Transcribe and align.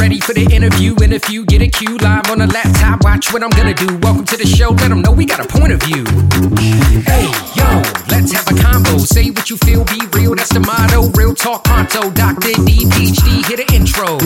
Ready 0.00 0.18
for 0.18 0.32
the 0.32 0.48
interview. 0.50 0.96
And 1.02 1.12
if 1.12 1.28
you 1.30 1.44
get 1.44 1.60
a 1.60 1.68
cue 1.68 1.98
live 1.98 2.30
on 2.30 2.40
a 2.40 2.46
laptop, 2.46 3.04
watch 3.04 3.32
what 3.32 3.42
I'm 3.42 3.50
gonna 3.50 3.74
do. 3.74 3.86
Welcome 3.98 4.24
to 4.24 4.36
the 4.36 4.46
show. 4.46 4.70
Let 4.70 4.88
them 4.88 5.02
know 5.02 5.12
we 5.12 5.26
got 5.26 5.44
a 5.44 5.46
point 5.46 5.72
of 5.72 5.82
view. 5.82 6.04
Hey, 7.04 7.28
yo, 7.54 7.68
let's 8.08 8.32
have 8.32 8.48
a 8.48 8.56
combo. 8.56 8.96
Say 8.96 9.30
what 9.30 9.50
you 9.50 9.58
feel, 9.58 9.84
be 9.84 10.00
real. 10.16 10.34
That's 10.34 10.52
the 10.52 10.60
motto. 10.60 11.10
Real 11.12 11.34
talk 11.34 11.64
pronto. 11.64 12.10
Dr. 12.10 12.56
D, 12.64 12.88
PhD, 12.88 13.44
hit 13.44 13.60
an 13.60 13.68
intro. 13.76 14.18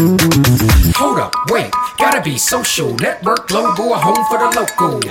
Hold 0.94 1.18
up, 1.18 1.34
wait. 1.50 1.72
Gotta 1.98 2.22
be 2.22 2.38
social. 2.38 2.94
Network 2.94 3.50
a 3.50 3.62
home 4.06 4.24
for 4.30 4.38
the 4.38 4.50
locals. 4.54 5.04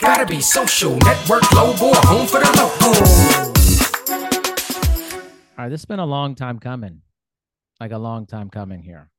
Gotta 0.00 0.26
be 0.26 0.40
social. 0.40 0.98
Network 0.98 1.44
a 1.52 2.06
home 2.10 2.26
for 2.26 2.40
the 2.40 2.50
locals. 2.58 3.50
All 5.56 5.64
right, 5.64 5.68
this 5.68 5.82
has 5.82 5.84
been 5.84 6.00
a 6.00 6.06
long 6.06 6.34
time 6.34 6.58
coming, 6.58 7.02
like 7.78 7.92
a 7.92 7.98
long 7.98 8.26
time 8.26 8.48
coming 8.50 8.82
here. 8.82 9.10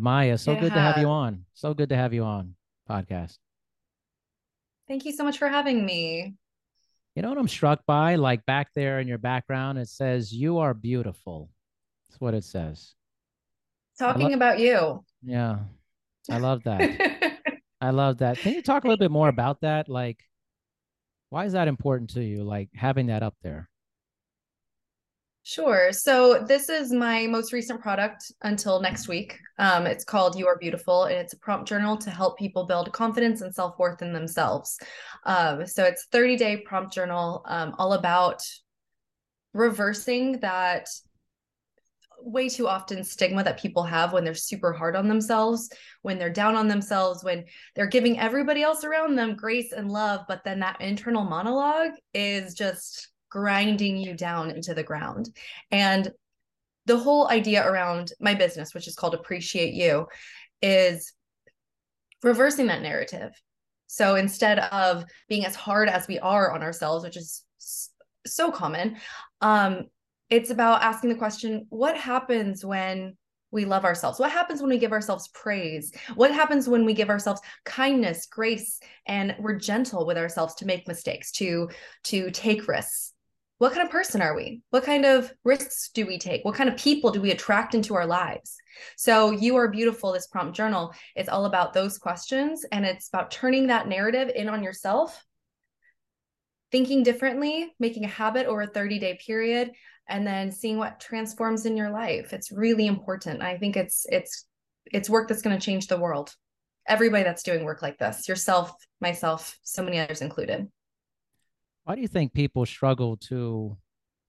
Maija, 0.00 0.38
so 0.38 0.54
good 0.54 0.72
to 0.72 0.78
have 0.80 0.98
you 0.98 1.08
on. 1.08 1.44
So 1.54 1.74
good 1.74 1.90
to 1.90 1.96
have 1.96 2.14
you 2.14 2.24
on 2.24 2.54
podcast. 2.88 3.38
Thank 4.88 5.04
you 5.04 5.12
so 5.12 5.24
much 5.24 5.38
for 5.38 5.48
having 5.48 5.84
me. 5.84 6.34
You 7.14 7.22
know 7.22 7.28
what 7.28 7.38
I'm 7.38 7.48
struck 7.48 7.84
by? 7.86 8.14
Like 8.16 8.46
back 8.46 8.68
there 8.74 9.00
in 9.00 9.08
your 9.08 9.18
background, 9.18 9.78
it 9.78 9.88
says 9.88 10.32
"You 10.32 10.58
are 10.58 10.72
beautiful." 10.72 11.50
That's 12.08 12.20
what 12.20 12.34
it 12.34 12.44
says. 12.44 12.94
Talking 13.98 14.32
about 14.32 14.58
you. 14.58 15.04
Yeah, 15.22 15.58
I 16.30 16.38
love 16.38 16.62
that. 16.64 17.38
I 17.80 17.90
love 17.90 18.18
that. 18.18 18.38
Can 18.38 18.54
you 18.54 18.62
talk 18.62 18.84
a 18.84 18.86
little 18.86 18.98
bit 18.98 19.10
more 19.10 19.28
about 19.28 19.60
that? 19.60 19.88
Like, 19.88 20.18
why 21.30 21.44
is 21.44 21.52
that 21.52 21.68
important 21.68 22.10
to 22.10 22.22
you? 22.22 22.44
Like 22.44 22.70
having 22.74 23.06
that 23.06 23.22
up 23.22 23.34
there. 23.42 23.68
Sure. 25.44 25.92
So 25.92 26.44
this 26.46 26.68
is 26.68 26.92
my 26.92 27.26
most 27.26 27.52
recent 27.52 27.80
product 27.80 28.30
until 28.42 28.80
next 28.80 29.08
week. 29.08 29.38
Um, 29.58 29.86
it's 29.86 30.04
called 30.04 30.38
You 30.38 30.46
Are 30.46 30.56
Beautiful, 30.56 31.04
and 31.04 31.16
it's 31.16 31.32
a 31.32 31.38
prompt 31.38 31.68
journal 31.68 31.96
to 31.96 32.10
help 32.10 32.38
people 32.38 32.64
build 32.64 32.92
confidence 32.92 33.40
and 33.40 33.52
self 33.52 33.76
worth 33.76 34.02
in 34.02 34.12
themselves. 34.12 34.78
Um, 35.26 35.66
so 35.66 35.82
it's 35.82 36.06
30 36.12 36.36
day 36.36 36.56
prompt 36.58 36.92
journal, 36.92 37.44
um, 37.48 37.74
all 37.76 37.94
about 37.94 38.40
reversing 39.52 40.38
that 40.40 40.86
way 42.20 42.48
too 42.48 42.68
often 42.68 43.02
stigma 43.02 43.42
that 43.42 43.58
people 43.58 43.82
have 43.82 44.12
when 44.12 44.22
they're 44.22 44.34
super 44.34 44.72
hard 44.72 44.94
on 44.94 45.08
themselves, 45.08 45.68
when 46.02 46.20
they're 46.20 46.30
down 46.30 46.54
on 46.54 46.68
themselves, 46.68 47.24
when 47.24 47.44
they're 47.74 47.86
giving 47.86 48.16
everybody 48.20 48.62
else 48.62 48.84
around 48.84 49.16
them 49.16 49.34
grace 49.34 49.72
and 49.72 49.90
love, 49.90 50.20
but 50.28 50.44
then 50.44 50.60
that 50.60 50.80
internal 50.80 51.24
monologue 51.24 51.90
is 52.14 52.54
just 52.54 53.11
grinding 53.32 53.96
you 53.96 54.14
down 54.14 54.50
into 54.50 54.74
the 54.74 54.82
ground. 54.82 55.30
And 55.70 56.10
the 56.84 56.98
whole 56.98 57.28
idea 57.28 57.66
around 57.66 58.12
my 58.20 58.34
business, 58.34 58.74
which 58.74 58.86
is 58.86 58.94
called 58.94 59.14
Appreciate 59.14 59.72
U, 59.72 60.06
is 60.60 61.14
reversing 62.22 62.66
that 62.66 62.82
narrative. 62.82 63.32
So 63.86 64.16
instead 64.16 64.58
of 64.58 65.04
being 65.28 65.46
as 65.46 65.54
hard 65.54 65.88
as 65.88 66.06
we 66.06 66.18
are 66.18 66.52
on 66.52 66.62
ourselves, 66.62 67.04
which 67.04 67.16
is 67.16 67.42
so 68.26 68.52
common, 68.52 68.96
um, 69.40 69.84
it's 70.28 70.50
about 70.50 70.82
asking 70.82 71.10
the 71.10 71.16
question 71.16 71.66
what 71.70 71.96
happens 71.96 72.64
when 72.64 73.16
we 73.50 73.64
love 73.64 73.84
ourselves? 73.84 74.18
What 74.18 74.32
happens 74.32 74.60
when 74.60 74.70
we 74.70 74.78
give 74.78 74.92
ourselves 74.92 75.28
praise? 75.28 75.92
What 76.14 76.32
happens 76.32 76.68
when 76.68 76.84
we 76.84 76.94
give 76.94 77.10
ourselves 77.10 77.40
kindness, 77.64 78.26
grace, 78.26 78.80
and 79.06 79.36
we're 79.38 79.58
gentle 79.58 80.06
with 80.06 80.16
ourselves 80.16 80.54
to 80.56 80.66
make 80.66 80.88
mistakes, 80.88 81.30
to 81.32 81.68
to 82.04 82.30
take 82.30 82.66
risks? 82.66 83.11
What 83.62 83.74
kind 83.74 83.86
of 83.86 83.92
person 83.92 84.20
are 84.20 84.34
we? 84.34 84.60
What 84.70 84.82
kind 84.82 85.04
of 85.04 85.32
risks 85.44 85.90
do 85.94 86.04
we 86.04 86.18
take? 86.18 86.44
What 86.44 86.56
kind 86.56 86.68
of 86.68 86.76
people 86.76 87.12
do 87.12 87.20
we 87.20 87.30
attract 87.30 87.76
into 87.76 87.94
our 87.94 88.06
lives? 88.06 88.56
So, 88.96 89.30
You 89.30 89.54
Are 89.54 89.68
Beautiful, 89.68 90.10
this 90.10 90.26
prompt 90.26 90.56
journal, 90.56 90.92
it's 91.14 91.28
all 91.28 91.44
about 91.44 91.72
those 91.72 91.96
questions 91.96 92.64
and 92.72 92.84
it's 92.84 93.06
about 93.06 93.30
turning 93.30 93.68
that 93.68 93.86
narrative 93.86 94.32
in 94.34 94.48
on 94.48 94.64
yourself, 94.64 95.24
thinking 96.72 97.04
differently, 97.04 97.72
making 97.78 98.04
a 98.04 98.08
habit 98.08 98.48
over 98.48 98.62
a 98.62 98.66
30 98.66 98.98
day 98.98 99.16
period, 99.24 99.70
and 100.08 100.26
then 100.26 100.50
seeing 100.50 100.76
what 100.76 100.98
transforms 100.98 101.64
in 101.64 101.76
your 101.76 101.90
life. 101.90 102.32
It's 102.32 102.50
really 102.50 102.88
important. 102.88 103.42
I 103.42 103.58
think 103.58 103.76
it's, 103.76 104.06
it's, 104.08 104.44
it's 104.86 105.08
work 105.08 105.28
that's 105.28 105.42
going 105.42 105.56
to 105.56 105.64
change 105.64 105.86
the 105.86 106.00
world. 106.00 106.34
Everybody 106.88 107.22
that's 107.22 107.44
doing 107.44 107.62
work 107.62 107.80
like 107.80 107.96
this, 107.96 108.26
yourself, 108.26 108.72
myself, 109.00 109.56
so 109.62 109.84
many 109.84 110.00
others 110.00 110.20
included. 110.20 110.66
Why 111.84 111.96
do 111.96 112.00
you 112.00 112.08
think 112.08 112.32
people 112.32 112.64
struggle 112.64 113.16
to 113.28 113.76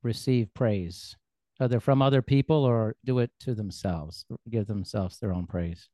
receive 0.02 0.54
praise, 0.54 1.16
either 1.60 1.80
from 1.80 2.02
other 2.02 2.22
people 2.22 2.64
or 2.64 2.96
do 3.06 3.20
it 3.20 3.32
to 3.42 3.54
themselves, 3.54 4.26
give 4.50 4.68
themselves 4.68 5.20
their 5.20 5.34
own 5.34 5.46
praise? 5.46 5.90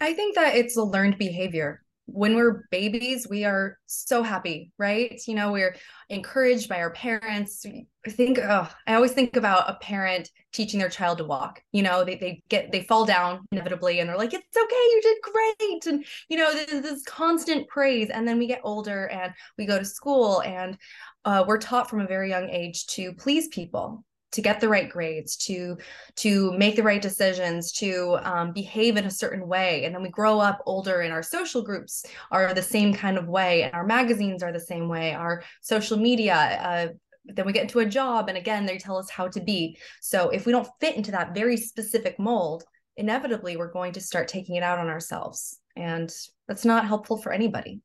I 0.00 0.12
think 0.14 0.34
that 0.34 0.54
it's 0.54 0.76
a 0.76 0.82
learned 0.82 1.16
behavior. 1.16 1.84
When 2.06 2.34
we're 2.34 2.64
babies, 2.70 3.26
we 3.28 3.44
are 3.44 3.78
so 3.86 4.22
happy, 4.22 4.72
right? 4.76 5.20
You 5.26 5.34
know, 5.34 5.52
we're 5.52 5.76
encouraged 6.08 6.68
by 6.68 6.80
our 6.80 6.90
parents. 6.90 7.64
I 7.64 8.10
think, 8.10 8.38
oh, 8.38 8.68
I 8.86 8.94
always 8.94 9.12
think 9.12 9.36
about 9.36 9.70
a 9.70 9.74
parent 9.74 10.28
teaching 10.52 10.80
their 10.80 10.88
child 10.88 11.18
to 11.18 11.24
walk. 11.24 11.62
You 11.72 11.82
know, 11.82 12.04
they, 12.04 12.16
they 12.16 12.42
get, 12.48 12.72
they 12.72 12.82
fall 12.82 13.06
down 13.06 13.46
inevitably 13.52 14.00
and 14.00 14.08
they're 14.08 14.18
like, 14.18 14.34
it's 14.34 14.56
okay, 14.56 14.74
you 14.74 15.00
did 15.02 15.16
great. 15.32 15.86
And, 15.86 16.04
you 16.28 16.36
know, 16.36 16.52
this, 16.52 16.82
this 16.82 17.02
constant 17.04 17.68
praise. 17.68 18.10
And 18.10 18.26
then 18.26 18.38
we 18.38 18.46
get 18.46 18.60
older 18.64 19.06
and 19.06 19.32
we 19.56 19.64
go 19.64 19.78
to 19.78 19.84
school 19.84 20.42
and 20.42 20.76
uh, 21.24 21.44
we're 21.46 21.58
taught 21.58 21.88
from 21.88 22.00
a 22.00 22.06
very 22.06 22.28
young 22.28 22.50
age 22.50 22.86
to 22.88 23.12
please 23.12 23.48
people 23.48 24.04
to 24.32 24.42
get 24.42 24.60
the 24.60 24.68
right 24.68 24.88
grades 24.88 25.36
to 25.36 25.78
to 26.16 26.52
make 26.52 26.76
the 26.76 26.82
right 26.82 27.00
decisions 27.00 27.72
to 27.72 28.18
um, 28.22 28.52
behave 28.52 28.96
in 28.96 29.04
a 29.04 29.10
certain 29.10 29.46
way. 29.46 29.84
And 29.84 29.94
then 29.94 30.02
we 30.02 30.08
grow 30.08 30.40
up 30.40 30.62
older 30.66 31.00
and 31.02 31.12
our 31.12 31.22
social 31.22 31.62
groups 31.62 32.04
are 32.30 32.52
the 32.52 32.62
same 32.62 32.92
kind 32.92 33.16
of 33.16 33.28
way. 33.28 33.62
And 33.62 33.74
our 33.74 33.86
magazines 33.86 34.42
are 34.42 34.52
the 34.52 34.60
same 34.60 34.88
way. 34.88 35.14
Our 35.14 35.44
social 35.60 35.96
media 35.96 36.34
uh, 36.34 36.88
then 37.24 37.46
we 37.46 37.52
get 37.52 37.62
into 37.62 37.78
a 37.78 37.86
job 37.86 38.28
and 38.28 38.36
again 38.36 38.66
they 38.66 38.78
tell 38.78 38.98
us 38.98 39.08
how 39.08 39.28
to 39.28 39.40
be. 39.40 39.78
So 40.00 40.30
if 40.30 40.44
we 40.44 40.52
don't 40.52 40.68
fit 40.80 40.96
into 40.96 41.12
that 41.12 41.34
very 41.34 41.56
specific 41.56 42.18
mold 42.18 42.64
inevitably 42.96 43.56
we're 43.56 43.72
going 43.72 43.92
to 43.92 44.00
start 44.00 44.28
taking 44.28 44.56
it 44.56 44.62
out 44.62 44.78
on 44.78 44.88
ourselves. 44.88 45.58
And 45.76 46.12
that's 46.48 46.64
not 46.64 46.86
helpful 46.86 47.16
for 47.16 47.32
anybody. 47.32 47.80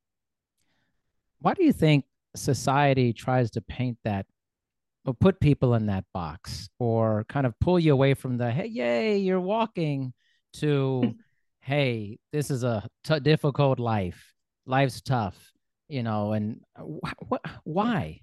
Why 1.39 1.53
do 1.53 1.63
you 1.63 1.71
think 1.71 2.05
society 2.35 3.13
tries 3.13 3.51
to 3.51 3.61
paint 3.61 3.97
that 4.03 4.25
or 5.07 5.13
put 5.13 5.39
people 5.39 5.73
in 5.73 5.85
that 5.85 6.03
box 6.13 6.69
or 6.79 7.25
kind 7.29 7.47
of 7.47 7.57
pull 7.61 7.79
you 7.79 7.93
away 7.93 8.13
from 8.13 8.37
the, 8.37 8.51
hey, 8.51 8.67
yay, 8.67 9.17
you're 9.17 9.39
walking 9.39 10.13
to, 10.53 11.15
hey, 11.61 12.19
this 12.33 12.51
is 12.51 12.63
a 12.63 12.85
t- 13.05 13.21
difficult 13.21 13.79
life. 13.79 14.33
Life's 14.65 14.99
tough, 15.01 15.53
you 15.87 16.03
know, 16.03 16.33
and 16.33 16.59
wh- 16.77 17.13
wh- 17.31 17.49
why? 17.63 18.19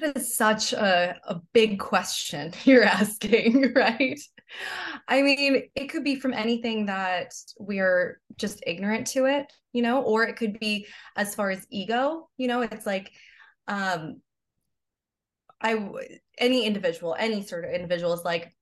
That 0.00 0.16
is 0.16 0.34
such 0.34 0.72
a, 0.72 1.20
a 1.28 1.40
big 1.52 1.78
question 1.78 2.54
you're 2.64 2.84
asking, 2.84 3.72
right? 3.76 4.18
I 5.06 5.20
mean, 5.20 5.64
it 5.74 5.88
could 5.88 6.02
be 6.02 6.16
from 6.16 6.32
anything 6.32 6.86
that 6.86 7.34
we're 7.58 8.20
just 8.38 8.62
ignorant 8.66 9.08
to 9.08 9.26
it, 9.26 9.52
you 9.74 9.82
know, 9.82 10.02
or 10.02 10.24
it 10.24 10.36
could 10.36 10.58
be 10.58 10.86
as 11.14 11.34
far 11.34 11.50
as 11.50 11.66
ego, 11.70 12.30
you 12.38 12.48
know, 12.48 12.62
it's 12.62 12.86
like, 12.86 13.12
um, 13.68 14.20
I, 15.64 15.76
any 16.38 16.66
individual, 16.66 17.16
any 17.18 17.42
sort 17.42 17.64
of 17.64 17.72
individual 17.72 18.12
is 18.12 18.24
like, 18.24 18.52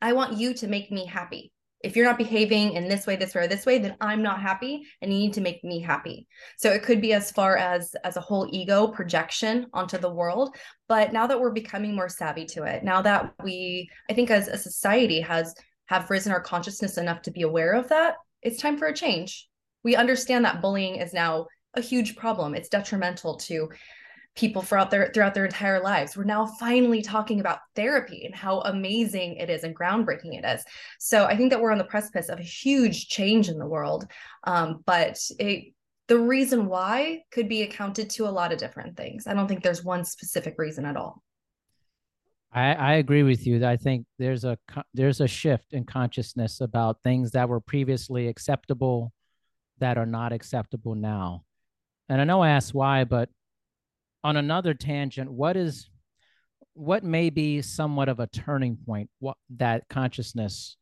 I 0.00 0.14
want 0.14 0.38
you 0.38 0.54
to 0.54 0.66
make 0.66 0.90
me 0.90 1.04
happy. 1.04 1.52
If 1.82 1.96
you're 1.96 2.06
not 2.06 2.18
behaving 2.18 2.72
in 2.72 2.88
this 2.88 3.06
way, 3.06 3.16
this 3.16 3.34
way, 3.34 3.42
or 3.42 3.46
this 3.46 3.64
way, 3.64 3.78
then 3.78 3.96
I'm 4.00 4.22
not 4.22 4.40
happy 4.40 4.82
and 5.00 5.12
you 5.12 5.18
need 5.18 5.34
to 5.34 5.40
make 5.40 5.62
me 5.64 5.80
happy. 5.80 6.26
So 6.58 6.70
it 6.70 6.82
could 6.82 7.00
be 7.00 7.12
as 7.12 7.30
far 7.30 7.56
as 7.56 7.94
as 8.04 8.16
a 8.16 8.20
whole 8.20 8.46
ego 8.50 8.88
projection 8.88 9.66
onto 9.72 9.96
the 9.96 10.12
world. 10.12 10.56
But 10.88 11.12
now 11.12 11.26
that 11.26 11.40
we're 11.40 11.52
becoming 11.52 11.94
more 11.94 12.08
savvy 12.08 12.44
to 12.46 12.64
it, 12.64 12.84
now 12.84 13.00
that 13.02 13.32
we, 13.42 13.88
I 14.10 14.14
think 14.14 14.30
as 14.30 14.48
a 14.48 14.58
society 14.58 15.20
has 15.22 15.54
have 15.86 16.10
risen 16.10 16.32
our 16.32 16.40
consciousness 16.40 16.98
enough 16.98 17.22
to 17.22 17.30
be 17.30 17.42
aware 17.42 17.72
of 17.72 17.88
that, 17.88 18.16
it's 18.42 18.60
time 18.60 18.76
for 18.78 18.88
a 18.88 18.94
change. 18.94 19.48
We 19.82 19.96
understand 19.96 20.44
that 20.44 20.60
bullying 20.60 20.96
is 20.96 21.14
now 21.14 21.46
a 21.74 21.80
huge 21.80 22.14
problem. 22.16 22.54
It's 22.54 22.68
detrimental 22.68 23.36
to 23.38 23.70
people 24.36 24.62
throughout 24.62 24.90
their 24.90 25.10
throughout 25.12 25.34
their 25.34 25.44
entire 25.44 25.82
lives. 25.82 26.16
We're 26.16 26.24
now 26.24 26.46
finally 26.46 27.02
talking 27.02 27.40
about 27.40 27.58
therapy 27.74 28.24
and 28.24 28.34
how 28.34 28.60
amazing 28.60 29.36
it 29.36 29.50
is 29.50 29.64
and 29.64 29.76
groundbreaking 29.76 30.38
it 30.38 30.44
is. 30.44 30.64
So 30.98 31.24
I 31.24 31.36
think 31.36 31.50
that 31.50 31.60
we're 31.60 31.72
on 31.72 31.78
the 31.78 31.84
precipice 31.84 32.28
of 32.28 32.38
a 32.38 32.44
huge 32.44 33.08
change 33.08 33.48
in 33.48 33.58
the 33.58 33.66
world. 33.66 34.06
Um, 34.44 34.82
but 34.86 35.18
it 35.38 35.72
the 36.08 36.18
reason 36.18 36.66
why 36.66 37.22
could 37.30 37.48
be 37.48 37.62
accounted 37.62 38.10
to 38.10 38.26
a 38.26 38.30
lot 38.30 38.52
of 38.52 38.58
different 38.58 38.96
things. 38.96 39.26
I 39.26 39.34
don't 39.34 39.46
think 39.46 39.62
there's 39.62 39.84
one 39.84 40.04
specific 40.04 40.56
reason 40.58 40.84
at 40.84 40.96
all. 40.96 41.22
I, 42.52 42.74
I 42.74 42.92
agree 42.94 43.22
with 43.22 43.46
you. 43.46 43.64
I 43.64 43.76
think 43.76 44.06
there's 44.18 44.44
a 44.44 44.58
there's 44.92 45.20
a 45.20 45.28
shift 45.28 45.72
in 45.72 45.84
consciousness 45.84 46.60
about 46.60 47.02
things 47.02 47.30
that 47.32 47.48
were 47.48 47.60
previously 47.60 48.26
acceptable 48.26 49.12
that 49.78 49.98
are 49.98 50.06
not 50.06 50.32
acceptable 50.32 50.94
now. 50.94 51.44
And 52.08 52.20
I 52.20 52.24
know 52.24 52.42
I 52.42 52.50
asked 52.50 52.74
why, 52.74 53.04
but 53.04 53.28
on 54.22 54.36
another 54.36 54.74
tangent, 54.74 55.30
what 55.30 55.56
is 55.56 55.88
what 56.74 57.02
may 57.04 57.30
be 57.30 57.60
somewhat 57.62 58.08
of 58.08 58.20
a 58.20 58.26
turning 58.28 58.76
point 58.86 59.10
what 59.18 59.36
that 59.56 59.82
consciousness 59.88 60.76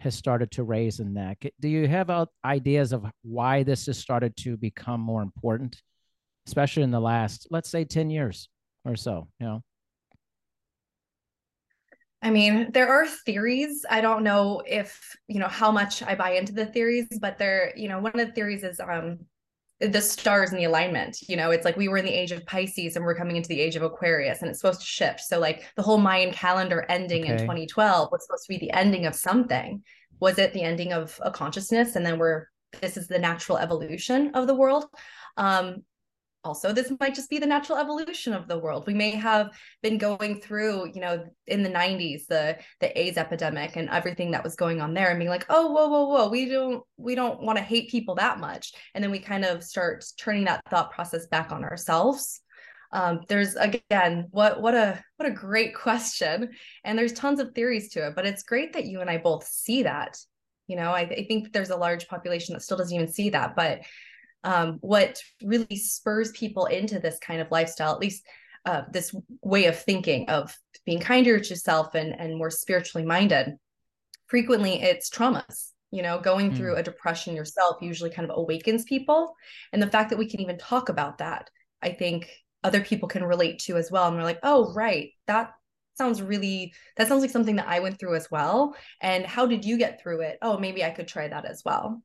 has 0.00 0.14
started 0.14 0.50
to 0.52 0.62
raise 0.62 1.00
in 1.00 1.14
that? 1.14 1.38
Do 1.60 1.68
you 1.68 1.86
have 1.88 2.10
ideas 2.44 2.92
of 2.92 3.04
why 3.22 3.62
this 3.62 3.86
has 3.86 3.98
started 3.98 4.36
to 4.38 4.56
become 4.56 5.00
more 5.00 5.22
important, 5.22 5.80
especially 6.46 6.82
in 6.82 6.90
the 6.90 7.00
last, 7.00 7.46
let's 7.50 7.70
say, 7.70 7.84
10 7.84 8.10
years 8.10 8.48
or 8.84 8.96
so, 8.96 9.28
you 9.38 9.46
know? 9.46 9.62
I 12.24 12.30
mean, 12.30 12.70
there 12.72 12.88
are 12.88 13.06
theories. 13.06 13.84
I 13.90 14.00
don't 14.00 14.22
know 14.22 14.62
if, 14.64 15.16
you 15.26 15.40
know, 15.40 15.48
how 15.48 15.72
much 15.72 16.04
I 16.04 16.14
buy 16.14 16.32
into 16.32 16.52
the 16.52 16.66
theories, 16.66 17.08
but 17.20 17.36
there, 17.36 17.72
you 17.76 17.88
know, 17.88 17.98
one 17.98 18.18
of 18.18 18.28
the 18.28 18.32
theories 18.32 18.62
is 18.62 18.78
um 18.80 19.18
the 19.88 20.00
stars 20.00 20.50
and 20.50 20.58
the 20.58 20.64
alignment. 20.64 21.18
You 21.28 21.36
know, 21.36 21.50
it's 21.50 21.64
like 21.64 21.76
we 21.76 21.88
were 21.88 21.98
in 21.98 22.04
the 22.04 22.12
age 22.12 22.32
of 22.32 22.46
Pisces 22.46 22.96
and 22.96 23.04
we're 23.04 23.16
coming 23.16 23.36
into 23.36 23.48
the 23.48 23.60
age 23.60 23.76
of 23.76 23.82
Aquarius 23.82 24.40
and 24.40 24.50
it's 24.50 24.60
supposed 24.60 24.80
to 24.80 24.86
shift. 24.86 25.20
So 25.20 25.38
like 25.38 25.64
the 25.76 25.82
whole 25.82 25.98
Mayan 25.98 26.32
calendar 26.32 26.86
ending 26.88 27.24
okay. 27.24 27.32
in 27.32 27.38
2012 27.38 28.08
was 28.12 28.24
supposed 28.24 28.44
to 28.44 28.48
be 28.48 28.58
the 28.58 28.72
ending 28.72 29.06
of 29.06 29.14
something. 29.14 29.82
Was 30.20 30.38
it 30.38 30.52
the 30.52 30.62
ending 30.62 30.92
of 30.92 31.18
a 31.22 31.30
consciousness? 31.30 31.96
And 31.96 32.06
then 32.06 32.18
we're 32.18 32.46
this 32.80 32.96
is 32.96 33.06
the 33.06 33.18
natural 33.18 33.58
evolution 33.58 34.30
of 34.34 34.46
the 34.46 34.54
world. 34.54 34.86
Um, 35.36 35.82
also 36.44 36.72
this 36.72 36.92
might 36.98 37.14
just 37.14 37.30
be 37.30 37.38
the 37.38 37.46
natural 37.46 37.78
evolution 37.78 38.32
of 38.32 38.48
the 38.48 38.58
world. 38.58 38.86
We 38.86 38.94
may 38.94 39.10
have 39.12 39.50
been 39.82 39.98
going 39.98 40.40
through 40.40 40.92
you 40.94 41.00
know 41.00 41.24
in 41.46 41.62
the 41.62 41.68
90s 41.70 42.26
the 42.26 42.58
the 42.80 42.98
aids 43.00 43.16
epidemic 43.16 43.76
and 43.76 43.88
everything 43.88 44.32
that 44.32 44.44
was 44.44 44.56
going 44.56 44.80
on 44.80 44.94
there 44.94 45.10
and 45.10 45.18
being 45.18 45.30
like 45.30 45.46
oh 45.48 45.70
whoa 45.70 45.88
whoa 45.88 46.04
whoa 46.06 46.28
we 46.28 46.48
don't 46.48 46.82
we 46.96 47.14
don't 47.14 47.42
want 47.42 47.58
to 47.58 47.64
hate 47.64 47.90
people 47.90 48.14
that 48.16 48.40
much. 48.40 48.72
And 48.94 49.02
then 49.02 49.10
we 49.10 49.18
kind 49.18 49.44
of 49.44 49.62
start 49.62 50.04
turning 50.18 50.44
that 50.44 50.62
thought 50.68 50.90
process 50.90 51.26
back 51.26 51.52
on 51.52 51.64
ourselves. 51.64 52.40
Um, 52.92 53.20
there's 53.28 53.54
again 53.54 54.28
what 54.30 54.60
what 54.60 54.74
a 54.74 55.02
what 55.16 55.28
a 55.28 55.32
great 55.32 55.74
question. 55.86 56.50
And 56.84 56.98
there's 56.98 57.12
tons 57.12 57.40
of 57.40 57.54
theories 57.54 57.90
to 57.90 58.06
it 58.06 58.16
but 58.16 58.26
it's 58.26 58.42
great 58.42 58.72
that 58.72 58.86
you 58.86 59.00
and 59.00 59.10
i 59.10 59.18
both 59.18 59.46
see 59.46 59.84
that. 59.84 60.18
You 60.66 60.76
know 60.76 60.90
I, 60.90 61.00
I 61.02 61.24
think 61.28 61.52
there's 61.52 61.70
a 61.70 61.76
large 61.76 62.08
population 62.08 62.54
that 62.54 62.62
still 62.62 62.78
doesn't 62.78 62.94
even 62.94 63.12
see 63.12 63.30
that 63.30 63.54
but 63.54 63.80
um, 64.44 64.78
what 64.80 65.20
really 65.42 65.76
spurs 65.76 66.30
people 66.32 66.66
into 66.66 66.98
this 66.98 67.18
kind 67.18 67.40
of 67.40 67.50
lifestyle, 67.50 67.92
at 67.92 68.00
least 68.00 68.24
uh, 68.64 68.82
this 68.90 69.14
way 69.42 69.66
of 69.66 69.78
thinking 69.78 70.28
of 70.28 70.56
being 70.86 71.00
kinder 71.00 71.38
to 71.38 71.48
yourself 71.48 71.94
and, 71.94 72.18
and 72.18 72.36
more 72.36 72.50
spiritually 72.50 73.06
minded. 73.06 73.56
Frequently, 74.26 74.80
it's 74.80 75.10
traumas. 75.10 75.70
You 75.90 76.00
know, 76.02 76.18
going 76.18 76.52
mm. 76.52 76.56
through 76.56 76.76
a 76.76 76.82
depression 76.82 77.36
yourself 77.36 77.76
usually 77.82 78.08
kind 78.08 78.28
of 78.28 78.36
awakens 78.38 78.84
people. 78.84 79.34
And 79.74 79.82
the 79.82 79.90
fact 79.90 80.08
that 80.08 80.18
we 80.18 80.26
can 80.26 80.40
even 80.40 80.56
talk 80.56 80.88
about 80.88 81.18
that, 81.18 81.50
I 81.82 81.90
think 81.90 82.30
other 82.64 82.80
people 82.80 83.08
can 83.08 83.24
relate 83.24 83.58
to 83.60 83.76
as 83.76 83.90
well. 83.90 84.08
And 84.08 84.16
they're 84.16 84.24
like, 84.24 84.38
oh, 84.42 84.72
right, 84.72 85.10
that 85.26 85.52
sounds 85.94 86.22
really 86.22 86.72
that 86.96 87.08
sounds 87.08 87.20
like 87.20 87.30
something 87.30 87.56
that 87.56 87.68
I 87.68 87.80
went 87.80 87.98
through 87.98 88.14
as 88.14 88.30
well. 88.30 88.74
And 89.00 89.26
how 89.26 89.46
did 89.46 89.64
you 89.64 89.76
get 89.76 90.00
through 90.00 90.22
it? 90.22 90.38
Oh, 90.40 90.56
maybe 90.58 90.82
I 90.82 90.90
could 90.90 91.08
try 91.08 91.28
that 91.28 91.44
as 91.44 91.62
well. 91.64 92.02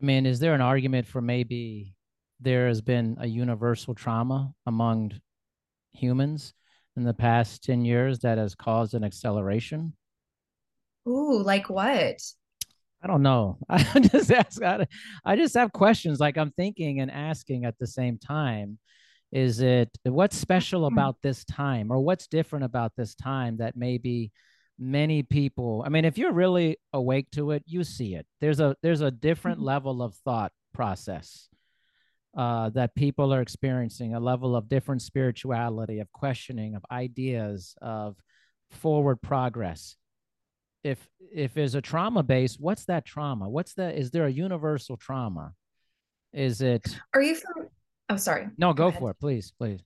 I 0.00 0.04
mean, 0.04 0.26
is 0.26 0.38
there 0.38 0.54
an 0.54 0.60
argument 0.60 1.06
for 1.06 1.20
maybe 1.20 1.94
there 2.40 2.68
has 2.68 2.80
been 2.80 3.16
a 3.18 3.26
universal 3.26 3.94
trauma 3.94 4.52
among 4.66 5.12
humans 5.92 6.52
in 6.96 7.04
the 7.04 7.14
past 7.14 7.64
10 7.64 7.84
years 7.84 8.20
that 8.20 8.38
has 8.38 8.54
caused 8.54 8.94
an 8.94 9.04
acceleration? 9.04 9.94
Ooh, 11.08 11.42
like 11.42 11.70
what? 11.70 12.20
I 13.02 13.06
don't 13.06 13.22
know. 13.22 13.58
I 13.68 14.00
just 14.00 14.30
ask. 14.30 14.60
I 15.24 15.36
just 15.36 15.54
have 15.54 15.72
questions. 15.72 16.18
Like 16.18 16.36
I'm 16.36 16.50
thinking 16.52 17.00
and 17.00 17.10
asking 17.10 17.64
at 17.64 17.78
the 17.78 17.86
same 17.86 18.18
time. 18.18 18.78
Is 19.32 19.60
it 19.60 19.90
what's 20.04 20.36
special 20.36 20.88
hmm. 20.88 20.94
about 20.94 21.16
this 21.22 21.44
time, 21.44 21.90
or 21.90 22.00
what's 22.00 22.26
different 22.26 22.64
about 22.64 22.92
this 22.96 23.14
time 23.14 23.58
that 23.58 23.76
maybe 23.76 24.32
many 24.78 25.22
people 25.22 25.82
i 25.86 25.88
mean 25.88 26.04
if 26.04 26.18
you're 26.18 26.32
really 26.32 26.76
awake 26.92 27.30
to 27.30 27.52
it 27.52 27.62
you 27.66 27.84
see 27.84 28.14
it. 28.14 28.26
There's 28.40 28.60
a 28.60 28.76
there's 28.82 29.00
a 29.00 29.10
different 29.10 29.58
mm-hmm. 29.58 29.66
level 29.66 30.02
of 30.02 30.14
thought 30.14 30.52
process 30.72 31.48
uh, 32.36 32.68
that 32.70 32.94
people 32.94 33.32
are 33.32 33.40
experiencing 33.40 34.14
a 34.14 34.20
level 34.20 34.54
of 34.54 34.68
different 34.68 35.02
spirituality 35.02 36.00
of 36.00 36.12
questioning 36.12 36.74
of 36.74 36.84
ideas 36.90 37.74
of 37.80 38.16
forward 38.70 39.22
progress. 39.22 39.96
If 40.84 41.06
if 41.32 41.54
there's 41.54 41.74
a 41.74 41.80
trauma 41.80 42.22
base 42.22 42.56
what's 42.58 42.84
that 42.86 43.04
trauma? 43.04 43.48
What's 43.48 43.74
the 43.74 43.96
is 43.96 44.10
there 44.10 44.26
a 44.26 44.30
universal 44.30 44.96
trauma? 44.96 45.52
Is 46.32 46.60
it 46.60 46.98
are 47.14 47.22
you 47.22 47.34
from 47.34 47.68
oh 48.08 48.16
sorry. 48.16 48.48
No 48.58 48.72
go, 48.72 48.90
go 48.90 48.98
for 48.98 49.10
it 49.10 49.16
please 49.20 49.52
please 49.58 49.80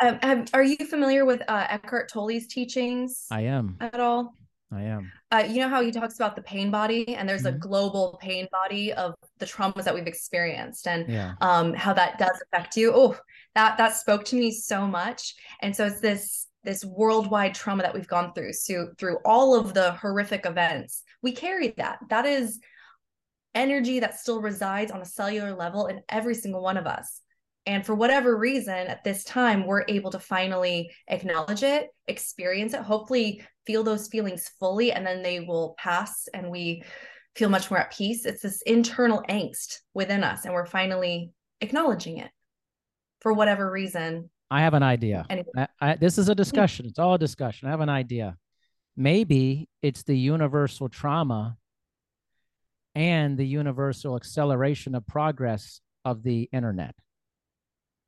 um, 0.00 0.18
have, 0.22 0.50
are 0.54 0.62
you 0.62 0.76
familiar 0.86 1.24
with 1.24 1.42
uh, 1.48 1.66
Eckhart 1.68 2.10
Tolle's 2.10 2.46
teachings? 2.46 3.26
I 3.30 3.42
am 3.42 3.76
at 3.80 4.00
all. 4.00 4.34
I 4.72 4.82
am. 4.82 5.10
Uh, 5.32 5.44
you 5.48 5.60
know 5.60 5.68
how 5.68 5.82
he 5.82 5.90
talks 5.90 6.14
about 6.14 6.36
the 6.36 6.42
pain 6.42 6.70
body, 6.70 7.14
and 7.14 7.28
there's 7.28 7.42
mm-hmm. 7.42 7.56
a 7.56 7.58
global 7.58 8.18
pain 8.20 8.46
body 8.52 8.92
of 8.92 9.14
the 9.38 9.46
traumas 9.46 9.84
that 9.84 9.94
we've 9.94 10.06
experienced, 10.06 10.86
and 10.86 11.08
yeah. 11.08 11.34
um, 11.40 11.74
how 11.74 11.92
that 11.92 12.18
does 12.18 12.40
affect 12.52 12.76
you. 12.76 12.92
Oh, 12.94 13.16
that 13.54 13.76
that 13.78 13.96
spoke 13.96 14.24
to 14.26 14.36
me 14.36 14.52
so 14.52 14.86
much. 14.86 15.34
And 15.60 15.74
so 15.74 15.86
it's 15.86 16.00
this 16.00 16.46
this 16.62 16.84
worldwide 16.84 17.54
trauma 17.54 17.82
that 17.82 17.94
we've 17.94 18.06
gone 18.06 18.32
through. 18.32 18.52
So 18.52 18.90
through 18.98 19.18
all 19.24 19.58
of 19.58 19.74
the 19.74 19.92
horrific 19.92 20.46
events, 20.46 21.02
we 21.22 21.32
carry 21.32 21.74
that. 21.78 21.98
That 22.10 22.26
is 22.26 22.60
energy 23.54 24.00
that 24.00 24.20
still 24.20 24.40
resides 24.40 24.92
on 24.92 25.00
a 25.00 25.06
cellular 25.06 25.54
level 25.54 25.86
in 25.86 26.02
every 26.08 26.34
single 26.34 26.62
one 26.62 26.76
of 26.76 26.86
us. 26.86 27.20
And 27.66 27.84
for 27.84 27.94
whatever 27.94 28.36
reason, 28.36 28.74
at 28.74 29.04
this 29.04 29.22
time, 29.22 29.66
we're 29.66 29.84
able 29.86 30.10
to 30.12 30.18
finally 30.18 30.90
acknowledge 31.08 31.62
it, 31.62 31.88
experience 32.08 32.72
it, 32.72 32.80
hopefully 32.80 33.42
feel 33.66 33.82
those 33.82 34.08
feelings 34.08 34.50
fully, 34.58 34.92
and 34.92 35.06
then 35.06 35.22
they 35.22 35.40
will 35.40 35.74
pass 35.78 36.26
and 36.32 36.50
we 36.50 36.82
feel 37.36 37.50
much 37.50 37.70
more 37.70 37.80
at 37.80 37.92
peace. 37.92 38.24
It's 38.24 38.42
this 38.42 38.62
internal 38.62 39.22
angst 39.28 39.78
within 39.94 40.24
us, 40.24 40.44
and 40.44 40.54
we're 40.54 40.66
finally 40.66 41.32
acknowledging 41.60 42.18
it 42.18 42.30
for 43.20 43.32
whatever 43.32 43.70
reason. 43.70 44.30
I 44.50 44.62
have 44.62 44.74
an 44.74 44.82
idea. 44.82 45.26
I, 45.30 45.68
I, 45.80 45.96
this 45.96 46.18
is 46.18 46.28
a 46.28 46.32
hmm. 46.32 46.38
discussion, 46.38 46.86
it's 46.86 46.98
all 46.98 47.14
a 47.14 47.18
discussion. 47.18 47.68
I 47.68 47.72
have 47.72 47.80
an 47.80 47.88
idea. 47.88 48.36
Maybe 48.96 49.68
it's 49.82 50.02
the 50.02 50.16
universal 50.16 50.88
trauma 50.88 51.56
and 52.94 53.38
the 53.38 53.46
universal 53.46 54.16
acceleration 54.16 54.94
of 54.94 55.06
progress 55.06 55.80
of 56.04 56.22
the 56.22 56.48
internet 56.52 56.94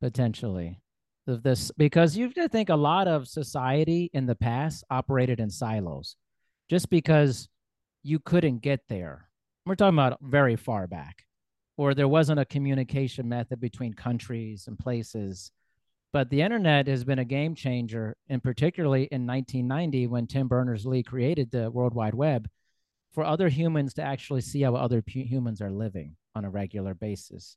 potentially 0.03 0.81
of 1.27 1.43
this 1.43 1.71
because 1.77 2.17
you 2.17 2.29
think 2.49 2.67
a 2.67 2.75
lot 2.75 3.07
of 3.07 3.25
society 3.25 4.09
in 4.13 4.25
the 4.25 4.35
past 4.35 4.83
operated 4.89 5.39
in 5.39 5.49
silos. 5.49 6.17
Just 6.69 6.89
because 6.89 7.47
you 8.03 8.19
couldn't 8.19 8.61
get 8.61 8.81
there 8.89 9.29
we're 9.65 9.75
talking 9.75 9.97
about 9.97 10.19
very 10.21 10.57
far 10.57 10.87
back 10.87 11.23
or 11.77 11.93
there 11.93 12.09
wasn't 12.09 12.37
a 12.37 12.43
communication 12.43 13.29
method 13.29 13.61
between 13.61 13.93
countries 13.93 14.65
and 14.67 14.77
places. 14.77 15.53
But 16.11 16.29
the 16.29 16.41
internet 16.41 16.87
has 16.87 17.05
been 17.05 17.19
a 17.19 17.25
game 17.25 17.55
changer 17.55 18.17
and 18.27 18.43
particularly 18.43 19.03
in 19.03 19.25
1990 19.25 20.07
when 20.07 20.27
tim 20.27 20.49
berners-lee 20.49 21.03
created 21.03 21.49
the 21.49 21.71
world 21.71 21.93
wide 21.93 22.13
web 22.13 22.49
for 23.13 23.23
other 23.23 23.47
humans 23.47 23.93
to 23.93 24.01
actually 24.01 24.41
see 24.41 24.63
how 24.63 24.75
other 24.75 25.01
humans 25.07 25.61
are 25.61 25.71
living 25.71 26.17
on 26.35 26.43
a 26.43 26.49
regular 26.49 26.93
basis. 26.93 27.55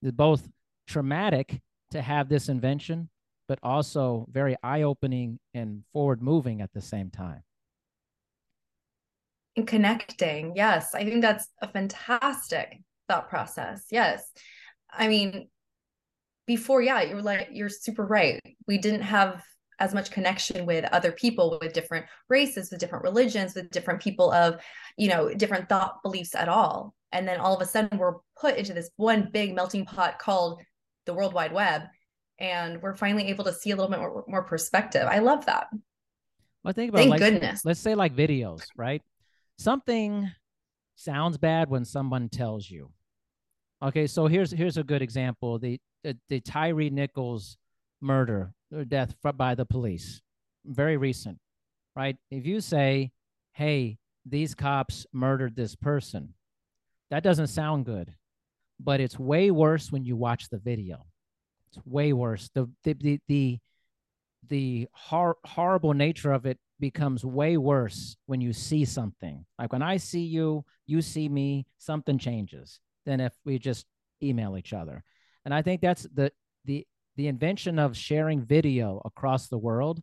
It's 0.00 0.12
both 0.12 0.48
traumatic 0.86 1.60
to 1.90 2.02
have 2.02 2.28
this 2.28 2.48
invention, 2.48 3.08
but 3.46 3.58
also 3.62 4.26
very 4.30 4.56
eye 4.62 4.82
opening 4.82 5.38
and 5.54 5.84
forward 5.92 6.22
moving 6.22 6.60
at 6.60 6.72
the 6.72 6.80
same 6.80 7.10
time. 7.10 7.42
And 9.56 9.66
connecting. 9.66 10.52
Yes. 10.54 10.94
I 10.94 11.04
think 11.04 11.22
that's 11.22 11.48
a 11.60 11.68
fantastic 11.68 12.80
thought 13.08 13.28
process. 13.28 13.86
Yes. 13.90 14.30
I 14.90 15.08
mean, 15.08 15.48
before, 16.46 16.80
yeah, 16.80 17.02
you're 17.02 17.22
like, 17.22 17.48
you're 17.52 17.68
super 17.68 18.06
right. 18.06 18.40
We 18.66 18.78
didn't 18.78 19.02
have 19.02 19.42
as 19.80 19.94
much 19.94 20.10
connection 20.10 20.66
with 20.66 20.84
other 20.92 21.12
people 21.12 21.58
with 21.60 21.72
different 21.72 22.06
races, 22.28 22.70
with 22.70 22.80
different 22.80 23.04
religions, 23.04 23.54
with 23.54 23.70
different 23.70 24.00
people 24.00 24.32
of, 24.32 24.60
you 24.96 25.08
know, 25.08 25.32
different 25.32 25.68
thought 25.68 26.02
beliefs 26.02 26.34
at 26.34 26.48
all. 26.48 26.94
And 27.12 27.26
then 27.26 27.38
all 27.38 27.54
of 27.54 27.62
a 27.62 27.66
sudden 27.66 27.98
we're 27.98 28.16
put 28.40 28.56
into 28.56 28.74
this 28.74 28.90
one 28.96 29.30
big 29.32 29.54
melting 29.54 29.86
pot 29.86 30.18
called 30.18 30.60
the 31.08 31.14
World 31.14 31.32
Wide 31.34 31.52
Web. 31.52 31.82
and 32.38 32.80
we're 32.82 32.94
finally 32.94 33.26
able 33.28 33.44
to 33.44 33.52
see 33.52 33.70
a 33.70 33.76
little 33.76 33.90
bit 33.90 33.98
more, 33.98 34.24
more 34.28 34.42
perspective. 34.44 35.06
I 35.10 35.18
love 35.18 35.46
that. 35.46 35.66
Well, 36.62 36.72
think 36.72 36.90
about 36.90 36.98
Thank 36.98 37.10
like, 37.10 37.20
goodness. 37.20 37.64
Let's 37.64 37.80
say 37.80 37.94
like 37.94 38.14
videos, 38.14 38.62
right? 38.76 39.02
Something 39.58 40.30
sounds 40.94 41.36
bad 41.38 41.68
when 41.68 41.84
someone 41.84 42.28
tells 42.28 42.70
you. 42.70 42.90
Okay, 43.82 44.06
so 44.06 44.26
here's 44.26 44.50
here's 44.50 44.76
a 44.76 44.84
good 44.84 45.02
example: 45.02 45.58
the 45.58 45.80
the, 46.04 46.16
the 46.28 46.40
Tyre 46.40 46.90
Nichols 46.90 47.56
murder 48.00 48.52
or 48.72 48.84
death 48.84 49.14
by 49.36 49.54
the 49.54 49.64
police, 49.64 50.20
very 50.64 50.96
recent, 50.96 51.38
right? 51.96 52.16
If 52.30 52.46
you 52.46 52.60
say, 52.60 53.12
"Hey, 53.52 53.98
these 54.26 54.54
cops 54.54 55.06
murdered 55.12 55.56
this 55.56 55.74
person," 55.74 56.34
that 57.10 57.22
doesn't 57.22 57.48
sound 57.48 57.84
good, 57.84 58.14
but 58.80 59.00
it's 59.00 59.18
way 59.18 59.50
worse 59.50 59.90
when 59.90 60.04
you 60.04 60.16
watch 60.16 60.48
the 60.48 60.58
video. 60.58 61.06
It's 61.68 61.84
way 61.86 62.12
worse. 62.12 62.50
The 62.54 62.70
the 62.84 62.94
the 62.94 63.20
the, 63.28 63.58
the 64.48 64.88
hor- 64.92 65.38
horrible 65.44 65.94
nature 65.94 66.32
of 66.32 66.46
it 66.46 66.58
becomes 66.80 67.24
way 67.24 67.56
worse 67.56 68.16
when 68.26 68.40
you 68.40 68.52
see 68.52 68.84
something. 68.84 69.44
Like 69.58 69.72
when 69.72 69.82
I 69.82 69.96
see 69.96 70.24
you, 70.24 70.64
you 70.86 71.02
see 71.02 71.28
me, 71.28 71.66
something 71.78 72.18
changes 72.18 72.80
than 73.04 73.20
if 73.20 73.34
we 73.44 73.58
just 73.58 73.84
email 74.22 74.56
each 74.56 74.72
other. 74.72 75.02
And 75.44 75.52
I 75.52 75.62
think 75.62 75.80
that's 75.80 76.06
the 76.14 76.32
the 76.64 76.86
the 77.16 77.26
invention 77.26 77.78
of 77.78 77.96
sharing 77.96 78.44
video 78.44 79.02
across 79.04 79.48
the 79.48 79.58
world 79.58 80.00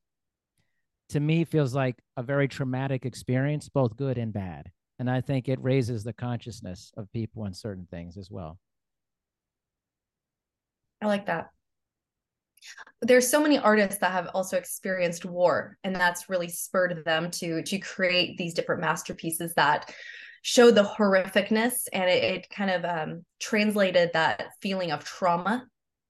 to 1.10 1.20
me 1.20 1.46
feels 1.46 1.74
like 1.74 1.96
a 2.18 2.24
very 2.24 2.48
traumatic 2.48 3.06
experience, 3.06 3.70
both 3.70 3.96
good 3.96 4.18
and 4.18 4.34
bad. 4.34 4.72
And 4.98 5.10
I 5.10 5.22
think 5.22 5.48
it 5.48 5.62
raises 5.62 6.04
the 6.04 6.14
consciousness 6.14 6.92
of 6.98 7.12
people 7.12 7.44
on 7.44 7.54
certain 7.54 7.88
things 7.92 8.18
as 8.18 8.32
well. 8.32 8.60
I 11.06 11.08
like 11.08 11.28
that. 11.28 11.50
There's 13.04 13.30
so 13.30 13.40
many 13.40 13.60
artists 13.60 14.00
that 14.00 14.12
have 14.12 14.30
also 14.34 14.58
experienced 14.58 15.24
war, 15.24 15.78
and 15.84 15.96
that's 15.96 16.30
really 16.30 16.50
spurred 16.50 17.04
them 17.06 17.30
to 17.32 17.62
to 17.62 17.78
create 17.78 18.38
these 18.38 18.56
different 18.56 18.82
masterpieces 18.82 19.54
that 19.54 19.94
show 20.42 20.72
the 20.72 20.84
horrificness, 20.84 21.88
and 21.94 22.10
it, 22.10 22.24
it 22.24 22.50
kind 22.50 22.72
of 22.72 22.86
um, 22.86 23.26
translated 23.40 24.10
that 24.14 24.48
feeling 24.62 24.92
of 24.92 25.04
trauma 25.04 25.68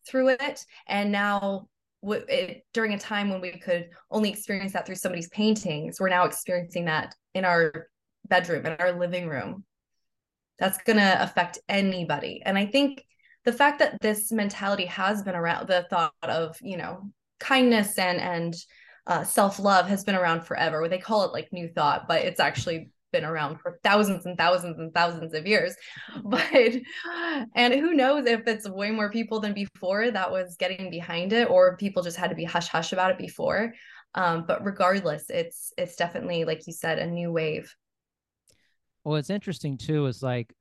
through 0.07 0.29
it. 0.29 0.65
And 0.87 1.11
now, 1.11 1.67
it, 2.01 2.63
during 2.73 2.93
a 2.93 2.99
time 2.99 3.29
when 3.29 3.41
we 3.41 3.51
could 3.51 3.89
only 4.09 4.29
experience 4.29 4.71
that 4.73 4.85
through 4.85 4.95
somebody's 4.95 5.29
paintings, 5.29 5.99
we're 5.99 6.07
now 6.07 6.23
experiencing 6.23 6.85
that 6.85 7.13
in 7.33 7.43
our 7.43 7.89
bedroom, 8.29 8.65
in 8.65 8.77
our 8.79 8.97
living 8.97 9.27
room. 9.27 9.65
That's 10.57 10.77
going 10.83 10.99
to 10.99 11.21
affect 11.21 11.59
anybody, 11.67 12.41
and 12.45 12.57
I 12.57 12.65
think 12.65 13.03
the 13.45 13.53
fact 13.53 13.79
that 13.79 14.01
this 14.01 14.31
mentality 14.31 14.85
has 14.85 15.23
been 15.23 15.35
around 15.35 15.67
the 15.67 15.85
thought 15.89 16.13
of 16.23 16.57
you 16.61 16.77
know 16.77 17.09
kindness 17.39 17.97
and 17.97 18.19
and 18.19 18.55
uh, 19.07 19.23
self-love 19.23 19.87
has 19.87 20.03
been 20.03 20.15
around 20.15 20.41
forever. 20.41 20.89
They 20.89 20.97
call 20.97 21.23
it 21.25 21.31
like 21.31 21.53
new 21.53 21.67
thought 21.67 22.07
but 22.07 22.23
it's 22.23 22.39
actually 22.39 22.89
been 23.11 23.23
around 23.23 23.61
for 23.61 23.79
thousands 23.83 24.25
and 24.25 24.37
thousands 24.37 24.77
and 24.79 24.93
thousands 24.93 25.33
of 25.33 25.47
years. 25.47 25.75
But 26.23 26.73
and 27.55 27.73
who 27.73 27.93
knows 27.93 28.25
if 28.25 28.47
it's 28.47 28.67
way 28.67 28.91
more 28.91 29.11
people 29.11 29.39
than 29.39 29.53
before 29.53 30.11
that 30.11 30.31
was 30.31 30.57
getting 30.57 30.89
behind 30.89 31.31
it 31.31 31.49
or 31.49 31.77
people 31.77 32.03
just 32.03 32.17
had 32.17 32.31
to 32.31 32.35
be 32.35 32.43
hush 32.43 32.67
hush 32.67 32.91
about 32.93 33.11
it 33.11 33.17
before. 33.17 33.73
Um, 34.15 34.45
but 34.47 34.65
regardless 34.65 35.29
it's 35.29 35.71
it's 35.77 35.95
definitely 35.95 36.45
like 36.45 36.65
you 36.67 36.73
said 36.73 36.99
a 36.99 37.05
new 37.05 37.31
wave. 37.31 37.73
Well 39.03 39.17
it's 39.17 39.29
interesting 39.29 39.77
too 39.77 40.07
is 40.07 40.23
like 40.23 40.53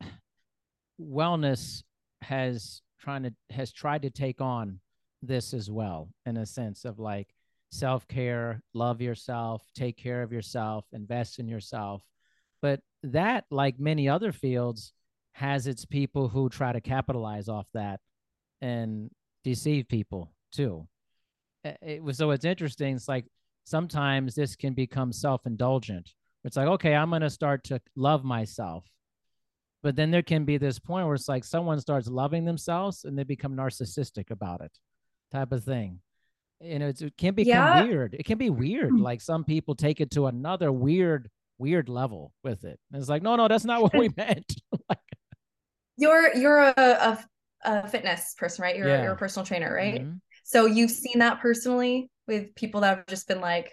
wellness 1.01 1.83
has 2.25 2.83
trying 3.01 3.23
to 3.23 3.33
has 3.51 3.73
tried 3.73 4.03
to 4.03 4.11
take 4.11 4.41
on 4.41 4.81
this 5.23 5.55
as 5.55 5.71
well 5.71 6.09
in 6.27 6.37
a 6.37 6.47
sense 6.47 6.85
of 6.85 6.99
like 6.99 7.29
self-care 7.71 8.63
love 8.73 9.01
yourself 9.01 9.67
take 9.75 9.97
care 9.97 10.23
of 10.23 10.33
yourself 10.33 10.85
invest 10.93 11.39
in 11.39 11.49
yourself. 11.49 12.03
But 12.63 12.81
that 13.03 13.45
like 13.51 13.79
many 13.79 14.09
other 14.09 14.33
fields 14.33 14.93
has 15.33 15.67
its 15.67 15.85
people 15.85 16.29
who 16.29 16.49
try 16.49 16.73
to 16.73 16.81
capitalize 16.81 17.49
off 17.49 17.67
that 17.75 18.01
and 18.63 19.11
deceive 19.43 19.89
people 19.89 20.33
too. 20.53 20.87
It 21.65 22.03
was 22.03 22.17
so 22.17 22.31
it's 22.31 22.45
interesting 22.45 22.95
it's 22.95 23.09
like 23.09 23.27
sometimes 23.65 24.35
this 24.35 24.57
can 24.57 24.75
become 24.75 25.13
self-indulgent. 25.13 26.13
It's 26.45 26.57
like 26.57 26.69
okay 26.69 26.95
i'm 26.95 27.11
going 27.11 27.23
to 27.23 27.31
start 27.31 27.65
to 27.65 27.81
love 27.97 28.25
myself 28.25 28.85
but 29.85 29.97
then 29.97 30.11
there 30.11 30.23
can 30.23 30.47
be 30.47 30.57
this 30.57 30.79
point 30.79 31.07
where 31.07 31.15
it's 31.15 31.29
like 31.29 31.45
someone 31.45 31.79
starts 31.79 32.09
loving 32.09 32.47
themselves 32.47 33.05
and 33.05 33.19
they 33.19 33.23
become 33.23 33.55
narcissistic 33.55 34.31
about 34.31 34.63
it, 34.63 34.73
type 35.31 35.53
of 35.53 35.63
thing. 35.63 36.01
You 36.59 36.79
know, 36.79 36.89
it 36.89 37.03
can 37.19 37.35
become 37.35 37.51
yeah. 37.51 37.85
weird. 37.85 38.17
It 38.19 38.25
can 38.25 38.39
be 38.39 38.49
weird. 38.49 38.89
Hmm. 38.89 39.03
Like 39.03 39.21
some 39.21 39.45
people 39.45 39.75
take 39.75 40.01
it 40.01 40.11
to 40.13 40.27
another 40.27 40.73
weird, 40.73 41.29
weird 41.59 41.91
level 41.91 42.33
with 42.43 42.65
it. 42.65 42.81
And 42.91 42.99
it's 42.99 43.11
like, 43.11 43.23
no, 43.23 43.37
no, 43.37 43.47
that's 43.47 43.67
not 43.67 43.83
what 43.83 43.95
we 43.95 44.09
meant. 44.17 44.55
like, 44.89 44.99
you're 45.99 46.35
you're 46.35 46.61
a, 46.61 46.75
a, 46.79 47.25
a, 47.67 47.89
fitness 47.89 48.35
person, 48.39 48.63
right? 48.63 48.79
You're, 48.79 48.89
yeah. 48.89 49.03
you're 49.03 49.13
a 49.13 49.19
personal 49.19 49.45
trainer, 49.45 49.73
right? 49.73 50.01
Mm-hmm. 50.01 50.17
So 50.45 50.65
you've 50.65 50.93
seen 50.93 51.19
that 51.19 51.41
personally 51.41 52.11
with 52.27 52.55
people 52.55 52.81
that 52.81 52.97
have 52.97 53.07
just 53.07 53.29
been 53.29 53.43
like, 53.43 53.71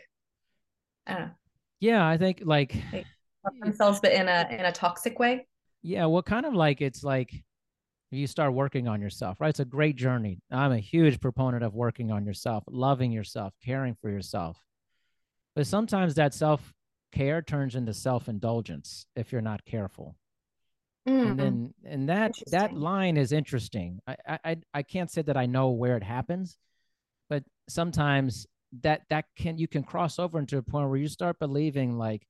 I 1.08 1.14
don't 1.14 1.22
know. 1.22 1.32
Yeah, 1.80 2.06
I 2.06 2.18
think 2.18 2.42
like 2.44 2.76
themselves, 3.62 4.02
but 4.02 4.12
in 4.12 4.28
a 4.28 4.48
in 4.52 4.66
a 4.66 4.74
toxic 4.74 5.18
way. 5.18 5.48
Yeah, 5.84 6.06
well, 6.06 6.22
kind 6.22 6.46
of 6.46 6.54
like 6.54 6.82
it's 6.82 7.04
like 7.04 7.44
you 8.12 8.28
start 8.28 8.54
working 8.54 8.88
on 8.88 9.02
yourself, 9.02 9.40
right? 9.40 9.50
It's 9.50 9.60
a 9.60 9.66
great 9.66 9.96
journey. 9.96 10.40
I'm 10.52 10.74
a 10.74 10.80
huge 10.80 11.20
proponent 11.22 11.64
of 11.64 11.74
working 11.74 12.12
on 12.12 12.26
yourself, 12.26 12.64
loving 12.68 13.12
yourself, 13.12 13.54
caring 13.64 13.96
for 14.02 14.10
yourself. 14.10 14.58
But 15.56 15.68
sometimes 15.68 16.16
that 16.16 16.34
self 16.34 16.74
care 17.12 17.42
turns 17.42 17.76
into 17.76 17.94
self 17.94 18.28
indulgence 18.28 19.06
if 19.16 19.32
you're 19.32 19.42
not 19.42 19.66
careful. 19.66 20.16
Mm. 21.08 21.32
And 21.32 21.40
then, 21.40 21.74
and 21.84 22.10
that 22.10 22.34
that 22.52 22.74
line 22.74 23.18
is 23.18 23.32
interesting. 23.32 24.00
I, 24.06 24.40
I 24.46 24.58
I 24.74 24.84
can't 24.84 25.10
say 25.10 25.22
that 25.24 25.38
I 25.38 25.46
know 25.46 25.70
where 25.70 25.98
it 25.98 26.04
happens, 26.04 26.58
but 27.30 27.44
sometimes 27.68 28.46
that 28.82 29.02
that 29.10 29.26
can 29.38 29.58
you 29.58 29.68
can 29.68 29.84
cross 29.84 30.20
over 30.20 30.38
into 30.38 30.58
a 30.58 30.62
point 30.62 30.90
where 30.90 31.00
you 31.00 31.08
start 31.08 31.40
believing 31.40 31.98
like, 31.98 32.28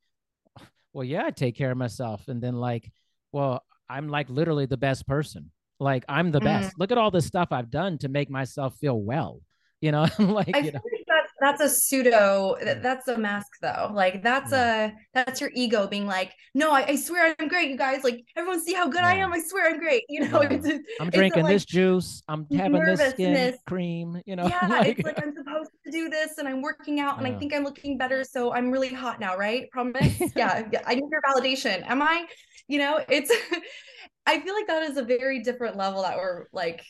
well, 0.94 1.04
yeah, 1.04 1.26
I 1.26 1.32
take 1.32 1.56
care 1.56 1.72
of 1.72 1.78
myself, 1.78 2.28
and 2.28 2.42
then 2.42 2.56
like 2.56 2.92
well, 3.32 3.64
I'm 3.90 4.08
like 4.08 4.30
literally 4.30 4.66
the 4.66 4.78
best 4.78 5.08
person. 5.08 5.52
Like 5.80 6.06
I'm 6.08 6.32
the 6.32 6.40
mm. 6.40 6.46
best. 6.46 6.78
Look 6.78 6.92
at 6.92 6.98
all 6.98 7.12
the 7.12 7.22
stuff 7.22 7.50
I've 7.52 7.72
done 7.72 7.98
to 8.00 8.10
make 8.10 8.30
myself 8.30 8.76
feel 8.78 9.00
well. 9.00 9.42
You 9.82 9.92
know, 9.92 10.06
like 10.20 10.56
I 10.56 10.60
you 10.60 10.72
know. 10.72 10.80
that's 11.08 11.32
that's 11.40 11.62
a 11.62 11.68
pseudo. 11.68 12.56
That's 12.62 13.08
a 13.08 13.18
mask, 13.18 13.48
though. 13.64 13.90
Like 13.92 14.22
that's 14.22 14.52
yeah. 14.52 14.86
a 14.86 14.92
that's 15.16 15.42
your 15.42 15.50
ego 15.56 15.88
being 15.88 16.06
like, 16.06 16.34
no, 16.54 16.72
I, 16.72 16.90
I, 16.90 16.96
swear 16.96 17.36
I'm 17.40 17.48
great, 17.48 17.72
you 17.72 17.78
guys. 17.78 18.04
Like 18.04 18.24
everyone 18.36 18.64
see 18.64 18.74
how 18.74 18.88
good 18.88 19.02
yeah. 19.02 19.08
I 19.08 19.14
am. 19.16 19.34
I 19.34 19.40
swear 19.40 19.72
I'm 19.72 19.80
great. 19.80 20.04
You 20.08 20.30
know, 20.30 20.44
yeah. 20.44 20.50
it's, 20.52 20.68
I'm 21.00 21.10
drinking 21.10 21.42
a, 21.42 21.46
like, 21.46 21.54
this 21.54 21.66
juice. 21.66 22.22
I'm 22.28 22.46
having 22.56 22.86
this 22.86 23.10
skin 23.10 23.56
cream. 23.66 24.22
You 24.28 24.36
know, 24.36 24.46
yeah, 24.62 24.68
like, 24.68 25.00
it's 25.00 25.04
like 25.04 25.20
I'm 25.20 25.34
supposed 25.36 25.72
to 25.84 25.92
do 25.92 26.10
this, 26.10 26.38
and 26.38 26.48
I'm 26.48 26.62
working 26.62 27.00
out, 27.00 27.18
and 27.18 27.26
I 27.26 27.36
think 27.40 27.52
I'm 27.52 27.64
looking 27.64 27.98
better, 27.98 28.24
so 28.24 28.54
I'm 28.54 28.70
really 28.70 28.94
hot 28.94 29.20
now, 29.20 29.36
right? 29.36 29.68
Promise. 29.72 30.22
yeah, 30.36 30.70
I 30.86 30.94
need 30.94 31.06
your 31.10 31.22
validation. 31.28 31.84
Am 31.88 32.04
I? 32.04 32.28
You 32.72 32.80
know 32.80 33.00
it's 33.10 33.32
i 34.26 34.40
feel 34.40 34.56
like 34.56 34.68
that 34.68 34.84
is 34.84 34.98
a 34.98 35.04
very 35.04 35.42
different 35.44 35.76
level 35.76 36.04
that 36.04 36.16
we're 36.16 36.46
like 36.54 36.84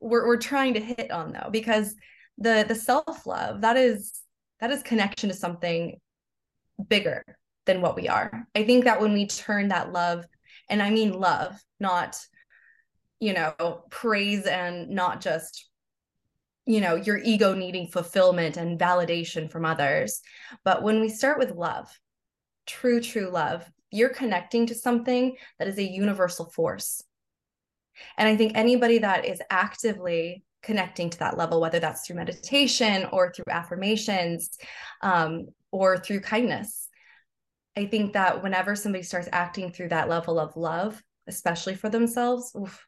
we're, 0.00 0.26
we're 0.26 0.36
trying 0.36 0.74
to 0.74 0.80
hit 0.80 1.10
on 1.10 1.32
though 1.32 1.50
because 1.50 1.94
the 2.38 2.64
the 2.66 2.74
self-love 2.74 3.60
that 3.60 3.76
is 3.76 4.20
that 4.60 4.70
is 4.70 4.82
connection 4.82 5.28
to 5.28 5.34
something 5.34 5.98
bigger 6.88 7.22
than 7.66 7.82
what 7.82 7.96
we 7.96 8.08
are. 8.08 8.46
I 8.54 8.64
think 8.64 8.84
that 8.84 9.00
when 9.00 9.12
we 9.12 9.26
turn 9.26 9.68
that 9.68 9.92
love 9.92 10.24
and 10.68 10.82
i 10.82 10.90
mean 10.90 11.12
love 11.12 11.54
not 11.78 12.16
you 13.20 13.32
know 13.32 13.84
praise 13.90 14.46
and 14.46 14.88
not 14.90 15.20
just 15.20 15.68
you 16.64 16.80
know 16.80 16.96
your 16.96 17.18
ego 17.18 17.54
needing 17.54 17.86
fulfillment 17.86 18.56
and 18.56 18.80
validation 18.80 19.50
from 19.50 19.64
others 19.64 20.20
but 20.64 20.82
when 20.82 21.00
we 21.00 21.08
start 21.08 21.38
with 21.38 21.52
love 21.52 21.88
true 22.66 23.00
true 23.00 23.30
love 23.30 23.70
you're 23.90 24.08
connecting 24.10 24.66
to 24.66 24.74
something 24.74 25.36
that 25.58 25.68
is 25.68 25.78
a 25.78 25.82
universal 25.82 26.50
force. 26.50 27.02
And 28.18 28.28
I 28.28 28.36
think 28.36 28.52
anybody 28.54 28.98
that 28.98 29.24
is 29.24 29.40
actively 29.50 30.44
connecting 30.62 31.10
to 31.10 31.18
that 31.20 31.38
level, 31.38 31.60
whether 31.60 31.78
that's 31.78 32.06
through 32.06 32.16
meditation 32.16 33.06
or 33.12 33.32
through 33.32 33.44
affirmations 33.50 34.58
um, 35.02 35.46
or 35.70 35.96
through 35.96 36.20
kindness, 36.20 36.88
I 37.76 37.86
think 37.86 38.14
that 38.14 38.42
whenever 38.42 38.74
somebody 38.74 39.04
starts 39.04 39.28
acting 39.32 39.70
through 39.70 39.90
that 39.90 40.08
level 40.08 40.38
of 40.38 40.56
love, 40.56 41.02
especially 41.26 41.74
for 41.74 41.88
themselves, 41.88 42.52
oof, 42.56 42.86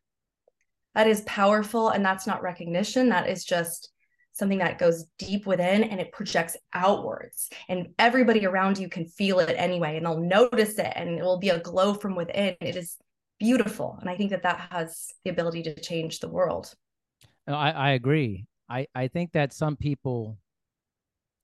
that 0.94 1.06
is 1.06 1.20
powerful. 1.22 1.90
And 1.90 2.04
that's 2.04 2.26
not 2.26 2.42
recognition, 2.42 3.10
that 3.10 3.28
is 3.28 3.44
just 3.44 3.90
something 4.38 4.58
that 4.58 4.78
goes 4.78 5.04
deep 5.18 5.46
within 5.46 5.84
and 5.84 6.00
it 6.00 6.12
projects 6.12 6.56
outwards 6.72 7.50
and 7.68 7.88
everybody 7.98 8.46
around 8.46 8.78
you 8.78 8.88
can 8.88 9.06
feel 9.06 9.38
it 9.40 9.54
anyway 9.58 9.96
and 9.96 10.06
they'll 10.06 10.20
notice 10.20 10.78
it 10.78 10.92
and 10.94 11.18
it 11.18 11.22
will 11.22 11.38
be 11.38 11.50
a 11.50 11.60
glow 11.60 11.94
from 11.94 12.14
within 12.14 12.54
it 12.60 12.76
is 12.76 12.96
beautiful 13.38 13.98
and 14.00 14.10
i 14.10 14.16
think 14.16 14.30
that 14.30 14.42
that 14.42 14.68
has 14.70 15.08
the 15.24 15.30
ability 15.30 15.62
to 15.62 15.74
change 15.80 16.20
the 16.20 16.28
world 16.28 16.74
I, 17.46 17.70
I 17.70 17.90
agree 17.92 18.46
I 18.68 18.86
I 18.94 19.08
think 19.08 19.32
that 19.32 19.52
some 19.52 19.76
people, 19.76 20.38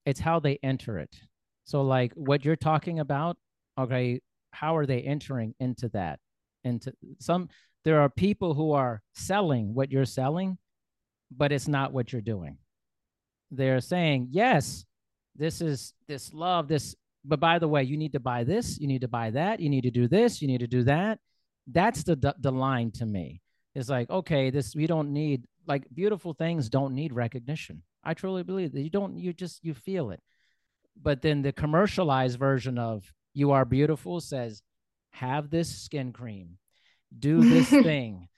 it's 0.04 0.20
how 0.20 0.40
they 0.40 0.58
enter 0.62 0.98
it. 0.98 1.14
So 1.64 1.82
like 1.82 2.12
what 2.14 2.44
you're 2.44 2.56
talking 2.56 2.98
about, 3.00 3.36
okay, 3.78 4.20
how 4.52 4.76
are 4.76 4.86
they 4.86 5.00
entering 5.00 5.54
into 5.58 5.88
that? 5.90 6.18
Into 6.64 6.92
some 7.18 7.48
there 7.84 8.00
are 8.00 8.08
people 8.08 8.54
who 8.54 8.72
are 8.72 9.02
selling 9.14 9.74
what 9.74 9.90
you're 9.90 10.04
selling, 10.06 10.58
but 11.34 11.52
it's 11.52 11.68
not 11.68 11.92
what 11.92 12.12
you're 12.12 12.22
doing. 12.22 12.58
They're 13.56 13.80
saying, 13.80 14.28
yes, 14.30 14.84
this 15.36 15.60
is 15.60 15.92
this 16.06 16.32
love, 16.32 16.68
this, 16.68 16.94
but 17.24 17.40
by 17.40 17.58
the 17.58 17.68
way, 17.68 17.82
you 17.82 17.96
need 17.96 18.12
to 18.12 18.20
buy 18.20 18.44
this, 18.44 18.78
you 18.78 18.86
need 18.86 19.00
to 19.00 19.08
buy 19.08 19.30
that, 19.30 19.60
you 19.60 19.68
need 19.68 19.82
to 19.82 19.90
do 19.90 20.08
this, 20.08 20.40
you 20.40 20.48
need 20.48 20.60
to 20.60 20.66
do 20.66 20.84
that. 20.84 21.18
That's 21.66 22.04
the 22.04 22.34
the 22.38 22.52
line 22.52 22.90
to 22.92 23.06
me. 23.06 23.40
It's 23.74 23.88
like, 23.88 24.10
okay, 24.10 24.50
this 24.50 24.74
we 24.74 24.86
don't 24.86 25.12
need 25.12 25.46
like 25.66 25.84
beautiful 25.92 26.34
things 26.34 26.68
don't 26.68 26.94
need 26.94 27.12
recognition. 27.12 27.82
I 28.04 28.14
truly 28.14 28.42
believe 28.42 28.72
that 28.72 28.82
you 28.82 28.90
don't, 28.90 29.18
you 29.18 29.32
just 29.32 29.64
you 29.64 29.74
feel 29.74 30.10
it. 30.10 30.20
But 31.00 31.22
then 31.22 31.42
the 31.42 31.52
commercialized 31.52 32.38
version 32.38 32.78
of 32.78 33.12
you 33.32 33.50
are 33.50 33.64
beautiful 33.64 34.20
says, 34.20 34.62
have 35.10 35.50
this 35.50 35.74
skin 35.76 36.12
cream, 36.12 36.58
do 37.16 37.42
this 37.42 37.68
thing, 37.84 38.28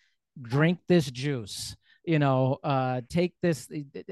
drink 0.41 0.79
this 0.89 1.11
juice, 1.11 1.77
you 2.07 2.19
know, 2.19 2.59
uh, 2.65 3.03
take 3.11 3.35
this. 3.43 3.69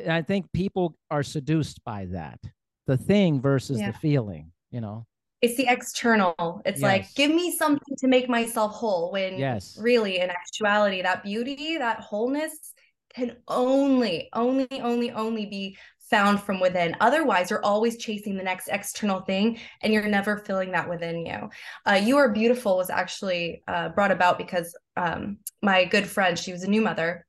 I 0.08 0.22
think 0.22 0.52
people 0.52 0.96
are 1.10 1.22
seduced 1.22 1.82
by 1.84 2.06
that, 2.06 2.40
the 2.86 2.96
thing 2.96 3.40
versus 3.40 3.80
yeah. 3.80 3.92
the 3.92 3.98
feeling, 3.98 4.52
you 4.70 4.80
know. 4.80 5.06
It's 5.40 5.56
the 5.56 5.66
external. 5.68 6.62
It's 6.64 6.80
yes. 6.80 6.82
like, 6.82 7.14
give 7.14 7.30
me 7.30 7.54
something 7.54 7.96
to 7.98 8.08
make 8.08 8.28
myself 8.28 8.72
whole. 8.72 9.12
When 9.12 9.38
yes. 9.38 9.78
really, 9.80 10.18
in 10.18 10.30
actuality, 10.30 11.02
that 11.02 11.22
beauty, 11.22 11.78
that 11.78 12.00
wholeness 12.00 12.72
can 13.14 13.36
only, 13.46 14.28
only, 14.32 14.66
only, 14.80 15.10
only 15.12 15.46
be 15.46 15.76
found 16.10 16.40
from 16.40 16.60
within. 16.60 16.96
Otherwise, 17.00 17.50
you're 17.50 17.64
always 17.64 17.98
chasing 17.98 18.36
the 18.36 18.42
next 18.42 18.68
external 18.68 19.20
thing 19.20 19.58
and 19.82 19.92
you're 19.92 20.06
never 20.06 20.38
feeling 20.38 20.72
that 20.72 20.88
within 20.88 21.24
you. 21.24 21.48
Uh, 21.86 21.94
you 21.94 22.16
Are 22.16 22.32
Beautiful 22.32 22.76
was 22.76 22.90
actually 22.90 23.62
uh, 23.68 23.90
brought 23.90 24.10
about 24.10 24.38
because 24.38 24.76
um, 24.96 25.38
my 25.62 25.84
good 25.84 26.06
friend, 26.06 26.38
she 26.38 26.52
was 26.52 26.62
a 26.62 26.70
new 26.70 26.80
mother 26.80 27.26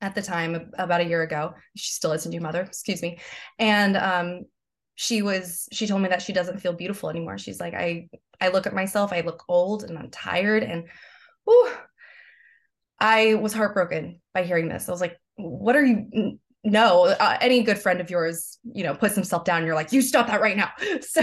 at 0.00 0.14
the 0.14 0.22
time, 0.22 0.70
about 0.78 1.00
a 1.00 1.06
year 1.06 1.22
ago. 1.22 1.54
She 1.76 1.92
still 1.92 2.12
is 2.12 2.26
a 2.26 2.30
new 2.30 2.40
mother, 2.40 2.62
excuse 2.62 3.02
me. 3.02 3.18
And 3.58 3.96
um, 3.96 4.42
she 4.94 5.22
was, 5.22 5.68
she 5.72 5.86
told 5.86 6.02
me 6.02 6.08
that 6.08 6.22
she 6.22 6.32
doesn't 6.32 6.60
feel 6.60 6.72
beautiful 6.72 7.10
anymore. 7.10 7.38
She's 7.38 7.60
like, 7.60 7.74
I, 7.74 8.08
I 8.40 8.48
look 8.48 8.66
at 8.66 8.74
myself, 8.74 9.12
I 9.12 9.20
look 9.20 9.44
old 9.48 9.84
and 9.84 9.98
I'm 9.98 10.10
tired 10.10 10.62
and, 10.62 10.88
whew, 11.44 11.70
I 12.98 13.34
was 13.34 13.52
heartbroken 13.52 14.20
by 14.34 14.44
hearing 14.44 14.68
this. 14.68 14.88
I 14.88 14.92
was 14.92 15.00
like, 15.00 15.18
what 15.36 15.76
are 15.76 15.84
you 15.84 16.38
no 16.62 17.04
uh, 17.04 17.38
any 17.40 17.62
good 17.62 17.78
friend 17.78 18.00
of 18.00 18.10
yours 18.10 18.58
you 18.74 18.84
know 18.84 18.94
puts 18.94 19.14
himself 19.14 19.44
down 19.44 19.64
you're 19.64 19.74
like 19.74 19.92
you 19.92 20.02
stop 20.02 20.26
that 20.26 20.40
right 20.40 20.56
now. 20.56 20.70
So 21.00 21.22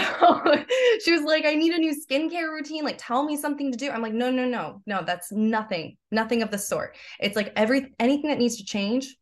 she 1.03 1.11
was 1.11 1.21
like 1.21 1.45
i 1.45 1.53
need 1.53 1.73
a 1.73 1.77
new 1.77 1.95
skincare 1.95 2.51
routine 2.51 2.83
like 2.83 2.97
tell 2.97 3.23
me 3.23 3.37
something 3.37 3.71
to 3.71 3.77
do. 3.77 3.89
I'm 3.89 4.01
like 4.01 4.13
no 4.13 4.31
no 4.31 4.45
no 4.45 4.81
no 4.85 5.03
that's 5.05 5.31
nothing 5.31 5.97
nothing 6.11 6.41
of 6.41 6.51
the 6.51 6.57
sort. 6.57 6.95
It's 7.19 7.35
like 7.35 7.53
every 7.55 7.93
anything 7.99 8.29
that 8.29 8.39
needs 8.39 8.57
to 8.57 8.65
change 8.65 9.15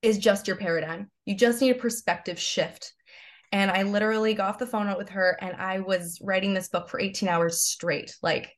is 0.00 0.18
just 0.18 0.46
your 0.46 0.56
paradigm. 0.56 1.10
You 1.24 1.34
just 1.34 1.60
need 1.60 1.70
a 1.70 1.80
perspective 1.80 2.38
shift. 2.38 2.92
And 3.50 3.70
i 3.70 3.82
literally 3.82 4.34
got 4.34 4.50
off 4.50 4.58
the 4.58 4.66
phone 4.66 4.96
with 4.96 5.10
her 5.10 5.36
and 5.40 5.56
i 5.56 5.80
was 5.80 6.18
writing 6.22 6.54
this 6.54 6.68
book 6.68 6.88
for 6.88 7.00
18 7.00 7.28
hours 7.28 7.62
straight. 7.62 8.14
Like 8.22 8.52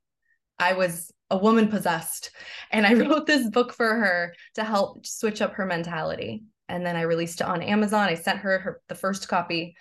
i 0.58 0.74
was 0.74 1.10
a 1.30 1.38
woman 1.38 1.68
possessed. 1.68 2.30
And 2.70 2.86
i 2.86 2.92
wrote 3.08 3.26
this 3.26 3.48
book 3.48 3.72
for 3.72 3.94
her 3.94 4.34
to 4.56 4.64
help 4.64 5.06
switch 5.06 5.40
up 5.40 5.54
her 5.54 5.64
mentality 5.64 6.42
and 6.68 6.84
then 6.84 6.96
I 6.96 7.02
released 7.02 7.40
it 7.40 7.46
on 7.46 7.62
Amazon. 7.62 8.08
I 8.08 8.14
sent 8.14 8.40
her, 8.40 8.58
her 8.58 8.80
the 8.88 8.94
first 8.94 9.28
copy. 9.28 9.76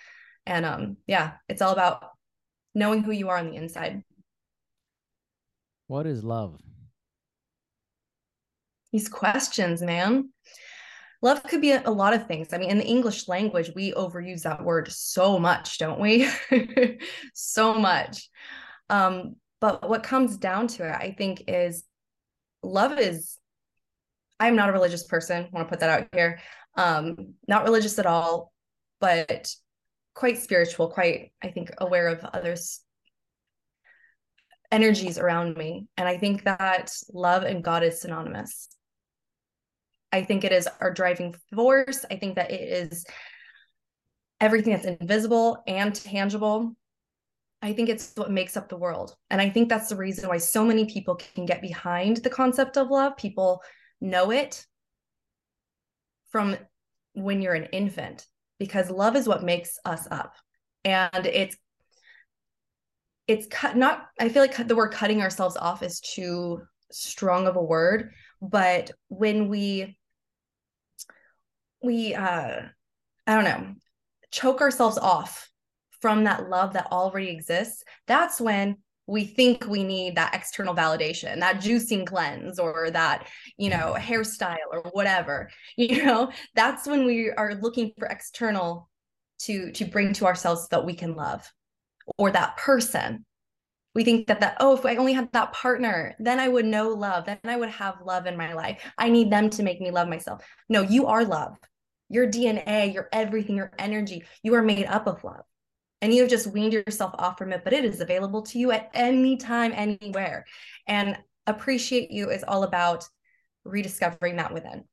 And 0.46 0.66
um 0.66 0.98
yeah, 1.08 1.34
it's 1.48 1.62
all 1.62 1.74
about 1.74 2.04
knowing 2.76 3.04
who 3.04 3.12
you 3.12 3.30
are 3.30 3.38
on 3.38 3.50
the 3.50 3.56
inside. 3.56 4.04
What 5.88 6.08
is 6.08 6.24
love? 6.24 6.60
These 8.92 9.10
questions, 9.10 9.82
man. 9.82 10.30
Love 11.22 11.42
could 11.44 11.62
be 11.62 11.72
a, 11.72 11.90
lot 11.90 12.14
of 12.14 12.28
things. 12.28 12.50
I 12.52 12.58
mean, 12.58 12.70
in 12.70 12.80
the 12.80 12.86
English 12.86 13.30
language, 13.30 13.72
we 13.74 13.94
overuse 13.94 14.42
that 14.42 14.64
word 14.64 14.92
so 14.92 15.40
much, 15.40 15.78
don't 15.78 16.00
we? 16.00 16.30
so 17.34 17.76
much. 17.76 18.30
Um, 18.90 19.38
but 19.62 19.88
what 19.88 20.04
comes 20.04 20.36
down 20.36 20.68
to 20.68 20.86
it, 20.86 20.92
I 20.92 21.16
think, 21.18 21.46
is 21.48 21.86
love 22.62 23.00
is 23.00 23.38
I'm 24.38 24.58
not 24.58 24.70
a 24.70 24.74
religious 24.74 25.04
person. 25.04 25.46
I 25.46 25.50
want 25.54 25.68
to 25.68 25.70
put 25.70 25.80
that 25.80 25.90
out 25.90 26.08
here 26.12 26.42
um, 26.76 27.36
not 27.48 27.64
religious 27.64 28.00
at 28.00 28.06
all, 28.06 28.52
but 29.00 29.54
quite 30.14 30.40
spiritual, 30.40 30.90
quite, 30.90 31.32
I 31.42 31.50
think, 31.50 31.72
aware 31.78 32.08
of 32.08 32.24
others' 32.24 32.82
energies 34.72 35.18
around 35.18 35.58
me. 35.58 35.88
And 35.98 36.08
I 36.08 36.18
think 36.18 36.44
that 36.44 36.94
love 37.12 37.44
and 37.44 37.64
God 37.64 37.84
is 37.84 38.02
synonymous. 38.02 38.70
I 40.12 40.24
think 40.24 40.44
it 40.44 40.52
is 40.52 40.68
our 40.80 40.94
driving 40.94 41.36
force. 41.54 42.06
I 42.10 42.18
think 42.18 42.36
that 42.36 42.52
it 42.52 42.92
is 42.92 43.06
everything 44.40 44.74
that's 44.74 44.86
invisible 44.86 45.64
and 45.68 45.94
tangible. 45.96 46.76
I 47.62 47.74
think 47.74 47.90
it's 47.90 48.12
what 48.16 48.30
makes 48.30 48.58
up 48.58 48.68
the 48.68 48.78
world. 48.78 49.16
And 49.30 49.40
I 49.40 49.50
think 49.50 49.70
that's 49.70 49.90
the 49.90 49.96
reason 49.96 50.28
why 50.28 50.38
so 50.38 50.66
many 50.66 50.86
people 50.86 51.16
can 51.16 51.46
get 51.46 51.62
behind 51.62 52.18
the 52.18 52.30
concept 52.30 52.78
of 52.78 52.90
love. 52.90 53.16
People 53.16 53.62
know 54.02 54.32
it, 54.32 54.66
from 56.34 56.58
when 57.14 57.42
you're 57.42 57.54
an 57.54 57.70
infant 57.72 58.26
because 58.60 58.90
love 58.90 59.16
is 59.16 59.28
what 59.28 59.44
makes 59.44 59.80
us 59.86 60.06
up. 60.12 60.36
And 60.84 61.26
it's 61.26 61.56
it's 63.28 63.48
cut 63.48 63.78
not 63.78 64.08
i 64.20 64.28
feel 64.28 64.42
like 64.42 64.68
the 64.68 64.76
word 64.76 64.92
cutting 64.92 65.22
ourselves 65.22 65.56
off 65.56 65.82
is 65.82 66.02
too 66.02 66.62
strong 66.92 67.48
of 67.48 67.56
a 67.56 67.64
word 67.64 68.12
but 68.42 68.92
when 69.08 69.48
we 69.48 69.98
we 71.82 72.14
uh 72.14 72.62
i 73.28 73.34
don't 73.34 73.46
know 73.46 73.74
choke 74.32 74.62
ourselves 74.62 74.98
off 74.98 75.50
from 76.02 76.26
that 76.26 76.50
love 76.50 76.74
that 76.74 76.92
already 76.92 77.30
exists 77.30 77.84
that's 78.08 78.42
when 78.42 78.76
we 79.08 79.26
think 79.26 79.68
we 79.68 79.84
need 79.84 80.16
that 80.16 80.34
external 80.34 80.74
validation 80.74 81.40
that 81.40 81.58
juicing 81.58 82.06
cleanse 82.06 82.58
or 82.58 82.90
that 82.92 83.28
you 83.58 83.70
know 83.70 83.96
hairstyle 83.98 84.56
or 84.72 84.82
whatever 84.92 85.50
you 85.78 86.04
know? 86.04 86.32
That's 86.56 86.88
when 86.88 87.06
we 87.06 87.32
are 87.32 87.56
looking 87.56 87.92
for 87.98 88.08
external 88.08 88.90
to 89.40 89.72
to 89.74 89.86
bring 89.86 90.14
to 90.14 90.26
ourselves 90.26 90.68
that 90.70 90.86
we 90.86 90.94
can 90.94 91.16
love 91.16 91.52
or 92.18 92.32
that 92.32 92.58
person. 92.58 93.26
We 93.96 94.04
think 94.04 94.28
that 94.28 94.40
that 94.42 94.58
oh 94.60 94.76
if 94.76 94.86
i 94.86 94.96
only 94.96 95.14
had 95.14 95.32
that 95.34 95.54
partner 95.54 96.16
then 96.18 96.40
i 96.40 96.48
would 96.48 96.66
know 96.66 96.90
love 96.90 97.26
then 97.26 97.38
i 97.44 97.56
would 97.56 97.70
have 97.70 98.02
love 98.04 98.26
in 98.26 98.38
my 98.38 98.54
life. 98.54 98.82
I 98.98 99.10
need 99.10 99.32
them 99.32 99.50
to 99.52 99.64
make 99.64 99.82
me 99.82 99.92
love 99.92 100.08
myself. 100.08 100.44
No 100.70 100.82
you 100.82 101.08
are 101.08 101.26
love. 101.26 101.58
Your 102.10 102.28
dna 102.28 102.94
your 102.94 103.10
everything 103.12 103.56
your 103.56 103.72
energy 103.78 104.24
you 104.42 104.56
are 104.56 104.64
made 104.64 104.86
up 104.86 105.08
of 105.08 105.24
love 105.24 105.44
and 106.04 106.14
you 106.14 106.20
have 106.20 106.30
just 106.30 106.48
weaned 106.48 106.74
yourself 106.74 107.16
off 107.18 107.38
from 107.38 107.54
it, 107.54 107.64
but 107.64 107.72
it 107.72 107.86
is 107.86 108.02
available 108.02 108.42
to 108.42 108.60
you 108.60 108.72
at 108.72 108.92
any 108.94 109.38
time, 109.38 109.72
anywhere. 109.74 110.46
And 110.86 111.18
Appreciate 111.48 112.12
U 112.12 112.30
is 112.30 112.44
all 112.46 112.64
about 112.64 113.06
rediscovering 113.64 114.36
that 114.36 114.54
within. 114.54 114.84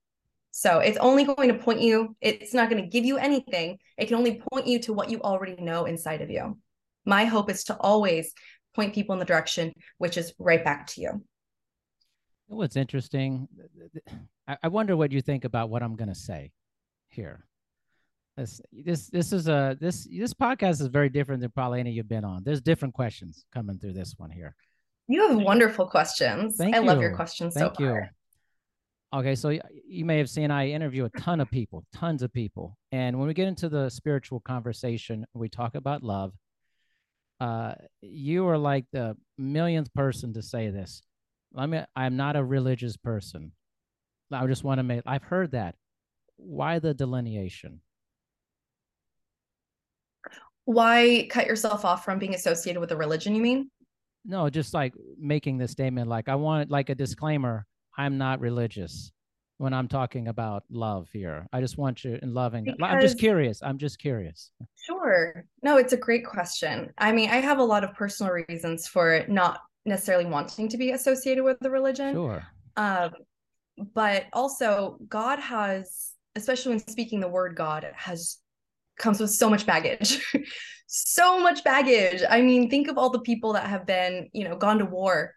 So 0.53 0.79
it's 0.79 0.99
only 0.99 1.25
going 1.25 1.49
to 1.49 1.59
point 1.59 1.81
you, 1.81 2.15
it's 2.21 2.55
not 2.55 2.71
going 2.71 2.81
to 2.81 2.89
give 2.89 3.05
you 3.05 3.19
anything. 3.19 3.79
It 3.99 4.07
can 4.07 4.19
only 4.19 4.41
point 4.53 4.69
you 4.69 4.79
to 4.83 4.93
what 4.93 5.11
you 5.11 5.21
already 5.21 5.61
know 5.61 5.85
inside 5.85 6.23
of 6.23 6.31
you. 6.31 6.57
My 7.05 7.25
hope 7.25 7.51
is 7.51 7.65
to 7.65 7.77
always 7.77 8.33
point 8.77 8.95
people 8.95 9.13
in 9.15 9.19
the 9.19 9.25
direction 9.25 9.73
which 9.99 10.17
is 10.17 10.33
right 10.39 10.65
back 10.65 10.87
to 10.89 11.01
you. 11.01 11.25
What's 12.47 12.77
interesting, 12.77 13.49
I 14.47 14.69
wonder 14.69 14.97
what 14.97 15.11
you 15.11 15.23
think 15.23 15.45
about 15.45 15.71
what 15.71 15.83
I'm 15.83 15.97
going 15.97 16.09
to 16.09 16.15
say 16.15 16.53
here. 17.09 17.47
This 18.41 18.59
this 18.73 19.09
this 19.09 19.33
is 19.35 19.49
a 19.49 19.77
this 19.79 20.09
this 20.11 20.33
podcast 20.33 20.81
is 20.81 20.87
very 20.87 21.11
different 21.11 21.43
than 21.43 21.51
probably 21.51 21.81
any 21.81 21.91
you've 21.91 22.09
been 22.09 22.25
on. 22.25 22.43
There's 22.43 22.63
different 22.63 22.95
questions 22.95 23.45
coming 23.53 23.79
through 23.79 23.93
this 23.93 24.15
one 24.17 24.31
here. 24.31 24.57
You 25.09 25.29
have 25.29 25.37
wonderful 25.37 25.87
questions. 25.87 26.57
Thank 26.57 26.75
I 26.75 26.79
you. 26.79 26.87
love 26.87 27.03
your 27.03 27.15
questions 27.15 27.53
Thank 27.53 27.75
so 27.77 27.85
far. 27.85 28.11
You. 29.13 29.19
Okay, 29.19 29.35
so 29.35 29.51
you 29.87 30.07
may 30.07 30.17
have 30.17 30.31
seen 30.31 30.51
I 30.51 30.71
interview 30.71 31.05
a 31.05 31.11
ton 31.21 31.41
of 31.41 31.51
people, 31.51 31.85
tons 31.93 32.23
of 32.23 32.33
people, 32.33 32.79
and 32.93 33.19
when 33.19 33.29
we 33.29 33.35
get 33.35 33.47
into 33.47 33.69
the 33.69 33.91
spiritual 33.91 34.41
conversation, 34.41 35.27
we 35.35 35.51
talk 35.51 35.75
about 35.75 36.03
love. 36.03 36.33
Uh, 37.41 37.75
you 38.01 38.49
are 38.49 38.57
like 38.57 38.87
the 38.91 39.19
millionth 39.37 39.93
person 39.93 40.33
to 40.33 40.43
say 40.43 40.71
this. 40.71 41.03
I 41.55 41.67
mean, 41.67 41.85
I'm 41.95 42.17
not 42.17 42.37
a 42.37 42.45
religious 42.45 42.97
person. 42.97 43.53
I 44.33 44.47
just 44.47 44.65
want 44.65 44.79
to 44.79 44.83
make. 44.83 45.03
I've 45.05 45.25
heard 45.25 45.53
that. 45.53 45.75
Why 46.37 46.79
the 46.79 46.95
delineation? 46.95 47.83
Why 50.65 51.27
cut 51.31 51.47
yourself 51.47 51.85
off 51.85 52.05
from 52.05 52.19
being 52.19 52.35
associated 52.35 52.81
with 52.81 52.93
a 52.93 52.97
religion, 52.97 53.35
you 53.35 53.43
mean? 53.43 53.71
No, 54.25 54.51
just 54.51 54.75
like 54.75 54.95
making 55.19 55.59
the 55.59 55.67
statement 55.67 56.09
like 56.09 56.29
I 56.29 56.35
want 56.35 56.71
like 56.71 56.91
a 56.91 56.95
disclaimer, 56.95 57.67
I'm 57.97 58.19
not 58.19 58.41
religious. 58.41 59.13
when 59.61 59.75
I'm 59.75 59.89
talking 59.89 60.29
about 60.29 60.65
love 60.71 61.11
here? 61.13 61.47
I 61.53 61.61
just 61.61 61.77
want 61.77 62.03
you 62.03 62.19
in 62.23 62.33
loving. 62.33 62.65
Because, 62.65 62.79
I'm 62.83 62.99
just 63.03 63.19
curious. 63.19 63.63
I'm 63.63 63.77
just 63.77 63.99
curious. 63.99 64.53
Sure. 64.77 65.45
No, 65.63 65.77
it's 65.77 65.93
a 65.93 65.99
great 65.99 66.25
question. 66.25 66.91
I 66.97 67.13
mean, 67.13 67.29
I 67.29 67.37
have 67.37 67.59
a 67.59 67.63
lot 67.63 67.85
of 67.85 67.93
personal 67.93 68.33
reasons 68.33 68.89
for 68.89 69.23
not 69.29 69.61
necessarily 69.85 70.25
wanting 70.25 70.67
to 70.71 70.79
be 70.79 70.93
associated 70.93 71.45
with 71.45 71.59
the 71.61 71.69
religion. 71.69 72.15
Sure. 72.15 72.43
Um, 72.79 73.11
but 73.93 74.29
also, 74.33 74.97
God 75.11 75.39
has, 75.39 76.13
especially 76.37 76.71
when 76.71 76.89
speaking 76.89 77.21
the 77.21 77.29
word 77.29 77.55
God, 77.55 77.87
has 77.95 78.39
comes 79.01 79.21
with 79.21 79.31
so 79.31 79.51
much 79.51 79.67
baggage. 79.67 80.25
so 80.87 81.41
much 81.41 81.65
baggage. 81.65 82.23
I 82.29 82.43
mean, 82.43 82.71
think 82.71 82.89
of 82.89 82.99
all 82.99 83.11
the 83.11 83.21
people 83.21 83.55
that 83.55 83.67
have 83.67 83.87
been, 83.87 84.29
you 84.33 84.45
know, 84.45 84.57
gone 84.57 84.79
to 84.79 84.85
war 84.85 85.35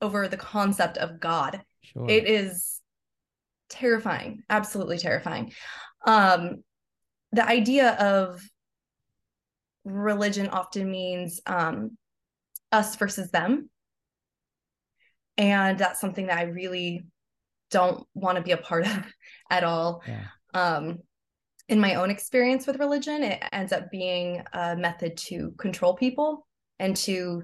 over 0.00 0.28
the 0.28 0.36
concept 0.36 0.98
of 0.98 1.18
God. 1.20 1.62
Sure. 1.82 2.08
It 2.08 2.28
is 2.28 2.80
terrifying, 3.68 4.42
absolutely 4.48 4.98
terrifying. 4.98 5.52
Um, 6.06 6.62
the 7.32 7.46
idea 7.46 7.92
of 7.94 8.42
religion 9.84 10.48
often 10.48 10.90
means 10.90 11.40
um, 11.46 11.96
us 12.72 12.96
versus 12.96 13.30
them. 13.30 13.70
And 15.38 15.78
that's 15.78 16.00
something 16.00 16.26
that 16.26 16.38
I 16.38 16.44
really 16.44 17.06
don't 17.70 18.06
want 18.14 18.36
to 18.36 18.42
be 18.42 18.52
a 18.52 18.56
part 18.56 18.86
of 18.86 19.04
at 19.50 19.64
all. 19.64 20.02
Yeah. 20.06 20.24
Um, 20.54 20.98
in 21.68 21.80
my 21.80 21.94
own 21.94 22.10
experience 22.10 22.66
with 22.66 22.78
religion, 22.78 23.22
it 23.22 23.42
ends 23.52 23.72
up 23.72 23.90
being 23.90 24.42
a 24.52 24.76
method 24.76 25.16
to 25.16 25.52
control 25.58 25.94
people 25.94 26.46
and 26.78 26.96
to 26.96 27.42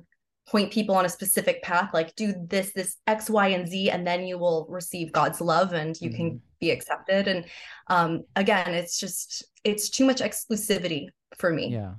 point 0.48 0.72
people 0.72 0.94
on 0.94 1.04
a 1.04 1.08
specific 1.08 1.62
path 1.62 1.94
like 1.94 2.14
do 2.16 2.34
this 2.48 2.72
this 2.72 2.96
x 3.06 3.30
y 3.30 3.48
and 3.48 3.68
z 3.68 3.90
and 3.90 4.04
then 4.04 4.24
you 4.24 4.36
will 4.36 4.66
receive 4.68 5.12
god's 5.12 5.40
love 5.40 5.72
and 5.72 6.00
you 6.00 6.08
mm-hmm. 6.08 6.16
can 6.16 6.42
be 6.60 6.70
accepted. 6.70 7.28
And 7.28 7.44
um 7.88 8.24
again 8.34 8.74
it's 8.74 8.98
just 8.98 9.44
it's 9.64 9.88
too 9.88 10.04
much 10.04 10.20
exclusivity 10.20 11.06
for 11.36 11.50
me. 11.50 11.68
Yeah. 11.68 11.94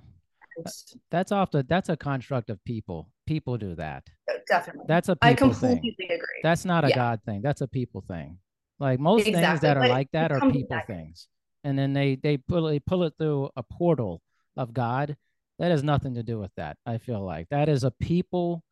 That's 1.09 1.31
often 1.31 1.65
that's 1.67 1.89
a 1.89 1.97
construct 1.97 2.49
of 2.49 2.63
people. 2.65 3.09
People 3.25 3.57
do 3.57 3.75
that. 3.75 4.03
Definitely. 4.47 4.85
That's 4.87 5.09
a 5.09 5.17
i 5.21 5.33
completely 5.33 5.95
thing. 5.97 6.11
agree. 6.11 6.41
That's 6.43 6.65
not 6.65 6.83
a 6.83 6.89
yeah. 6.89 6.95
god 6.95 7.21
thing. 7.25 7.41
That's 7.41 7.61
a 7.61 7.67
people 7.67 8.03
thing. 8.07 8.37
Like 8.79 8.99
most 8.99 9.27
exactly. 9.27 9.45
things 9.45 9.61
that 9.61 9.77
are 9.77 9.81
but 9.81 9.89
like 9.89 10.11
that 10.11 10.31
are 10.31 10.51
people 10.51 10.81
things 10.85 11.27
and 11.63 11.77
then 11.77 11.93
they 11.93 12.15
they 12.15 12.37
pull 12.37 12.67
they 12.67 12.79
pull 12.79 13.03
it 13.03 13.13
through 13.17 13.49
a 13.55 13.63
portal 13.63 14.21
of 14.57 14.73
God. 14.73 15.15
That 15.59 15.71
has 15.71 15.83
nothing 15.83 16.15
to 16.15 16.23
do 16.23 16.39
with 16.39 16.51
that. 16.57 16.77
I 16.85 16.97
feel 16.97 17.21
like 17.23 17.47
that 17.49 17.69
is 17.69 17.83
a 17.83 17.91
people 17.91 18.63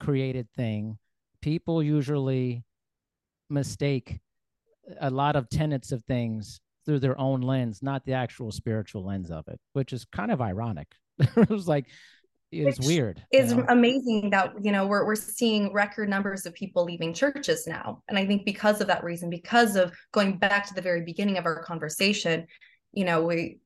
created 0.00 0.48
thing. 0.56 0.98
People 1.42 1.82
usually 1.82 2.64
mistake 3.50 4.20
a 5.00 5.10
lot 5.10 5.36
of 5.36 5.48
tenets 5.48 5.92
of 5.92 6.04
things 6.04 6.60
through 6.86 7.00
their 7.00 7.18
own 7.20 7.40
lens, 7.40 7.82
not 7.82 8.04
the 8.04 8.14
actual 8.14 8.50
spiritual 8.50 9.04
lens 9.04 9.30
of 9.30 9.46
it, 9.48 9.60
which 9.72 9.92
is 9.92 10.06
kind 10.06 10.30
of 10.30 10.40
ironic. 10.40 10.88
it 11.18 11.50
was 11.50 11.68
like 11.68 11.86
it's 12.50 12.86
weird. 12.86 13.22
It's 13.30 13.52
know? 13.52 13.64
amazing 13.68 14.30
that 14.30 14.52
you 14.62 14.72
know 14.72 14.86
we're 14.86 15.04
we're 15.04 15.14
seeing 15.14 15.72
record 15.72 16.08
numbers 16.08 16.46
of 16.46 16.54
people 16.54 16.84
leaving 16.84 17.12
churches 17.12 17.66
now, 17.66 18.02
and 18.08 18.18
I 18.18 18.26
think 18.26 18.44
because 18.44 18.80
of 18.80 18.86
that 18.86 19.04
reason, 19.04 19.30
because 19.30 19.76
of 19.76 19.92
going 20.12 20.38
back 20.38 20.66
to 20.68 20.74
the 20.74 20.80
very 20.80 21.02
beginning 21.02 21.38
of 21.38 21.46
our 21.46 21.62
conversation, 21.62 22.46
you 22.92 23.04
know, 23.04 23.24
we 23.24 23.58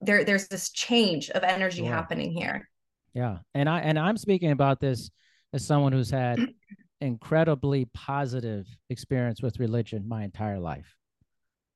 there 0.00 0.24
there's 0.24 0.48
this 0.48 0.70
change 0.70 1.30
of 1.30 1.42
energy 1.42 1.82
yeah. 1.82 1.90
happening 1.90 2.32
here. 2.32 2.68
Yeah, 3.14 3.38
and 3.54 3.68
I 3.68 3.80
and 3.80 3.98
I'm 3.98 4.16
speaking 4.16 4.52
about 4.52 4.80
this 4.80 5.10
as 5.52 5.66
someone 5.66 5.92
who's 5.92 6.10
had 6.10 6.38
incredibly 7.00 7.86
positive 7.94 8.66
experience 8.90 9.42
with 9.42 9.58
religion 9.58 10.06
my 10.06 10.22
entire 10.22 10.60
life 10.60 10.94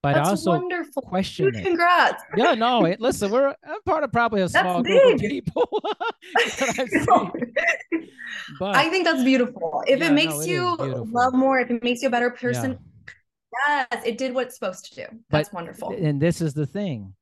but 0.05 0.12
That's 0.17 0.29
also 0.29 0.51
wonderful. 0.51 1.01
question 1.01 1.51
Dude, 1.51 1.64
Congrats. 1.64 2.23
Yeah, 2.37 2.53
no, 2.53 2.85
it, 2.85 3.01
listen, 3.01 3.31
we're 3.31 3.49
I'm 3.67 3.81
part 3.87 4.05
of 4.05 4.12
probably 4.12 4.43
a 4.43 4.51
small 4.51 4.83
group 4.83 5.14
of 5.14 5.19
people. 5.19 5.67
but 8.59 8.77
I 8.77 8.90
think 8.90 9.07
that's 9.07 9.25
beautiful. 9.25 9.83
If 9.87 10.01
yeah, 10.01 10.09
it 10.09 10.12
makes 10.12 10.35
no, 10.35 10.40
it 10.43 10.49
you 10.51 10.77
love 11.11 11.33
more, 11.33 11.59
if 11.59 11.71
it 11.71 11.83
makes 11.83 12.03
you 12.03 12.09
a 12.09 12.11
better 12.11 12.29
person, 12.29 12.79
yeah. 13.67 13.87
yes, 13.90 14.03
it 14.05 14.19
did 14.19 14.35
what 14.35 14.49
it's 14.49 14.57
supposed 14.57 14.93
to 14.93 14.95
do. 14.95 15.07
That's 15.31 15.49
but, 15.49 15.55
wonderful. 15.55 15.97
And 15.99 16.21
this 16.21 16.43
is 16.43 16.53
the 16.53 16.67
thing. 16.67 17.14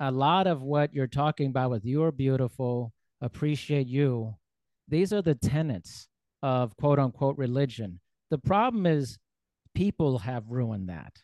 A 0.00 0.10
lot 0.10 0.46
of 0.46 0.60
what 0.60 0.92
you're 0.92 1.06
talking 1.06 1.48
about 1.48 1.70
with 1.70 1.86
you're 1.86 2.12
beautiful, 2.12 2.92
appreciate 3.22 3.86
you, 3.86 4.36
these 4.88 5.10
are 5.14 5.22
the 5.22 5.36
tenets 5.36 6.06
of 6.42 6.76
quote 6.76 6.98
unquote 6.98 7.38
religion. 7.38 7.98
The 8.28 8.36
problem 8.36 8.84
is 8.84 9.18
people 9.74 10.18
have 10.18 10.50
ruined 10.50 10.90
that 10.90 11.14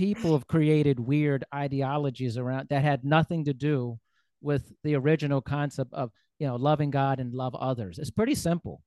people 0.00 0.32
have 0.32 0.46
created 0.46 0.98
weird 0.98 1.44
ideologies 1.54 2.38
around 2.38 2.66
that 2.70 2.82
had 2.82 3.04
nothing 3.04 3.44
to 3.44 3.52
do 3.52 3.98
with 4.40 4.72
the 4.82 4.94
original 4.94 5.42
concept 5.42 5.92
of 5.92 6.10
you 6.38 6.46
know 6.46 6.56
loving 6.56 6.90
god 6.90 7.20
and 7.20 7.34
love 7.34 7.54
others. 7.54 7.98
It's 7.98 8.10
pretty 8.10 8.34
simple 8.34 8.80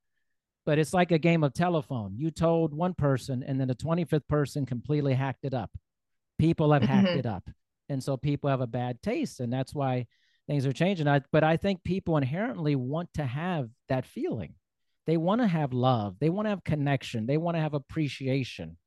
but 0.66 0.78
it's 0.78 0.94
like 0.94 1.12
a 1.12 1.18
game 1.18 1.44
of 1.44 1.52
telephone. 1.52 2.14
You 2.16 2.30
told 2.30 2.74
one 2.74 2.94
person 2.94 3.44
and 3.46 3.60
then 3.60 3.68
the 3.68 3.74
25th 3.74 4.26
person 4.28 4.64
completely 4.64 5.12
hacked 5.12 5.44
it 5.44 5.52
up. 5.54 5.70
People 6.38 6.72
have 6.72 6.82
hacked 6.82 7.08
mm-hmm. 7.08 7.18
it 7.18 7.26
up 7.26 7.48
and 7.88 8.02
so 8.02 8.16
people 8.16 8.50
have 8.50 8.62
a 8.62 8.66
bad 8.66 9.00
taste 9.00 9.38
and 9.38 9.52
that's 9.52 9.72
why 9.72 10.06
things 10.48 10.66
are 10.66 10.72
changing. 10.72 11.06
I, 11.06 11.20
but 11.30 11.44
i 11.44 11.56
think 11.56 11.84
people 11.84 12.16
inherently 12.16 12.74
want 12.74 13.10
to 13.14 13.24
have 13.24 13.68
that 13.88 14.04
feeling. 14.04 14.54
They 15.06 15.16
want 15.16 15.42
to 15.42 15.46
have 15.46 15.72
love. 15.72 16.16
They 16.18 16.30
want 16.30 16.46
to 16.46 16.50
have 16.50 16.64
connection. 16.64 17.26
They 17.26 17.36
want 17.36 17.56
to 17.56 17.60
have 17.60 17.74
appreciation. 17.74 18.78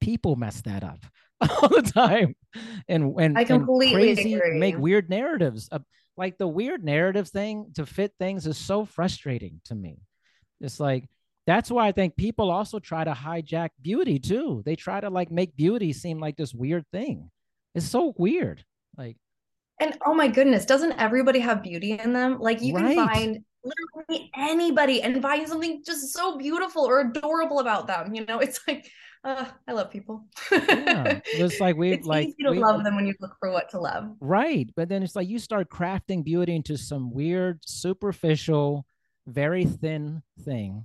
People 0.00 0.36
mess 0.36 0.62
that 0.62 0.82
up 0.82 1.00
all 1.62 1.68
the 1.68 1.82
time. 1.82 2.34
And 2.88 3.14
and, 3.18 3.38
I 3.38 3.44
completely 3.44 4.10
and 4.10 4.16
crazy, 4.16 4.34
agree. 4.34 4.58
make 4.58 4.78
weird 4.78 5.08
narratives 5.08 5.68
like 6.18 6.36
the 6.36 6.48
weird 6.48 6.84
narrative 6.84 7.28
thing 7.28 7.70
to 7.76 7.86
fit 7.86 8.12
things 8.18 8.46
is 8.46 8.58
so 8.58 8.84
frustrating 8.84 9.60
to 9.66 9.74
me. 9.74 10.00
It's 10.60 10.80
like 10.80 11.08
that's 11.46 11.70
why 11.70 11.86
i 11.86 11.92
think 11.92 12.14
people 12.14 12.50
also 12.50 12.78
try 12.78 13.04
to 13.04 13.12
hijack 13.12 13.70
beauty 13.80 14.18
too. 14.18 14.62
They 14.66 14.76
try 14.76 15.00
to 15.00 15.08
like 15.08 15.30
make 15.30 15.56
beauty 15.56 15.92
seem 15.94 16.18
like 16.18 16.36
this 16.36 16.52
weird 16.52 16.84
thing. 16.92 17.30
It's 17.74 17.88
so 17.88 18.12
weird. 18.18 18.64
Like 18.98 19.16
and 19.80 19.96
oh 20.04 20.12
my 20.12 20.26
goodness 20.26 20.66
doesn't 20.66 20.92
everybody 20.92 21.38
have 21.38 21.62
beauty 21.62 21.92
in 21.92 22.12
them? 22.12 22.38
Like 22.40 22.60
you 22.60 22.74
right. 22.74 22.96
can 22.96 23.08
find 23.08 23.38
literally 23.64 24.30
anybody 24.36 25.02
and 25.02 25.22
find 25.22 25.48
something 25.48 25.82
just 25.86 26.12
so 26.12 26.36
beautiful 26.36 26.84
or 26.84 27.00
adorable 27.00 27.60
about 27.60 27.86
them 27.86 28.12
you 28.14 28.26
know? 28.26 28.40
It's 28.40 28.60
like 28.66 28.90
uh, 29.24 29.46
I 29.66 29.72
love 29.72 29.90
people. 29.90 30.24
yeah, 30.50 31.20
it's 31.26 31.60
like 31.60 31.76
we 31.76 31.98
like 31.98 32.28
easy 32.28 32.44
to 32.44 32.50
we, 32.50 32.58
love 32.58 32.84
them 32.84 32.96
when 32.96 33.06
you 33.06 33.14
look 33.20 33.36
for 33.40 33.50
what 33.50 33.70
to 33.70 33.80
love. 33.80 34.16
Right, 34.20 34.68
but 34.76 34.88
then 34.88 35.02
it's 35.02 35.16
like 35.16 35.28
you 35.28 35.38
start 35.38 35.68
crafting 35.70 36.24
beauty 36.24 36.54
into 36.54 36.76
some 36.76 37.10
weird, 37.10 37.60
superficial, 37.66 38.86
very 39.26 39.64
thin 39.64 40.22
thing. 40.44 40.84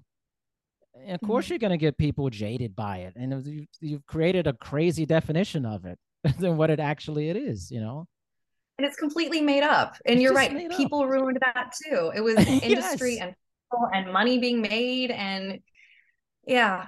And 0.95 1.15
of 1.15 1.21
course, 1.21 1.45
mm-hmm. 1.45 1.53
you're 1.53 1.59
going 1.59 1.71
to 1.71 1.77
get 1.77 1.97
people 1.97 2.29
jaded 2.29 2.75
by 2.75 2.97
it, 2.97 3.13
and 3.15 3.45
you, 3.45 3.65
you've 3.81 4.05
created 4.05 4.47
a 4.47 4.53
crazy 4.53 5.05
definition 5.05 5.65
of 5.65 5.85
it 5.85 5.97
than 6.39 6.57
what 6.57 6.69
it 6.69 6.79
actually 6.79 7.29
it 7.29 7.37
is. 7.37 7.71
You 7.71 7.81
know 7.81 8.07
and 8.77 8.87
it's 8.87 8.97
completely 8.97 9.41
made 9.41 9.63
up. 9.63 9.95
And 10.05 10.15
it's 10.15 10.23
you're 10.23 10.33
right, 10.33 10.69
people 10.71 11.07
ruined 11.07 11.39
that 11.41 11.73
too. 11.83 12.11
It 12.15 12.21
was 12.23 12.35
industry 12.37 13.15
yes. 13.15 13.23
and 13.23 13.35
and 13.93 14.13
money 14.13 14.37
being 14.37 14.61
made, 14.61 15.09
and 15.09 15.59
yeah, 16.45 16.87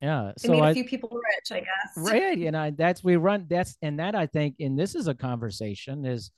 yeah 0.00 0.32
so 0.36 0.52
it 0.52 0.60
made 0.60 0.70
a 0.70 0.74
few 0.74 0.84
people 0.84 1.10
rich 1.10 1.52
i 1.52 1.60
guess 1.60 1.96
right 2.12 2.38
and 2.38 2.56
i 2.56 2.70
that's 2.70 3.02
we 3.02 3.16
run 3.16 3.46
that's 3.48 3.76
and 3.82 3.98
that 3.98 4.14
i 4.14 4.26
think 4.26 4.54
and 4.60 4.78
this 4.78 4.94
is 4.94 5.08
a 5.08 5.14
conversation 5.14 6.04
is 6.04 6.30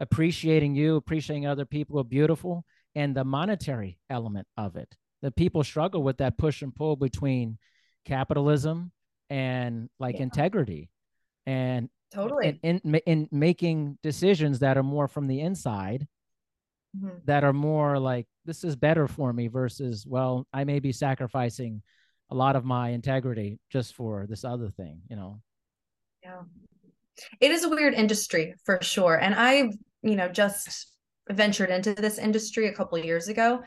appreciating 0.00 0.74
you 0.74 0.96
appreciating 0.96 1.46
other 1.46 1.64
people 1.64 1.98
are 1.98 2.04
beautiful 2.04 2.64
and 2.94 3.14
the 3.14 3.24
monetary 3.24 3.98
element 4.10 4.46
of 4.56 4.76
it 4.76 4.94
the 5.22 5.30
people 5.30 5.62
struggle 5.62 6.02
with 6.02 6.18
that 6.18 6.36
push 6.36 6.62
and 6.62 6.74
pull 6.74 6.96
between 6.96 7.58
capitalism 8.04 8.90
and 9.30 9.88
like 9.98 10.16
yeah. 10.16 10.22
integrity 10.22 10.90
and 11.46 11.88
totally 12.12 12.58
in, 12.62 12.80
in, 12.84 12.94
in 13.06 13.28
making 13.32 13.98
decisions 14.02 14.58
that 14.60 14.76
are 14.76 14.82
more 14.82 15.08
from 15.08 15.26
the 15.26 15.40
inside 15.40 16.06
mm-hmm. 16.96 17.16
that 17.24 17.44
are 17.44 17.52
more 17.52 17.98
like 17.98 18.26
this 18.44 18.64
is 18.64 18.76
better 18.76 19.08
for 19.08 19.32
me 19.32 19.48
versus 19.48 20.06
well 20.06 20.46
i 20.52 20.64
may 20.64 20.78
be 20.78 20.92
sacrificing 20.92 21.82
a 22.30 22.34
lot 22.34 22.56
of 22.56 22.64
my 22.64 22.90
integrity 22.90 23.58
just 23.70 23.94
for 23.94 24.26
this 24.28 24.44
other 24.44 24.70
thing, 24.70 25.00
you 25.08 25.16
know. 25.16 25.40
Yeah. 26.22 26.42
It 27.40 27.50
is 27.50 27.64
a 27.64 27.68
weird 27.68 27.94
industry 27.94 28.54
for 28.64 28.78
sure. 28.82 29.16
And 29.16 29.34
I've, 29.34 29.72
you 30.02 30.16
know, 30.16 30.28
just 30.28 30.92
ventured 31.30 31.70
into 31.70 31.94
this 31.94 32.18
industry 32.18 32.66
a 32.68 32.74
couple 32.74 32.98
years 32.98 33.28
ago. 33.28 33.62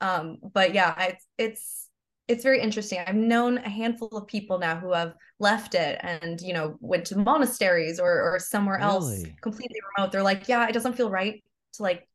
Um, 0.00 0.38
but 0.52 0.74
yeah, 0.74 0.94
I, 0.96 1.16
it's 1.38 1.88
it's 2.28 2.44
very 2.44 2.60
interesting. 2.60 3.00
I've 3.04 3.14
known 3.14 3.58
a 3.58 3.68
handful 3.68 4.08
of 4.08 4.26
people 4.26 4.58
now 4.58 4.76
who 4.76 4.92
have 4.92 5.14
left 5.38 5.74
it 5.74 5.98
and 6.02 6.40
you 6.40 6.52
know 6.52 6.76
went 6.80 7.06
to 7.06 7.18
monasteries 7.18 7.98
or 7.98 8.22
or 8.22 8.38
somewhere 8.38 8.78
really? 8.78 8.88
else 8.88 9.22
completely 9.40 9.80
remote. 9.96 10.12
They're 10.12 10.22
like, 10.22 10.48
yeah, 10.48 10.68
it 10.68 10.72
doesn't 10.72 10.94
feel 10.94 11.10
right 11.10 11.42
to 11.74 11.82
like 11.82 12.08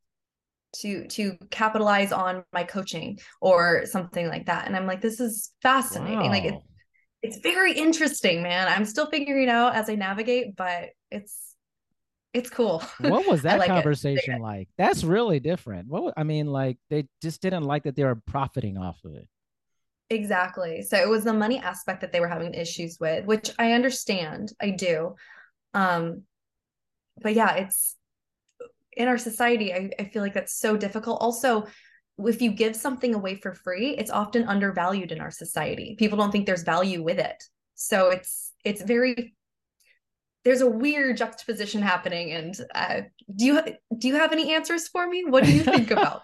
to 0.74 1.08
to 1.08 1.38
capitalize 1.50 2.12
on 2.12 2.44
my 2.54 2.64
coaching 2.64 3.18
or 3.42 3.86
something 3.86 4.28
like 4.28 4.46
that 4.46 4.68
and 4.68 4.76
i'm 4.76 4.86
like 4.86 5.02
this 5.02 5.20
is 5.20 5.52
fascinating 5.62 6.20
wow. 6.20 6.30
like 6.30 6.44
it, 6.44 6.56
it's 7.28 7.40
very 7.40 7.74
interesting, 7.74 8.42
man. 8.42 8.68
I'm 8.68 8.86
still 8.86 9.08
figuring 9.08 9.44
it 9.44 9.50
out 9.50 9.76
as 9.76 9.90
I 9.90 9.96
navigate, 9.96 10.56
but 10.56 10.90
it's 11.12 11.56
it's 12.34 12.50
cool. 12.50 12.84
What 13.00 13.28
was 13.28 13.42
that 13.42 13.60
like 13.60 13.70
it. 13.70 13.74
conversation 13.74 14.42
like? 14.42 14.70
That's 14.78 15.04
really 15.04 15.40
different. 15.40 15.90
What 15.90 16.14
I 16.16 16.24
mean, 16.24 16.48
like 16.48 16.78
they 16.90 17.08
just 17.22 17.42
didn't 17.42 17.64
like 17.64 17.84
that 17.84 17.96
they 17.96 18.06
were 18.06 18.16
profiting 18.16 18.78
off 18.78 19.00
of 19.04 19.16
it. 19.16 19.28
Exactly. 20.10 20.84
So 20.84 20.98
it 20.98 21.10
was 21.10 21.26
the 21.26 21.34
money 21.34 21.60
aspect 21.60 22.00
that 22.02 22.14
they 22.14 22.22
were 22.22 22.30
having 22.30 22.54
issues 22.54 22.98
with, 23.00 23.26
which 23.26 23.52
I 23.60 23.74
understand. 23.74 24.54
I 24.62 24.70
do. 24.70 25.16
Um, 25.74 26.24
but 27.22 27.34
yeah, 27.34 27.56
it's 27.56 27.97
in 28.98 29.08
our 29.08 29.18
society, 29.18 29.74
I, 29.74 29.90
I 30.00 30.04
feel 30.06 30.22
like 30.22 30.34
that's 30.34 30.58
so 30.60 30.76
difficult. 30.76 31.22
Also, 31.22 31.68
if 32.20 32.42
you 32.42 32.52
give 32.52 32.76
something 32.76 33.14
away 33.14 33.36
for 33.36 33.54
free, 33.54 33.96
it's 33.98 34.12
often 34.12 34.48
undervalued 34.48 35.12
in 35.12 35.22
our 35.22 35.32
society. 35.32 35.96
People 35.98 36.18
don't 36.18 36.32
think 36.32 36.46
there's 36.46 36.64
value 36.64 37.04
with 37.04 37.20
it. 37.20 37.42
So 37.76 38.10
it's 38.10 38.52
it's 38.66 38.82
very 38.82 39.36
there's 40.44 40.62
a 40.62 40.70
weird 40.70 41.18
juxtaposition 41.18 41.82
happening 41.82 42.32
and 42.32 42.56
uh, 42.74 43.02
do 43.36 43.46
you 43.46 43.62
do 43.98 44.08
you 44.08 44.16
have 44.16 44.32
any 44.32 44.54
answers 44.54 44.88
for 44.88 45.08
me 45.08 45.26
what 45.26 45.44
do 45.44 45.52
you 45.52 45.62
think 45.76 45.92
about? 45.92 46.22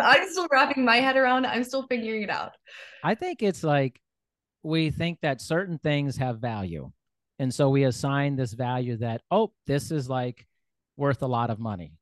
i'm 0.00 0.30
still 0.30 0.46
wrapping 0.50 0.84
my 0.84 0.96
head 0.96 1.16
around 1.16 1.44
i'm 1.44 1.64
still 1.64 1.84
figuring 1.88 2.22
it 2.22 2.30
out 2.30 2.52
I 3.04 3.14
think 3.14 3.42
it's 3.42 3.62
like 3.62 4.00
we 4.62 4.90
think 4.90 5.20
that 5.20 5.42
certain 5.42 5.78
things 5.78 6.16
have 6.16 6.38
value. 6.38 6.90
And 7.38 7.52
so 7.52 7.68
we 7.68 7.84
assign 7.84 8.34
this 8.34 8.54
value 8.54 8.96
that, 8.96 9.20
oh, 9.30 9.52
this 9.66 9.90
is 9.90 10.08
like 10.08 10.46
worth 10.96 11.20
a 11.22 11.26
lot 11.26 11.50
of 11.50 11.58
money. 11.58 11.92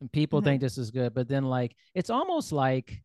And 0.00 0.12
people 0.12 0.40
Mhm. 0.40 0.44
think 0.44 0.60
this 0.60 0.78
is 0.78 0.90
good. 0.90 1.14
But 1.14 1.28
then, 1.28 1.44
like, 1.44 1.74
it's 1.94 2.10
almost 2.10 2.52
like 2.52 3.02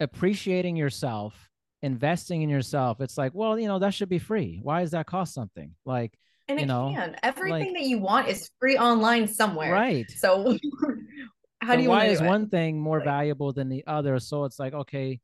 appreciating 0.00 0.76
yourself, 0.76 1.50
investing 1.82 2.42
in 2.42 2.48
yourself. 2.48 3.00
It's 3.00 3.18
like, 3.18 3.34
well, 3.34 3.58
you 3.58 3.68
know, 3.68 3.78
that 3.78 3.94
should 3.94 4.08
be 4.08 4.18
free. 4.18 4.60
Why 4.62 4.80
does 4.82 4.92
that 4.92 5.06
cost 5.06 5.34
something? 5.34 5.74
Like, 5.84 6.16
and 6.48 6.58
You 6.58 6.64
it 6.64 6.66
know, 6.68 6.92
can 6.94 7.16
everything 7.22 7.50
like- 7.72 7.72
that 7.74 7.82
you 7.86 7.98
want 7.98 8.28
is 8.28 8.50
free 8.58 8.76
online 8.76 9.28
somewhere 9.28 9.72
right. 9.72 10.10
so 10.10 10.58
how 11.62 11.70
So 11.72 11.76
do 11.76 11.82
you 11.84 11.88
why 11.88 12.06
is 12.06 12.20
it? 12.20 12.26
one 12.26 12.48
thing 12.48 12.80
more 12.80 12.98
Like- 12.98 13.04
valuable 13.04 13.52
than 13.52 13.68
the 13.68 13.84
other 13.86 14.18
so 14.18 14.44
it's 14.44 14.58
like 14.58 14.74
okay 14.74 15.20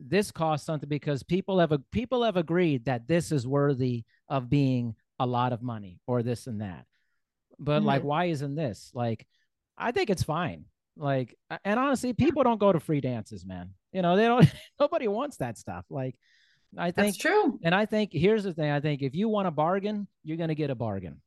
this 0.00 0.30
costs 0.30 0.64
something 0.66 0.88
because 0.88 1.22
people 1.22 1.58
have 1.58 1.72
a, 1.72 1.78
people 1.92 2.22
have 2.24 2.38
agreed 2.38 2.86
that 2.86 3.06
this 3.06 3.30
is 3.30 3.46
worthy 3.46 4.04
of 4.28 4.48
being 4.48 4.94
a 5.20 5.26
lot 5.26 5.52
of 5.52 5.60
money 5.62 6.00
or 6.06 6.22
this 6.22 6.46
and 6.46 6.62
that 6.62 6.86
but 7.58 7.82
like 7.82 8.00
Mm-hmm. 8.00 8.08
why 8.08 8.24
isn't 8.26 8.54
this 8.54 8.90
like 8.94 9.26
i 9.78 9.92
think 9.92 10.10
it's 10.10 10.22
fine 10.22 10.64
like 10.96 11.36
and 11.64 11.78
honestly 11.78 12.12
people 12.12 12.42
don't 12.42 12.60
go 12.60 12.72
to 12.72 12.80
free 12.80 13.00
dances 13.00 13.44
man 13.46 13.70
you 13.92 14.02
know 14.02 14.16
they 14.16 14.24
don't 14.24 14.46
nobody 14.80 15.08
wants 15.08 15.36
that 15.38 15.56
stuff 15.56 15.84
like 15.90 16.14
i 16.76 16.90
think 16.90 17.14
that's 17.14 17.16
true 17.16 17.58
and 17.62 17.74
i 17.74 17.86
think 17.86 18.10
here's 18.12 18.44
the 18.44 18.52
thing 18.52 18.70
i 18.70 18.80
think 18.80 19.02
if 19.02 19.14
you 19.14 19.28
want 19.28 19.48
a 19.48 19.50
bargain 19.50 20.06
you're 20.24 20.36
going 20.36 20.48
to 20.48 20.54
get 20.54 20.70
a 20.70 20.74
bargain 20.74 21.20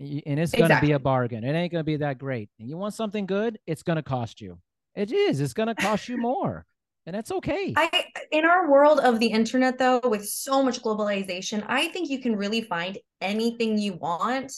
and 0.00 0.38
it's 0.38 0.52
going 0.52 0.70
to 0.70 0.80
be 0.80 0.92
a 0.92 0.98
bargain. 0.98 1.44
It 1.44 1.52
ain't 1.52 1.72
going 1.72 1.80
to 1.80 1.86
be 1.86 1.96
that 1.96 2.18
great. 2.18 2.50
And 2.58 2.68
you 2.68 2.76
want 2.76 2.94
something 2.94 3.26
good, 3.26 3.58
it's 3.66 3.82
going 3.82 3.96
to 3.96 4.02
cost 4.02 4.40
you. 4.40 4.58
It 4.94 5.12
is. 5.12 5.40
It's 5.40 5.52
going 5.52 5.68
to 5.68 5.74
cost 5.74 6.08
you 6.08 6.18
more. 6.18 6.66
And 7.06 7.16
that's 7.16 7.32
okay. 7.32 7.72
I 7.74 8.04
in 8.30 8.44
our 8.44 8.70
world 8.70 9.00
of 9.00 9.18
the 9.18 9.28
internet 9.28 9.78
though 9.78 10.00
with 10.04 10.28
so 10.28 10.62
much 10.62 10.82
globalization 10.82 11.64
I 11.66 11.88
think 11.88 12.10
you 12.10 12.20
can 12.20 12.36
really 12.36 12.60
find 12.60 12.98
anything 13.22 13.78
you 13.78 13.94
want 13.94 14.52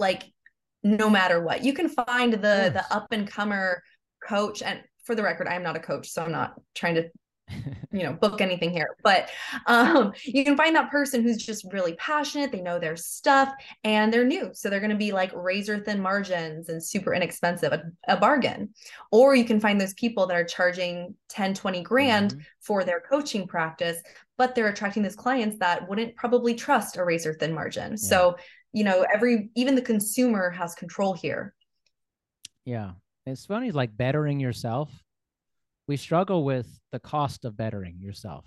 like 0.00 0.24
no 0.82 1.10
matter 1.10 1.42
what. 1.42 1.64
You 1.64 1.72
can 1.72 1.88
find 1.88 2.32
the 2.34 2.70
the 2.72 2.84
up 2.90 3.12
and 3.12 3.28
comer 3.28 3.82
coach 4.26 4.62
and 4.62 4.80
for 5.04 5.14
the 5.14 5.22
record 5.22 5.48
I'm 5.48 5.62
not 5.62 5.76
a 5.76 5.80
coach 5.80 6.08
so 6.10 6.22
I'm 6.22 6.32
not 6.32 6.54
trying 6.74 6.96
to 6.96 7.10
you 7.92 8.02
know 8.02 8.12
book 8.12 8.42
anything 8.42 8.70
here 8.70 8.90
but 9.02 9.30
um 9.66 10.12
you 10.22 10.44
can 10.44 10.54
find 10.54 10.76
that 10.76 10.90
person 10.90 11.22
who's 11.22 11.38
just 11.38 11.64
really 11.72 11.94
passionate 11.94 12.52
they 12.52 12.60
know 12.60 12.78
their 12.78 12.94
stuff 12.96 13.54
and 13.84 14.12
they're 14.12 14.24
new. 14.26 14.50
So 14.52 14.68
they're 14.68 14.80
going 14.80 14.90
to 14.90 14.96
be 14.96 15.12
like 15.12 15.32
razor 15.34 15.78
thin 15.78 16.02
margins 16.02 16.68
and 16.68 16.84
super 16.84 17.14
inexpensive 17.14 17.72
a, 17.72 17.84
a 18.06 18.16
bargain. 18.18 18.70
Or 19.10 19.34
you 19.34 19.44
can 19.46 19.60
find 19.60 19.80
those 19.80 19.94
people 19.94 20.26
that 20.26 20.36
are 20.36 20.44
charging 20.44 21.14
10 21.30 21.54
20 21.54 21.82
grand 21.82 22.34
Mhm. 22.34 22.44
for 22.60 22.84
their 22.84 23.00
coaching 23.00 23.46
practice 23.46 23.98
but 24.36 24.54
they're 24.54 24.68
attracting 24.68 25.02
those 25.02 25.16
clients 25.16 25.56
that 25.58 25.88
wouldn't 25.88 26.14
probably 26.14 26.54
trust 26.54 26.96
a 26.96 27.04
razor 27.04 27.32
thin 27.34 27.52
margin 27.54 27.96
so 27.96 28.36
you 28.72 28.84
know 28.84 29.06
every 29.12 29.50
even 29.54 29.74
the 29.74 29.82
consumer 29.82 30.50
has 30.50 30.74
control 30.74 31.14
here 31.14 31.54
Yeah. 32.64 32.92
It's 33.26 33.44
funny, 33.44 33.70
like 33.72 33.94
bettering 33.96 34.40
yourself. 34.40 34.90
We 35.86 35.96
struggle 35.96 36.44
with 36.44 36.66
the 36.92 36.98
cost 36.98 37.44
of 37.44 37.56
bettering 37.56 37.98
yourself. 38.00 38.46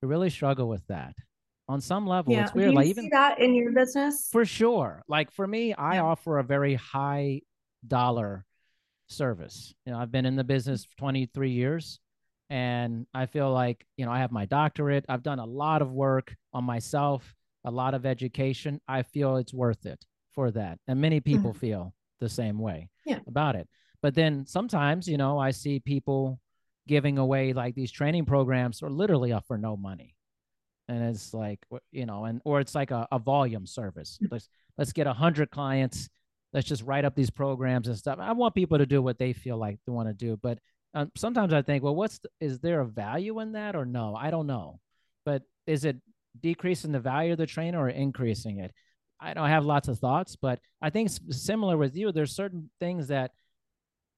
We 0.00 0.08
really 0.08 0.30
struggle 0.30 0.68
with 0.68 0.86
that. 0.88 1.14
On 1.68 1.80
some 1.80 2.06
level, 2.06 2.36
it's 2.38 2.52
do 2.52 2.58
weird. 2.58 2.70
you 2.70 2.74
Like 2.76 2.84
see 2.86 2.90
even 2.90 3.08
that 3.10 3.40
in 3.40 3.54
your 3.54 3.72
business 3.72 4.28
For 4.30 4.44
sure. 4.44 5.02
Like 5.08 5.30
for 5.32 5.46
me, 5.46 5.74
I 5.74 5.96
Yeah. 5.96 6.02
offer 6.04 6.38
a 6.38 6.44
very 6.44 6.74
high 6.74 7.40
dollar 7.86 8.44
service. 9.08 9.74
You 9.86 9.92
know, 9.92 9.98
I've 9.98 10.12
been 10.12 10.26
in 10.26 10.36
the 10.36 10.44
business 10.44 10.84
for 10.84 10.96
23 10.96 11.50
years 11.50 11.98
and 12.50 13.06
I 13.14 13.26
feel 13.26 13.50
like, 13.52 13.84
you 13.96 14.04
know, 14.06 14.12
I 14.12 14.18
have 14.20 14.30
my 14.32 14.46
doctorate. 14.46 15.04
I've 15.08 15.22
done 15.22 15.38
a 15.40 15.46
lot 15.46 15.82
of 15.82 15.90
work 15.92 16.36
on 16.52 16.64
myself, 16.64 17.34
a 17.64 17.70
lot 17.70 17.94
of 17.94 18.04
education. 18.06 18.80
I 18.88 19.02
feel 19.02 19.36
it's 19.36 19.54
worth 19.54 19.86
it 19.86 20.04
for 20.32 20.50
that. 20.52 20.78
And 20.86 21.00
many 21.00 21.20
people 21.20 21.52
feel 21.52 21.94
the 22.20 22.28
same 22.28 22.58
way 22.58 22.88
Yeah. 23.06 23.20
about 23.26 23.56
it. 23.56 23.68
But 24.02 24.14
then 24.14 24.46
sometimes, 24.46 25.08
you 25.08 25.16
know, 25.16 25.38
I 25.38 25.50
see 25.50 25.80
people 25.80 26.38
giving 26.86 27.16
away 27.18 27.52
like 27.52 27.74
these 27.74 27.90
training 27.90 28.26
programs 28.26 28.82
or 28.82 28.90
literally 28.90 29.32
up 29.32 29.46
for 29.46 29.56
no 29.56 29.76
money 29.76 30.14
and 30.86 31.02
it's 31.02 31.32
like 31.32 31.58
you 31.92 32.04
know 32.04 32.26
and 32.26 32.42
or 32.44 32.60
it's 32.60 32.74
like 32.74 32.90
a, 32.90 33.08
a 33.10 33.18
volume 33.18 33.66
service 33.66 34.18
let's 34.30 34.50
let's 34.76 34.92
get 34.92 35.06
a 35.06 35.12
hundred 35.14 35.50
clients 35.50 36.10
let's 36.52 36.68
just 36.68 36.82
write 36.82 37.06
up 37.06 37.14
these 37.14 37.30
programs 37.30 37.88
and 37.88 37.96
stuff 37.96 38.18
i 38.20 38.32
want 38.32 38.54
people 38.54 38.76
to 38.76 38.84
do 38.84 39.00
what 39.00 39.18
they 39.18 39.32
feel 39.32 39.56
like 39.56 39.78
they 39.86 39.92
want 39.92 40.06
to 40.06 40.12
do 40.12 40.38
but 40.42 40.58
um, 40.92 41.10
sometimes 41.16 41.54
i 41.54 41.62
think 41.62 41.82
well 41.82 41.94
what's 41.94 42.18
the, 42.18 42.28
is 42.38 42.58
there 42.58 42.82
a 42.82 42.86
value 42.86 43.40
in 43.40 43.52
that 43.52 43.74
or 43.74 43.86
no 43.86 44.14
i 44.14 44.30
don't 44.30 44.46
know 44.46 44.78
but 45.24 45.42
is 45.66 45.86
it 45.86 45.96
decreasing 46.40 46.92
the 46.92 47.00
value 47.00 47.32
of 47.32 47.38
the 47.38 47.46
trainer 47.46 47.80
or 47.80 47.88
increasing 47.88 48.58
it? 48.58 48.72
I 49.20 49.34
don't 49.34 49.48
have 49.48 49.64
lots 49.64 49.88
of 49.88 49.98
thoughts 49.98 50.36
but 50.36 50.58
i 50.82 50.90
think 50.90 51.08
similar 51.30 51.78
with 51.78 51.96
you 51.96 52.12
there's 52.12 52.34
certain 52.34 52.68
things 52.78 53.08
that 53.08 53.30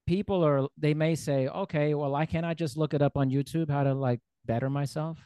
people 0.05 0.43
are 0.43 0.67
they 0.77 0.93
may 0.93 1.15
say 1.15 1.47
okay 1.47 1.93
well 1.93 2.13
i 2.13 2.25
can 2.25 2.43
i 2.43 2.53
just 2.53 2.75
look 2.75 2.93
it 2.93 3.01
up 3.01 3.15
on 3.15 3.29
youtube 3.29 3.69
how 3.69 3.83
to 3.83 3.93
like 3.93 4.19
better 4.47 4.69
myself? 4.69 5.19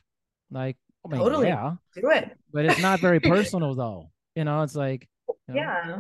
Like 0.50 0.76
I 1.06 1.10
mean, 1.10 1.22
Totally. 1.22 1.48
yeah. 1.48 1.76
Do 1.96 2.10
it. 2.10 2.38
But 2.52 2.66
it's 2.66 2.82
not 2.82 3.00
very 3.00 3.20
personal 3.22 3.74
though. 3.76 4.12
You 4.36 4.44
know 4.44 4.64
it's 4.64 4.76
like 4.76 5.08
you 5.30 5.36
know, 5.48 5.56
yeah. 5.56 6.00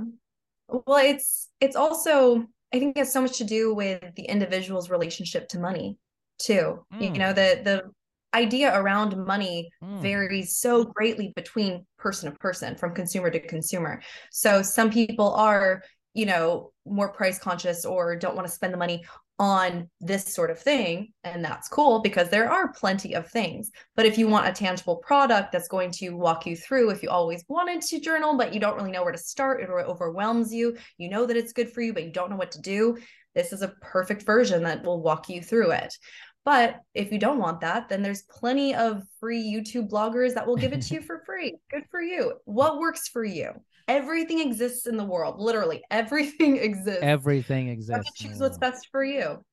Well 0.68 0.98
it's 0.98 1.50
it's 1.60 1.76
also 1.76 2.46
i 2.74 2.80
think 2.80 2.96
it 2.96 3.00
has 3.00 3.14
so 3.14 3.22
much 3.22 3.38
to 3.38 3.44
do 3.44 3.74
with 3.74 4.02
the 4.16 4.24
individual's 4.24 4.90
relationship 4.90 5.48
to 5.50 5.60
money 5.60 5.98
too. 6.40 6.86
You 7.00 7.12
mm. 7.12 7.18
know 7.18 7.34
the 7.34 7.62
the 7.64 7.84
idea 8.34 8.78
around 8.80 9.15
money 9.26 9.70
mm, 9.84 10.02
varies 10.02 10.56
so 10.58 10.86
greatly 10.86 11.34
between 11.36 11.86
person 11.98 12.32
to 12.32 12.38
person 12.38 12.76
from 12.76 12.94
consumer 12.94 13.30
to 13.30 13.39
consumer. 13.39 14.02
So 14.32 14.62
some 14.62 14.89
people 14.89 15.34
are 15.34 15.84
you 16.13 16.26
know 16.26 16.72
more 16.86 17.13
price 17.13 17.39
conscious 17.39 17.86
or 17.86 18.15
don't 18.15 18.36
want 18.36 18.48
to 18.48 18.54
spend 18.54 18.74
the 18.74 18.78
money 18.78 19.04
on 19.39 19.89
this 20.00 20.32
sort 20.32 20.52
of 20.52 20.60
thing 20.60 21.12
and 21.24 21.44
that's 21.44 21.67
cool 21.67 22.00
because 22.02 22.30
there 22.30 22.52
are 22.52 22.74
plenty 22.74 23.15
of 23.15 23.28
things. 23.28 23.72
But 23.96 24.06
if 24.06 24.17
you 24.17 24.28
want 24.28 24.48
a 24.48 24.52
tangible 24.52 24.98
product 24.98 25.52
that's 25.52 25.67
going 25.67 25.89
to 25.94 26.12
walk 26.12 26.46
you 26.46 26.56
through 26.56 26.91
if 26.91 27.02
you 27.02 27.10
always 27.10 27.44
wanted 27.48 27.82
to 27.82 28.00
journal 28.00 28.38
but 28.38 28.54
you 28.54 28.60
don't 28.60 28.76
really 28.76 28.91
know 28.91 29.04
where 29.04 29.12
to 29.12 29.17
start 29.17 29.62
or 29.67 29.80
it 29.80 29.88
overwhelms 29.88 30.54
you 30.54 30.78
you 30.98 31.10
know 31.10 31.26
that 31.26 31.38
it's 31.38 31.54
good 31.54 31.72
for 31.72 31.82
you 31.82 31.94
but 31.94 32.04
you 32.04 32.12
don't 32.12 32.30
know 32.30 32.36
what 32.36 32.52
to 32.52 32.62
do 32.62 32.98
this 33.34 33.54
is 33.54 33.62
a 33.62 33.74
perfect 33.82 34.24
version 34.24 34.63
that 34.63 34.84
will 34.84 35.02
walk 35.02 35.30
you 35.30 35.41
through 35.41 35.72
it 35.72 35.98
but 36.46 36.82
if 36.94 37.12
you 37.12 37.20
don't 37.20 37.38
want 37.40 37.62
that, 37.62 37.88
then 37.90 38.02
there's 38.02 38.24
plenty 38.24 38.74
of 38.76 39.04
free 39.20 39.42
YouTube 39.44 39.90
bloggers 39.90 40.34
that 40.34 40.46
will 40.48 40.56
give 40.56 40.74
it 40.74 40.82
to 40.84 40.96
you 40.96 41.02
for 41.10 41.22
free. 41.26 41.56
Good 41.70 41.84
for 41.92 42.02
you. 42.02 42.34
What 42.46 42.80
works 42.80 43.08
for 43.08 43.24
you? 43.24 43.52
Everything 43.88 44.40
exists 44.40 44.88
in 44.88 44.98
the 44.98 45.04
world. 45.04 45.40
Literally, 45.40 45.84
everything 45.92 46.58
exists. 46.58 47.02
everything 47.04 47.66
you 47.68 47.72
have 47.72 47.78
to 47.78 47.94
exists 47.94 48.12
choose 48.20 48.40
what's 48.40 48.58
best 48.58 48.88
for 48.92 49.04
you. 49.04 49.44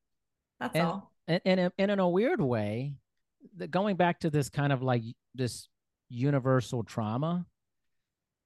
That's 0.60 0.74
And- 0.74 0.86
all. 0.86 1.12
and, 1.26 1.40
and, 1.44 1.60
in- 1.60 1.72
and 1.78 1.90
in 1.90 1.98
a 1.98 2.08
weird 2.08 2.40
way 2.40 2.94
the, 3.56 3.68
going 3.68 3.96
back 3.96 4.20
to 4.20 4.30
this 4.30 4.48
kind 4.50 4.72
of 4.72 4.82
like 4.82 5.02
this 5.34 5.68
universal 6.08 6.82
trauma 6.82 7.44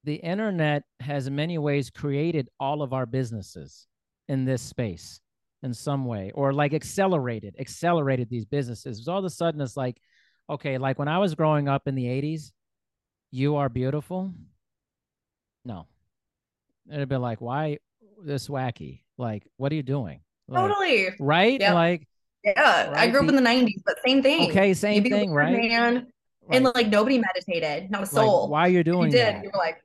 the 0.05 0.17
internet 0.17 0.83
has 1.01 1.27
in 1.29 1.35
many 1.37 1.57
ways 1.59 1.89
created 1.89 2.49
all 2.59 2.83
of 2.83 2.93
our 2.93 3.07
businesses 3.07 3.87
in 4.29 4.45
this 4.45 4.61
space 4.61 5.21
in 5.63 5.73
some 5.75 6.05
way 6.07 6.31
or 6.35 6.53
like 6.53 6.75
accelerated 6.75 7.55
accelerated 7.59 8.29
these 8.29 8.45
businesses 8.45 9.07
all 9.07 9.19
of 9.19 9.25
a 9.25 9.31
sudden 9.31 9.61
it's 9.61 9.77
like 9.77 9.97
okay 10.51 10.77
like 10.79 10.99
when 10.99 11.09
i 11.09 11.19
was 11.19 11.35
growing 11.35 11.69
up 11.69 11.87
in 11.87 11.95
the 11.95 12.05
80s 12.05 12.51
you 13.31 13.57
are 13.57 13.69
beautiful 13.69 14.33
no 15.65 15.87
it'd 16.93 17.09
be 17.09 17.17
like 17.17 17.41
why 17.41 17.79
this 18.25 18.49
wacky 18.49 19.03
like 19.19 19.47
what 19.57 19.71
are 19.73 19.77
you 19.77 19.83
doing 19.83 20.21
Like, 20.49 20.69
Totally. 20.71 21.09
right 21.21 21.61
Yeah. 21.61 21.75
like 21.75 22.07
Yeah. 22.45 22.93
I 22.97 23.09
grew 23.09 23.23
up 23.23 23.29
in 23.29 23.37
the 23.37 23.43
90s, 23.43 23.83
but 23.87 23.97
same 24.05 24.23
thing. 24.23 24.51
okay 24.51 24.75
same 24.75 25.05
thing 25.05 25.33
right 25.33 25.57
Man, 25.57 26.07
and 26.51 26.65
like 26.75 26.89
nobody 26.89 27.19
meditated, 27.19 27.89
not 27.91 27.99
a 27.99 28.03
like, 28.03 28.11
soul. 28.11 28.49
why 28.49 28.67
you're 28.67 28.79
you 28.79 28.85
doing 28.85 29.11
did, 29.13 29.21
that? 29.37 29.45
you 29.45 29.51
were 29.55 29.59
like 29.59 29.77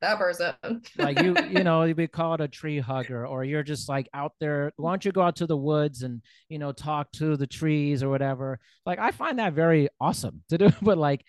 that 0.00 0.18
person. 0.18 0.54
like 0.98 1.20
you 1.20 1.36
you 1.50 1.62
know 1.64 1.82
you'd 1.84 1.96
be 1.96 2.06
called 2.06 2.40
a 2.40 2.48
tree 2.48 2.78
hugger 2.78 3.26
or 3.26 3.44
you're 3.44 3.62
just 3.62 3.88
like 3.88 4.08
out 4.14 4.32
there 4.40 4.72
why 4.76 4.90
don't 4.92 5.04
you 5.04 5.12
go 5.12 5.22
out 5.22 5.36
to 5.36 5.46
the 5.46 5.56
woods 5.56 6.02
and 6.02 6.22
you 6.48 6.58
know 6.58 6.72
talk 6.72 7.10
to 7.12 7.36
the 7.36 7.46
trees 7.46 8.02
or 8.02 8.08
whatever 8.08 8.58
like 8.86 8.98
i 8.98 9.10
find 9.10 9.38
that 9.38 9.52
very 9.52 9.88
awesome 10.00 10.42
to 10.48 10.56
do 10.58 10.70
but 10.82 10.96
like 10.98 11.24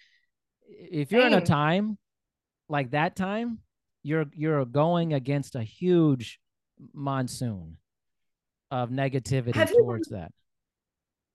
if 0.68 1.12
you're 1.12 1.28
in 1.28 1.34
a 1.34 1.42
time 1.42 1.98
like 2.70 2.92
that 2.92 3.16
time 3.16 3.60
you're 4.04 4.26
you're 4.34 4.66
going 4.66 5.14
against 5.14 5.56
a 5.56 5.64
huge 5.64 6.40
monsoon 6.94 7.78
of 8.72 8.90
negativity 8.90 9.54
Have 9.56 9.70
you- 9.72 9.80
towards 9.80 10.08
that 10.10 10.32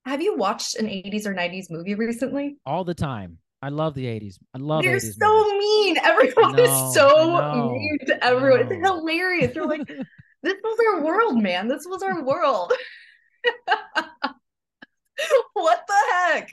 Have 0.06 0.22
you 0.22 0.36
watched 0.36 0.76
an 0.76 0.86
80s 0.86 1.26
or 1.26 1.34
90s 1.34 1.66
movie 1.70 1.94
recently? 1.94 2.56
all 2.64 2.82
the 2.84 2.94
time 2.94 3.38
i 3.66 3.68
love 3.68 3.94
the 3.94 4.04
80s 4.06 4.38
i 4.54 4.58
love 4.58 4.84
it. 4.84 4.88
They're 4.88 4.96
80s 4.98 5.18
so 5.18 5.44
movies. 5.44 5.58
mean. 5.58 5.98
Everyone 5.98 6.58
is 6.58 6.94
so 6.94 7.68
mean 7.72 7.98
to 8.06 8.24
everyone. 8.24 8.60
It's 8.60 8.72
hilarious. 8.88 9.54
They're 9.54 9.66
like, 9.66 9.86
this 10.42 10.54
was 10.62 10.78
our 10.88 11.04
world, 11.04 11.42
man. 11.42 11.68
This 11.68 11.84
was 11.86 12.02
our 12.02 12.22
world. 12.22 12.72
what 15.54 15.80
the 15.88 15.94
heck? 16.12 16.48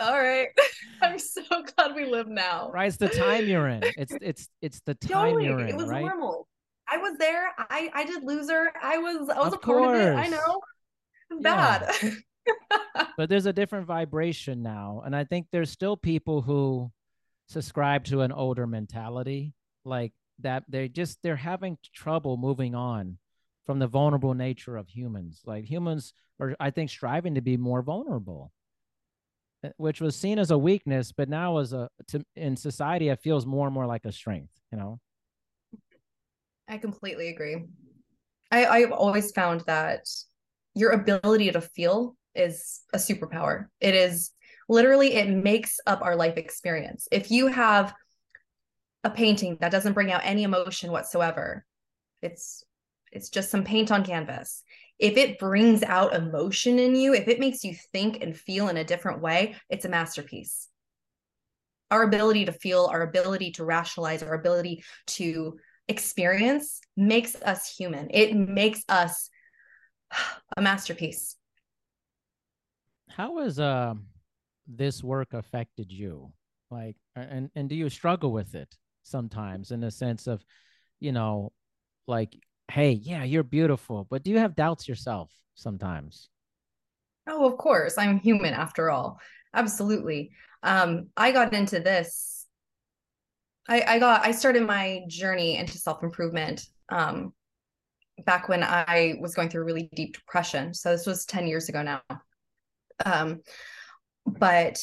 All 0.00 0.18
right. 0.20 0.48
I'm 1.02 1.18
so 1.18 1.42
glad 1.76 1.94
we 1.94 2.06
live 2.06 2.28
now. 2.28 2.70
right 2.72 2.88
it's 2.88 2.96
the 2.96 3.08
time 3.08 3.46
you're 3.46 3.68
in 3.68 3.82
it's 3.96 4.12
it's 4.20 4.48
it's 4.62 4.80
the 4.86 4.94
time 4.94 5.10
Totally. 5.26 5.44
you're 5.46 5.60
in 5.60 5.68
it 5.68 5.76
was 5.76 5.88
right 5.88 6.04
normal. 6.04 6.48
I 6.90 6.96
was 6.98 7.16
there. 7.18 7.48
I 7.58 7.90
I 7.94 8.04
did 8.04 8.22
loser. 8.24 8.72
I 8.82 8.98
was 8.98 9.28
I 9.28 9.38
was 9.38 9.48
Of 9.48 9.54
a 9.54 9.58
part 9.58 9.94
of 9.96 10.00
it. 10.00 10.14
I 10.16 10.28
know. 10.28 10.60
It's 11.30 11.44
Yeah. 11.44 12.10
But 13.16 13.28
there's 13.28 13.46
a 13.46 13.52
different 13.52 13.86
vibration 13.86 14.62
now 14.62 15.02
and 15.04 15.14
i 15.14 15.24
think 15.24 15.46
there's 15.50 15.70
still 15.70 15.96
people 15.96 16.40
who 16.40 16.90
subscribe 17.48 18.04
to 18.04 18.20
an 18.20 18.30
older 18.30 18.66
mentality 18.66 19.54
like 19.84 20.12
that 20.40 20.62
they 20.68 20.88
just 20.88 21.18
they're 21.22 21.36
having 21.36 21.78
trouble 21.92 22.36
moving 22.36 22.74
on 22.74 23.18
from 23.66 23.78
the 23.78 23.86
vulnerable 23.86 24.34
nature 24.34 24.76
of 24.76 24.88
humans 24.88 25.40
like 25.46 25.64
humans 25.64 26.12
are 26.38 26.54
i 26.60 26.70
think 26.70 26.90
striving 26.90 27.34
to 27.34 27.40
be 27.40 27.56
more 27.56 27.82
vulnerable 27.82 28.52
uh, 29.64 29.70
which 29.78 30.00
was 30.00 30.14
seen 30.14 30.38
as 30.38 30.52
a 30.52 30.58
weakness 30.58 31.10
but 31.10 31.28
now 31.28 31.58
as 31.58 31.72
a 31.72 31.88
to, 32.06 32.24
in 32.36 32.56
society 32.56 33.08
it 33.08 33.20
feels 33.20 33.44
more 33.44 33.66
and 33.66 33.74
more 33.74 33.86
like 33.86 34.04
a 34.04 34.12
strength 34.12 34.52
you 34.70 34.78
know 34.78 35.00
I 36.68 36.76
completely 36.76 37.28
agree. 37.28 37.64
I, 38.50 38.66
I've 38.66 38.92
always 38.92 39.32
found 39.32 39.62
that 39.66 40.06
your 40.74 40.90
ability 40.90 41.50
to 41.50 41.62
feel 41.62 42.17
is 42.34 42.80
a 42.92 42.98
superpower. 42.98 43.66
It 43.80 43.94
is 43.94 44.30
literally, 44.68 45.14
it 45.14 45.28
makes 45.28 45.80
up 45.86 46.02
our 46.02 46.16
life 46.16 46.36
experience. 46.36 47.08
If 47.10 47.30
you 47.30 47.48
have 47.48 47.94
a 49.04 49.10
painting 49.10 49.58
that 49.60 49.72
doesn't 49.72 49.92
bring 49.94 50.12
out 50.12 50.22
any 50.24 50.42
emotion 50.42 50.90
whatsoever, 50.90 51.64
it's 52.22 52.64
it's 53.10 53.30
just 53.30 53.50
some 53.50 53.64
paint 53.64 53.90
on 53.90 54.04
canvas. 54.04 54.62
If 54.98 55.16
it 55.16 55.38
brings 55.38 55.82
out 55.82 56.14
emotion 56.14 56.78
in 56.78 56.94
you, 56.94 57.14
if 57.14 57.26
it 57.26 57.40
makes 57.40 57.64
you 57.64 57.74
think 57.92 58.22
and 58.22 58.36
feel 58.36 58.68
in 58.68 58.76
a 58.76 58.84
different 58.84 59.22
way, 59.22 59.56
it's 59.70 59.86
a 59.86 59.88
masterpiece. 59.88 60.68
Our 61.90 62.02
ability 62.02 62.44
to 62.46 62.52
feel, 62.52 62.84
our 62.92 63.00
ability 63.00 63.52
to 63.52 63.64
rationalize, 63.64 64.22
our 64.22 64.34
ability 64.34 64.84
to 65.06 65.58
experience 65.88 66.82
makes 66.98 67.34
us 67.36 67.74
human. 67.74 68.08
It 68.10 68.36
makes 68.36 68.82
us 68.90 69.30
a 70.54 70.60
masterpiece. 70.60 71.37
How 73.18 73.38
has 73.38 73.60
um 73.60 74.06
this 74.66 75.04
work 75.04 75.34
affected 75.34 75.92
you 75.92 76.32
like 76.70 76.96
and 77.16 77.50
and 77.54 77.68
do 77.68 77.74
you 77.74 77.90
struggle 77.90 78.32
with 78.32 78.54
it 78.54 78.74
sometimes 79.02 79.70
in 79.70 79.80
the 79.80 79.90
sense 79.90 80.26
of 80.26 80.42
you 81.00 81.12
know 81.12 81.52
like 82.06 82.34
hey 82.70 82.92
yeah 82.92 83.24
you're 83.24 83.42
beautiful 83.42 84.06
but 84.08 84.22
do 84.22 84.30
you 84.30 84.38
have 84.38 84.56
doubts 84.56 84.88
yourself 84.88 85.30
sometimes 85.54 86.30
Oh, 87.28 87.46
of 87.46 87.58
course. 87.58 87.98
I'm 87.98 88.18
human 88.18 88.54
after 88.54 88.90
all. 88.90 89.20
Absolutely. 89.54 90.30
Um, 90.62 91.08
I 91.16 91.30
got 91.30 91.52
into 91.52 91.78
this. 91.78 92.46
I, 93.68 93.82
I 93.86 93.98
got 93.98 94.24
I 94.24 94.32
started 94.32 94.66
my 94.66 95.02
journey 95.08 95.58
into 95.58 95.76
self-improvement 95.76 96.66
um 96.88 97.34
back 98.24 98.48
when 98.48 98.62
I 98.64 99.16
was 99.20 99.34
going 99.34 99.50
through 99.50 99.62
a 99.62 99.64
really 99.66 99.90
deep 99.94 100.14
depression. 100.14 100.72
So 100.72 100.90
this 100.90 101.06
was 101.06 101.26
10 101.26 101.46
years 101.46 101.68
ago 101.68 101.82
now. 101.82 102.00
Um, 103.04 103.40
but 104.26 104.78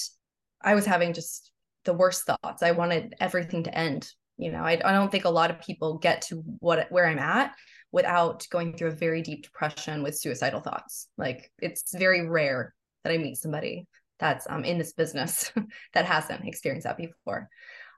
I 0.62 0.76
was 0.76 0.86
having 0.86 1.14
just 1.14 1.52
the 1.84 1.94
worst 1.94 2.26
thoughts. 2.26 2.64
I 2.64 2.72
wanted 2.72 3.16
everything 3.20 3.64
to 3.64 3.78
end. 3.78 4.10
You 4.38 4.52
know, 4.52 4.64
I, 4.64 4.74
I 4.84 4.92
don't 4.92 5.12
think 5.12 5.26
a 5.26 5.30
lot 5.30 5.52
of 5.52 5.62
people 5.62 5.98
get 5.98 6.24
to 6.24 6.44
what 6.60 6.92
where 6.92 7.08
I'm 7.08 7.20
at 7.20 7.56
without 7.92 8.46
going 8.50 8.76
through 8.76 8.90
a 8.90 8.96
very 8.96 9.22
deep 9.22 9.44
depression 9.44 10.04
with 10.04 10.18
suicidal 10.18 10.60
thoughts. 10.60 11.08
Like 11.18 11.52
it's 11.60 11.96
very 11.96 12.28
rare 12.28 12.74
that 13.04 13.14
I 13.14 13.18
meet 13.18 13.38
somebody 13.38 13.88
that's 14.20 14.46
um, 14.50 14.66
in 14.66 14.78
this 14.78 14.94
business 14.94 15.52
that 15.94 16.06
hasn't 16.06 16.46
experienced 16.46 16.86
that 16.86 16.98
before. 16.98 17.50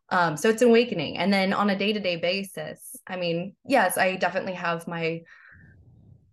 Um, 0.10 0.38
so 0.38 0.50
it's 0.50 0.62
awakening. 0.62 1.18
And 1.18 1.34
then 1.34 1.54
on 1.54 1.70
a 1.70 1.78
day-to-day 1.78 2.18
basis, 2.18 2.96
I 3.06 3.18
mean, 3.18 3.56
yes, 3.66 3.98
I 3.98 4.16
definitely 4.16 4.54
have 4.54 4.88
my, 4.88 5.22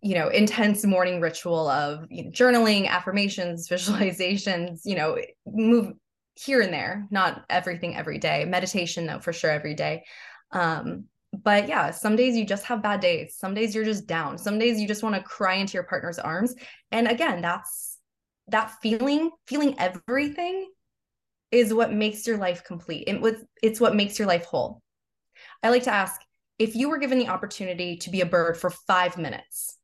you 0.05 0.15
know, 0.15 0.29
intense 0.29 0.85
morning 0.85 1.19
ritual 1.19 1.67
of 1.67 2.07
you 2.11 2.25
know, 2.25 2.31
journaling, 2.31 2.87
affirmations, 2.87 3.69
visualizations, 3.71 4.83
you 4.85 4.95
know, 4.95 5.19
move 5.47 5.95
here 6.35 6.61
and 6.61 6.73
there, 6.73 7.07
not 7.11 7.43
everything 7.49 7.97
every 7.97 8.19
day. 8.19 8.45
Meditation, 8.45 9.07
though, 9.07 9.19
for 9.19 9.33
sure, 9.33 9.51
every 9.51 9.73
day. 9.73 10.05
Um, 10.53 11.05
but 11.33 11.69
yeah, 11.69 11.91
some 11.91 12.17
days 12.17 12.37
you 12.37 12.45
just 12.45 12.65
have 12.67 12.83
bad 12.83 13.01
days. 13.01 13.37
Some 13.39 13.55
days 13.55 13.75
you're 13.75 13.85
just 13.85 14.07
down. 14.07 14.37
Some 14.37 14.59
days 14.59 14.79
you 14.79 14.87
just 14.87 15.03
want 15.03 15.15
to 15.15 15.23
cry 15.23 15.55
into 15.55 15.73
your 15.73 15.85
partner's 15.85 16.19
arms. 16.19 16.55
And 16.93 17.09
again, 17.09 17.41
that's 17.41 17.97
that 18.49 18.73
feeling, 18.83 19.31
feeling 19.47 19.75
everything 19.79 20.71
is 21.51 21.73
what 21.73 21.95
makes 21.95 22.27
your 22.27 22.37
life 22.37 22.63
complete. 22.63 23.05
It 23.07 23.23
was 23.23 23.37
it's 23.63 23.81
what 23.81 23.97
makes 23.97 24.19
your 24.19 24.29
life 24.29 24.45
whole. 24.45 24.83
I 25.63 25.71
like 25.71 25.85
to 25.85 25.93
ask 25.95 26.21
if 26.59 26.77
you 26.77 26.91
were 26.91 26.99
given 26.99 27.19
the 27.19 27.29
opportunity 27.29 27.97
to 27.99 28.11
be 28.11 28.21
a 28.21 28.27
bird 28.27 28.59
for 28.59 28.69
5 28.69 29.17
minutes, 29.17 29.79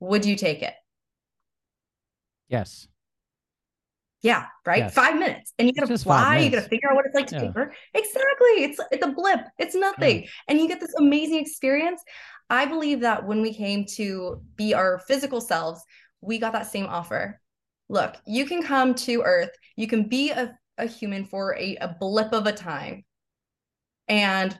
would 0.00 0.24
you 0.24 0.36
take 0.36 0.62
it? 0.62 0.74
yes 2.48 2.88
Yeah, 4.20 4.46
right. 4.66 4.78
Yes. 4.78 4.94
Five 4.94 5.16
minutes, 5.16 5.52
and 5.58 5.68
you 5.68 5.74
gotta 5.74 5.96
fly. 5.96 6.38
You 6.38 6.50
minutes. 6.50 6.56
gotta 6.56 6.68
figure 6.68 6.90
out 6.90 6.96
what 6.96 7.06
it's 7.06 7.14
like 7.14 7.26
to 7.28 7.34
Yeah. 7.36 7.40
take. 7.52 7.74
Exactly. 7.94 8.64
It's 8.64 8.80
it's 8.90 9.06
a 9.06 9.12
blip. 9.12 9.40
It's 9.58 9.74
nothing, 9.76 10.26
and 10.48 10.58
you 10.58 10.66
get 10.66 10.80
this 10.80 10.94
amazing 10.98 11.38
experience. 11.38 12.02
I 12.50 12.66
believe 12.66 13.00
that 13.00 13.26
when 13.26 13.42
we 13.42 13.54
came 13.54 13.84
to 13.96 14.42
be 14.56 14.74
our 14.74 14.98
physical 15.06 15.40
selves, 15.40 15.80
we 16.20 16.38
got 16.38 16.52
that 16.54 16.66
same 16.66 16.86
offer. 16.86 17.40
Look, 17.88 18.16
you 18.26 18.44
can 18.44 18.62
come 18.62 18.94
to 19.06 19.22
Earth. 19.22 19.50
You 19.76 19.86
can 19.86 20.08
be 20.08 20.30
a, 20.30 20.58
a 20.78 20.86
human 20.86 21.24
for 21.24 21.54
a, 21.56 21.76
a 21.76 21.94
blip 22.00 22.32
of 22.32 22.46
a 22.46 22.52
time, 22.52 23.04
and 24.08 24.58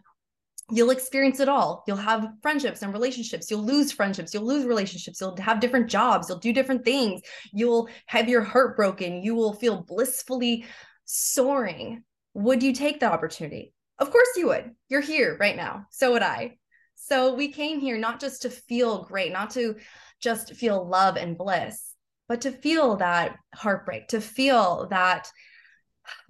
you'll 0.70 0.90
experience 0.90 1.40
it 1.40 1.48
all. 1.48 1.84
You'll 1.86 1.96
have 1.96 2.28
friendships 2.42 2.82
and 2.82 2.92
relationships. 2.92 3.50
You'll 3.50 3.64
lose 3.64 3.92
friendships. 3.92 4.34
You'll 4.34 4.46
lose 4.46 4.66
relationships. 4.66 5.20
You'll 5.20 5.36
have 5.38 5.60
different 5.60 5.88
jobs. 5.88 6.28
You'll 6.28 6.38
do 6.38 6.52
different 6.52 6.84
things. 6.84 7.22
You'll 7.52 7.88
have 8.06 8.28
your 8.28 8.42
heart 8.42 8.76
broken. 8.76 9.22
You 9.22 9.34
will 9.34 9.54
feel 9.54 9.82
blissfully 9.82 10.66
soaring. 11.04 12.02
Would 12.34 12.62
you 12.62 12.72
take 12.72 13.00
the 13.00 13.10
opportunity? 13.10 13.72
Of 13.98 14.10
course 14.10 14.28
you 14.36 14.48
would. 14.48 14.72
You're 14.88 15.00
here 15.00 15.36
right 15.40 15.56
now. 15.56 15.86
So 15.90 16.12
would 16.12 16.22
I. 16.22 16.58
So 16.94 17.34
we 17.34 17.48
came 17.48 17.80
here 17.80 17.96
not 17.96 18.20
just 18.20 18.42
to 18.42 18.50
feel 18.50 19.04
great, 19.04 19.32
not 19.32 19.50
to 19.50 19.76
just 20.20 20.54
feel 20.54 20.86
love 20.86 21.16
and 21.16 21.38
bliss, 21.38 21.94
but 22.28 22.42
to 22.42 22.52
feel 22.52 22.96
that 22.96 23.36
heartbreak, 23.54 24.08
to 24.08 24.20
feel 24.20 24.88
that 24.90 25.30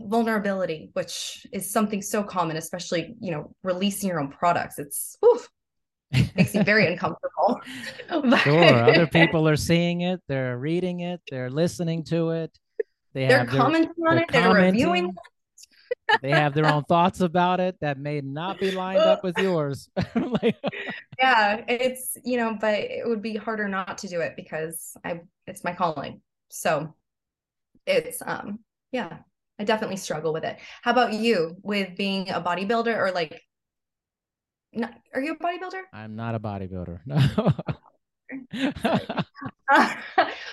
vulnerability, 0.00 0.90
which 0.94 1.46
is 1.52 1.70
something 1.72 2.02
so 2.02 2.22
common, 2.22 2.56
especially, 2.56 3.14
you 3.20 3.30
know, 3.32 3.54
releasing 3.62 4.08
your 4.08 4.20
own 4.20 4.30
products. 4.30 4.78
It's 4.78 5.16
oof, 5.24 5.48
makes 6.36 6.54
me 6.54 6.62
very 6.62 6.86
uncomfortable. 6.92 7.60
But- 8.08 8.38
sure 8.38 8.74
other 8.84 9.06
people 9.06 9.48
are 9.48 9.56
seeing 9.56 10.02
it 10.02 10.20
they're 10.28 10.56
reading 10.58 11.00
it 11.00 11.20
they're 11.30 11.50
listening 11.50 12.04
to 12.04 12.30
it 12.30 12.56
they 13.14 13.26
they're 13.26 13.38
have 13.40 13.50
their, 13.50 13.60
commenting 13.60 13.90
on 14.08 14.16
they're 14.16 14.24
it, 14.24 14.28
they're 14.32 14.52
reviewing 14.52 15.14
commenting. 15.14 16.20
they 16.22 16.30
have 16.30 16.54
their 16.54 16.66
own 16.66 16.84
thoughts 16.88 17.20
about 17.20 17.60
it 17.60 17.76
that 17.80 17.98
may 17.98 18.20
not 18.20 18.58
be 18.58 18.70
lined 18.70 18.98
up 19.00 19.22
with 19.22 19.36
yours 19.38 19.88
like, 20.14 20.56
yeah 21.18 21.62
it's 21.68 22.16
you 22.24 22.36
know 22.36 22.56
but 22.60 22.74
it 22.74 23.06
would 23.06 23.22
be 23.22 23.36
harder 23.36 23.68
not 23.68 23.98
to 23.98 24.08
do 24.08 24.20
it 24.20 24.34
because 24.36 24.96
i 25.04 25.20
it's 25.46 25.64
my 25.64 25.72
calling 25.72 26.20
so 26.50 26.94
it's 27.86 28.20
um 28.26 28.58
yeah 28.92 29.18
i 29.58 29.64
definitely 29.64 29.96
struggle 29.96 30.32
with 30.32 30.44
it 30.44 30.58
how 30.82 30.90
about 30.90 31.12
you 31.12 31.56
with 31.62 31.96
being 31.96 32.28
a 32.30 32.40
bodybuilder 32.40 32.96
or 32.96 33.10
like 33.12 33.40
not, 34.72 34.92
are 35.14 35.20
you 35.20 35.32
a 35.32 35.36
bodybuilder 35.36 35.82
i'm 35.92 36.14
not 36.16 36.34
a 36.34 36.40
bodybuilder 36.40 37.00
no 37.06 37.52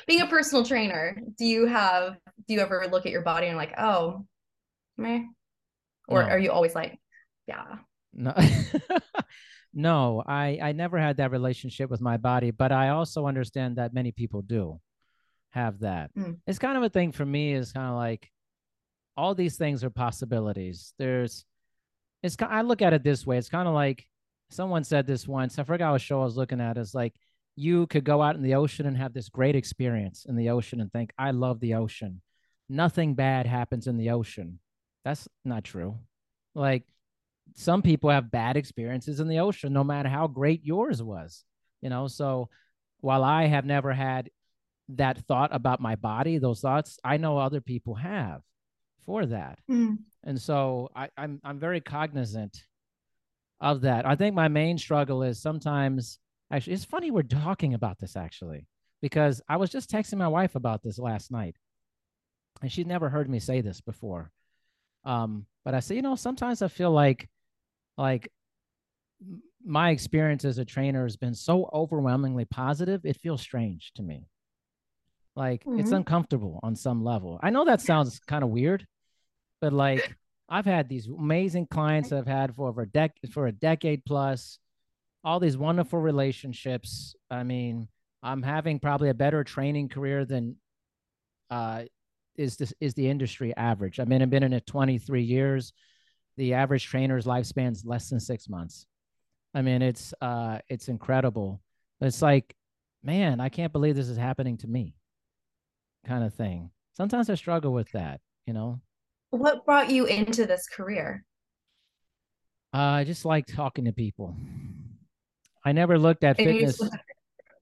being 0.08 0.22
a 0.22 0.28
personal 0.28 0.64
trainer 0.64 1.18
do 1.38 1.46
you 1.46 1.66
have 1.66 2.18
do 2.48 2.54
you 2.54 2.60
ever 2.60 2.88
look 2.92 3.06
at 3.06 3.12
your 3.12 3.22
body 3.22 3.48
and 3.48 3.58
like, 3.58 3.74
oh, 3.78 4.26
meh? 4.98 5.24
Or 6.08 6.22
No. 6.22 6.30
are 6.30 6.40
you 6.40 6.52
always 6.52 6.76
like, 6.76 7.00
yeah. 7.48 7.64
No, 8.14 8.34
no, 9.74 10.24
I 10.26 10.60
I 10.62 10.72
never 10.72 10.98
had 10.98 11.18
that 11.18 11.32
relationship 11.32 11.90
with 11.90 12.02
my 12.02 12.18
body, 12.18 12.52
but 12.52 12.72
I 12.72 12.90
also 12.90 13.26
understand 13.26 13.78
that 13.78 13.94
many 13.94 14.12
people 14.12 14.42
do 14.42 14.80
have 15.50 15.80
that. 15.80 16.12
Mm. 16.16 16.38
It's 16.48 16.60
kind 16.60 16.78
of 16.78 16.84
a 16.84 16.90
thing 16.90 17.12
for 17.12 17.26
me. 17.26 17.54
Is 17.54 17.74
kind 17.74 17.90
of 17.90 17.96
like 17.96 18.30
all 19.18 19.36
these 19.36 19.58
things 19.58 19.84
are 19.84 19.90
possibilities. 19.90 20.94
There's, 20.98 21.46
it's 22.24 22.36
I 22.40 22.62
look 22.62 22.82
at 22.82 22.94
it 22.94 23.04
this 23.04 23.26
way. 23.26 23.38
It's 23.38 23.50
kind 23.50 23.68
of 23.68 23.74
like 23.74 24.08
someone 24.50 24.84
said 24.84 25.08
this 25.08 25.28
once. 25.28 25.58
I 25.60 25.64
forgot 25.64 25.92
what 25.92 26.02
show 26.02 26.22
I 26.22 26.26
was 26.26 26.38
looking 26.38 26.62
at. 26.62 26.78
It's 26.78 26.94
like 26.94 27.14
you 27.56 27.88
could 27.88 28.04
go 28.04 28.22
out 28.22 28.36
in 28.36 28.42
the 28.42 28.56
ocean 28.56 28.86
and 28.86 28.98
have 28.98 29.14
this 29.14 29.30
great 29.30 29.56
experience 29.56 30.26
in 30.28 30.36
the 30.36 30.50
ocean 30.50 30.82
and 30.82 30.92
think, 30.92 31.12
I 31.18 31.32
love 31.32 31.60
the 31.60 31.76
ocean. 31.76 32.22
Nothing 32.68 33.16
bad 33.16 33.46
happens 33.46 33.88
in 33.88 33.98
the 33.98 34.10
ocean. 34.10 34.60
That's 35.04 35.28
not 35.44 35.64
true. 35.64 35.98
Like 36.54 36.84
some 37.54 37.82
people 37.82 38.10
have 38.10 38.32
bad 38.32 38.58
experiences 38.58 39.20
in 39.20 39.28
the 39.28 39.40
ocean, 39.40 39.72
no 39.72 39.84
matter 39.84 40.10
how 40.10 40.28
great 40.28 40.66
yours 40.66 41.02
was, 41.02 41.44
you 41.82 41.90
know. 41.90 42.08
So 42.08 42.50
while 43.02 43.24
I 43.24 43.46
have 43.46 43.66
never 43.66 43.94
had 43.94 44.30
that 44.90 45.20
thought 45.28 45.54
about 45.54 45.80
my 45.80 45.96
body, 45.96 46.38
those 46.38 46.60
thoughts, 46.60 46.98
I 47.04 47.18
know 47.18 47.38
other 47.38 47.62
people 47.62 47.96
have 47.96 48.42
for 49.06 49.26
that. 49.28 49.60
Mm. 49.70 50.00
And 50.24 50.42
so 50.42 50.90
I, 50.96 51.10
I'm 51.18 51.40
I'm 51.44 51.60
very 51.60 51.82
cognizant 51.82 52.66
of 53.62 53.82
that. 53.82 54.06
I 54.06 54.16
think 54.16 54.36
my 54.36 54.48
main 54.48 54.78
struggle 54.78 55.24
is 55.24 55.42
sometimes 55.42 56.20
actually 56.52 56.74
it's 56.74 56.86
funny 56.86 57.12
we're 57.12 57.24
talking 57.24 57.74
about 57.74 58.00
this 58.00 58.16
actually, 58.16 58.68
because 59.02 59.42
I 59.48 59.58
was 59.58 59.70
just 59.70 59.90
texting 59.90 60.18
my 60.18 60.28
wife 60.28 60.56
about 60.56 60.82
this 60.84 61.00
last 61.00 61.32
night. 61.32 61.56
And 62.62 62.72
she'd 62.72 62.88
never 62.88 63.10
heard 63.10 63.30
me 63.30 63.40
say 63.40 63.62
this 63.62 63.82
before. 63.82 64.32
Um, 65.04 65.46
but 65.64 65.74
I 65.76 65.80
say, 65.82 65.96
you 65.96 66.02
know, 66.02 66.16
sometimes 66.16 66.62
I 66.62 66.68
feel 66.68 66.92
like 66.92 67.30
like 67.98 68.32
my 69.64 69.90
experience 69.92 70.46
as 70.46 70.58
a 70.58 70.66
trainer 70.66 71.04
has 71.04 71.18
been 71.18 71.34
so 71.34 71.70
overwhelmingly 71.74 72.46
positive, 72.46 73.06
it 73.06 73.18
feels 73.18 73.42
strange 73.42 73.92
to 73.96 74.04
me. 74.04 74.28
Like 75.36 75.64
it's 75.78 75.92
Mhm. 75.92 75.98
uncomfortable 75.98 76.60
on 76.64 76.76
some 76.76 77.04
level. 77.04 77.40
I 77.44 77.50
know 77.50 77.66
that 77.66 77.82
sounds 77.82 78.20
kind 78.20 78.44
of 78.44 78.50
weird, 78.50 78.88
but 79.62 79.74
like 79.74 80.16
I've 80.50 80.66
had 80.66 80.90
these 80.90 81.08
amazing 81.08 81.68
clients 81.68 82.12
I've 82.12 82.28
had 82.28 82.56
for 82.56 82.70
over 82.70 82.84
a 82.84 82.88
dec- 82.88 83.32
for 83.32 83.48
a 83.48 83.52
decade 83.52 84.06
plus, 84.06 84.60
all 85.24 85.40
these 85.40 85.58
wonderful 85.58 86.00
relationships. 86.00 87.16
I 87.32 87.44
mean, 87.44 87.88
I'm 88.22 88.44
having 88.44 88.80
probably 88.80 89.10
a 89.10 89.16
better 89.16 89.44
training 89.44 89.90
career 89.90 90.24
than 90.24 90.58
uh, 91.50 91.84
is 92.36 92.58
this 92.58 92.74
is 92.80 92.94
the 92.94 93.10
industry 93.10 93.56
average. 93.56 94.00
I 94.00 94.06
mean, 94.06 94.22
I've 94.22 94.30
been 94.30 94.44
in 94.44 94.54
it 94.54 94.68
23 94.68 95.24
years. 95.24 95.74
The 96.38 96.54
average 96.54 96.86
trainer's 96.86 97.26
lifespan 97.26 97.72
is 97.72 97.86
less 97.86 98.10
than 98.10 98.20
six 98.20 98.50
months. 98.50 98.86
I 99.54 99.62
mean, 99.62 99.82
it's 99.82 100.14
uh, 100.22 100.60
it's 100.70 100.90
incredible. 100.90 101.62
It's 102.02 102.22
like, 102.22 102.54
man, 103.04 103.40
I 103.40 103.50
can't 103.50 103.72
believe 103.72 103.96
this 103.96 104.10
is 104.10 104.18
happening 104.18 104.58
to 104.58 104.68
me, 104.68 104.96
kind 106.06 106.24
of 106.24 106.34
thing. 106.34 106.72
Sometimes 106.98 107.30
I 107.30 107.36
struggle 107.36 107.72
with 107.74 107.90
that, 107.92 108.20
you 108.46 108.54
know. 108.54 108.82
What 109.36 109.66
brought 109.66 109.90
you 109.92 110.06
into 110.06 110.46
this 110.46 110.68
career? 110.68 111.24
Uh, 112.74 112.78
I 112.78 113.04
just 113.04 113.26
like 113.26 113.46
talking 113.48 113.86
to 113.86 113.92
people. 113.92 114.36
I 115.66 115.72
never 115.74 115.98
looked 116.00 116.24
at 116.24 116.40
And 116.40 116.48
fitness. 116.48 116.78
just- 116.78 116.96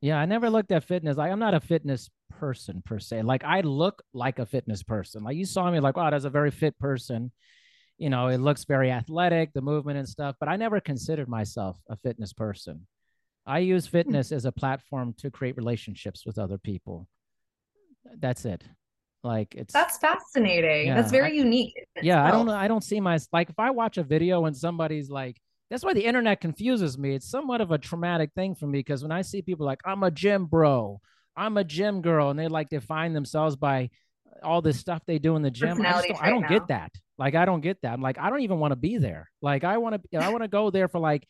Yeah, 0.01 0.17
I 0.19 0.25
never 0.25 0.49
looked 0.49 0.71
at 0.71 0.83
fitness. 0.83 1.17
Like 1.17 1.31
I'm 1.31 1.39
not 1.39 1.53
a 1.53 1.59
fitness 1.59 2.09
person 2.29 2.81
per 2.85 2.99
se. 2.99 3.21
Like 3.23 3.43
I 3.43 3.61
look 3.61 4.03
like 4.13 4.39
a 4.39 4.45
fitness 4.45 4.83
person. 4.83 5.23
Like 5.23 5.37
you 5.37 5.45
saw 5.45 5.69
me 5.71 5.79
like, 5.79 5.97
wow, 5.97 6.09
that's 6.09 6.25
a 6.25 6.29
very 6.29 6.51
fit 6.51 6.77
person. 6.77 7.31
You 7.97 8.09
know, 8.09 8.27
it 8.27 8.39
looks 8.39 8.65
very 8.65 8.91
athletic, 8.91 9.53
the 9.53 9.61
movement 9.61 9.97
and 9.97 10.09
stuff, 10.09 10.35
but 10.39 10.49
I 10.49 10.57
never 10.57 10.79
considered 10.79 11.29
myself 11.29 11.77
a 11.89 11.95
fitness 11.95 12.33
person. 12.33 12.85
I 13.45 13.59
use 13.59 13.87
fitness 13.87 14.31
as 14.31 14.45
a 14.45 14.51
platform 14.51 15.13
to 15.19 15.31
create 15.31 15.57
relationships 15.57 16.25
with 16.25 16.37
other 16.37 16.57
people. 16.57 17.07
That's 18.19 18.45
it. 18.45 18.63
Like 19.23 19.55
it's 19.55 19.73
That's 19.73 19.97
fascinating. 19.97 20.87
Yeah, 20.87 20.95
That's 20.95 21.11
very 21.11 21.35
unique. 21.35 21.73
yeah, 22.01 22.23
I 22.23 22.31
don't 22.31 22.45
know. 22.45 22.53
I 22.53 22.67
don't 22.67 22.83
see 22.83 22.99
my 22.99 23.17
like 23.31 23.49
if 23.49 23.57
I 23.57 23.71
watch 23.71 23.97
a 23.97 24.03
video 24.03 24.45
and 24.45 24.55
somebody's 24.55 25.09
like, 25.09 25.39
that's 25.69 25.83
why 25.83 25.93
the 25.93 26.05
internet 26.05 26.41
confuses 26.41 26.97
me. 26.97 27.15
It's 27.15 27.29
somewhat 27.29 27.61
of 27.61 27.71
a 27.71 27.77
traumatic 27.77 28.31
thing 28.35 28.53
for 28.53 28.67
me 28.67 28.79
because 28.79 29.01
when 29.01 29.11
I 29.11 29.21
see 29.21 29.41
people 29.41 29.65
like, 29.65 29.79
I'm 29.85 30.03
a 30.03 30.11
gym 30.11 30.45
bro, 30.45 30.99
I'm 31.35 31.57
a 31.57 31.63
gym 31.63 32.01
girl, 32.01 32.29
and 32.29 32.37
they 32.37 32.47
like 32.47 32.69
define 32.69 33.13
themselves 33.13 33.55
by 33.55 33.89
all 34.43 34.61
this 34.61 34.79
stuff 34.79 35.01
they 35.07 35.19
do 35.19 35.35
in 35.35 35.41
the 35.41 35.51
gym. 35.51 35.81
I, 35.81 36.01
don't, 36.01 36.23
I 36.23 36.29
don't 36.29 36.47
get 36.47 36.67
that. 36.67 36.91
Like 37.17 37.35
I 37.35 37.45
don't 37.45 37.61
get 37.61 37.81
that. 37.83 37.93
I'm 37.93 38.01
like, 38.01 38.19
I 38.19 38.29
don't 38.29 38.41
even 38.41 38.59
want 38.59 38.71
to 38.71 38.75
be 38.75 38.97
there. 38.97 39.29
Like 39.41 39.63
I 39.63 39.77
want 39.77 40.01
to, 40.11 40.17
I 40.19 40.29
want 40.29 40.43
to 40.43 40.49
go 40.49 40.69
there 40.69 40.87
for 40.87 40.99
like 40.99 41.25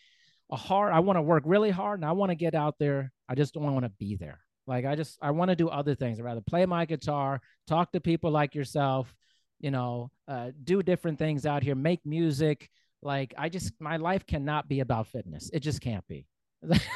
a 0.52 0.56
hard. 0.56 0.94
I 0.94 1.00
want 1.00 1.18
to 1.18 1.22
work 1.22 1.44
really 1.46 1.72
hard, 1.72 2.00
and 2.00 2.10
I 2.10 2.14
want 2.14 2.32
to 2.32 2.36
get 2.36 2.56
out 2.56 2.76
there. 2.80 3.12
I 3.30 3.36
just 3.36 3.54
don't 3.54 3.64
want 3.64 3.86
to 3.86 3.92
be 4.00 4.16
there. 4.16 4.40
Like 4.68 4.86
I 4.86 4.96
just, 4.96 5.18
I 5.22 5.32
want 5.32 5.50
to 5.50 5.56
do 5.56 5.70
other 5.70 5.96
things. 5.96 6.20
I'd 6.20 6.26
rather 6.26 6.42
play 6.42 6.66
my 6.66 6.86
guitar, 6.86 7.42
talk 7.68 7.92
to 7.92 8.00
people 8.00 8.32
like 8.32 8.56
yourself, 8.56 9.14
you 9.60 9.72
know, 9.72 10.12
uh, 10.28 10.52
do 10.64 10.82
different 10.82 11.20
things 11.20 11.46
out 11.46 11.64
here, 11.64 11.76
make 11.76 12.06
music. 12.06 12.70
Like 13.02 13.34
I 13.38 13.50
just, 13.50 13.74
my 13.80 13.98
life 13.98 14.26
cannot 14.26 14.68
be 14.70 14.80
about 14.80 15.08
fitness. 15.08 15.50
It 15.54 15.60
just 15.60 15.82
can't 15.82 16.08
be. 16.08 16.26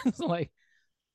It's 0.06 0.20
like 0.20 0.50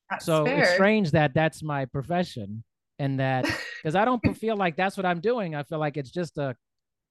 That's 0.09 0.25
so 0.25 0.45
it's 0.45 0.73
strange 0.73 1.11
that 1.11 1.33
that's 1.33 1.63
my 1.63 1.85
profession 1.85 2.63
and 2.99 3.19
that 3.19 3.45
because 3.81 3.95
I 3.95 4.05
don't 4.05 4.21
feel 4.37 4.55
like 4.55 4.75
that's 4.75 4.95
what 4.95 5.05
I'm 5.05 5.19
doing. 5.19 5.55
I 5.55 5.63
feel 5.63 5.79
like 5.79 5.97
it's 5.97 6.11
just 6.11 6.37
a, 6.37 6.55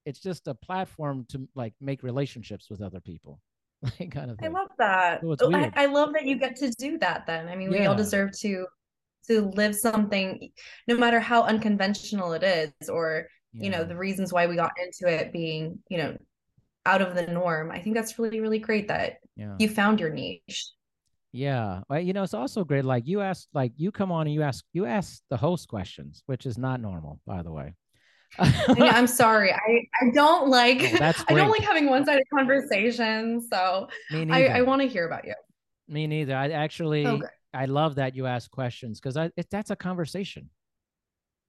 it's 0.05 0.19
just 0.19 0.47
a 0.47 0.53
platform 0.53 1.25
to 1.29 1.47
like 1.55 1.73
make 1.81 2.03
relationships 2.03 2.69
with 2.69 2.81
other 2.81 2.99
people, 3.01 3.39
like 3.81 4.11
kind 4.11 4.31
of 4.31 4.39
I 4.41 4.47
love 4.47 4.69
that. 4.77 5.21
So 5.21 5.35
Oh, 5.41 5.53
I. 5.53 5.71
I 5.75 5.85
love 5.87 6.13
that 6.13 6.25
you 6.25 6.37
get 6.37 6.55
to 6.57 6.69
do 6.71 6.97
that 6.99 7.25
then. 7.25 7.49
I 7.49 7.55
mean, 7.55 7.69
we 7.69 7.85
all 7.85 7.95
deserve 7.95 8.31
to 8.39 8.67
to 9.27 9.51
live 9.55 9.75
something 9.75 10.49
no 10.87 10.97
matter 10.97 11.19
how 11.19 11.43
unconventional 11.43 12.33
it 12.33 12.43
is 12.43 12.89
or 12.89 13.27
you 13.53 13.69
know 13.69 13.83
the 13.83 13.95
reasons 13.95 14.33
why 14.33 14.47
we 14.47 14.55
got 14.55 14.71
into 14.81 15.11
it 15.13 15.31
being 15.31 15.77
you 15.89 15.97
know 15.97 16.17
out 16.85 17.01
of 17.01 17.15
the 17.15 17.27
norm 17.27 17.71
i 17.71 17.79
think 17.79 17.95
that's 17.95 18.17
really 18.17 18.39
really 18.39 18.59
great 18.59 18.87
that 18.87 19.17
yeah. 19.35 19.55
you 19.59 19.69
found 19.69 19.99
your 19.99 20.09
niche 20.09 20.71
Yeah. 21.35 21.81
Well, 21.89 21.99
you 21.99 22.13
know, 22.13 22.21
it's 22.21 22.35
also 22.35 22.63
great. 22.63 22.85
Like 22.85 23.07
you 23.07 23.21
ask, 23.21 23.47
like 23.55 23.73
you 23.75 23.91
come 23.91 24.11
on 24.11 24.27
and 24.27 24.33
you 24.35 24.43
ask, 24.43 24.63
you 24.71 24.85
ask 24.85 25.19
the 25.31 25.37
host 25.37 25.67
questions, 25.67 26.21
which 26.27 26.45
is 26.45 26.59
not 26.59 26.79
normal, 26.79 27.19
by 27.25 27.41
the 27.41 27.51
way. 27.51 27.73
Mean, 28.39 28.83
i'm 28.83 29.05
sorry 29.23 29.51
i 29.51 29.81
i 30.01 30.09
don't 30.11 30.49
like 30.49 30.81
Oh, 31.01 31.13
i 31.27 31.33
don't 31.33 31.51
like 31.51 31.61
having 31.61 31.87
one-sided 31.87 32.23
conversations 32.33 33.47
so 33.51 33.87
i 34.11 34.47
i 34.47 34.61
want 34.61 34.81
to 34.81 34.87
hear 34.87 35.05
about 35.05 35.25
you 35.25 35.35
Me 35.87 36.07
neither. 36.07 36.35
I 36.35 36.49
actually, 36.49 37.05
oh, 37.05 37.17
okay 37.17 37.27
I 37.53 37.65
love 37.65 37.95
that 37.95 38.15
you 38.15 38.25
ask 38.25 38.49
questions 38.51 38.99
because 38.99 39.17
I 39.17 39.31
it, 39.37 39.47
that's 39.49 39.69
a 39.71 39.75
conversation. 39.75 40.49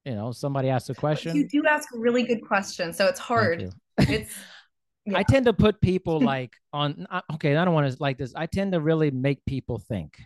You 0.05 0.15
know, 0.15 0.33
somebody 0.33 0.69
asks 0.69 0.91
a 0.91 0.95
question. 0.95 1.35
you 1.35 1.49
do 1.49 1.65
ask 1.67 1.89
really 1.95 2.25
good 2.25 2.47
questions 2.47 2.99
so 2.99 3.07
it's 3.07 3.19
hard 3.19 3.73
it's 3.99 4.35
yeah. 5.07 5.19
I 5.19 5.23
tend 5.23 5.47
to 5.47 5.53
put 5.53 5.81
people 5.81 6.21
like 6.35 6.53
on. 6.73 7.07
Okay, 7.35 7.57
I 7.57 7.65
don't 7.65 7.75
want 7.75 7.91
to 7.91 7.97
like 8.01 8.19
this. 8.19 8.35
I 8.35 8.47
tend 8.47 8.73
to 8.73 8.81
really 8.81 9.11
make 9.11 9.45
people 9.47 9.79
think 9.79 10.21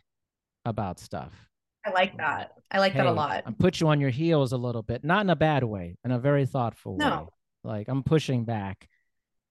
about 0.65 0.99
stuff. 0.99 1.33
i 1.87 1.91
like 1.91 2.15
that 2.19 2.53
i 2.73 2.79
like 2.79 2.93
that 2.93 3.07
a 3.07 3.11
lot 3.11 3.45
I 3.47 3.51
put 3.53 3.81
you 3.81 3.89
on 3.89 4.01
your 4.01 4.11
heels 4.11 4.53
a 4.53 4.59
little 4.59 4.83
bit, 4.83 5.05
not 5.05 5.23
in 5.23 5.31
a 5.31 5.37
bad 5.37 5.65
way, 5.65 5.97
in 6.05 6.11
a 6.11 6.19
very 6.19 6.45
thoughtful 6.45 6.97
way. 6.99 7.07
No. 7.07 7.31
Like 7.65 7.89
I'm 7.89 8.03
pushing 8.03 8.45
back 8.45 8.89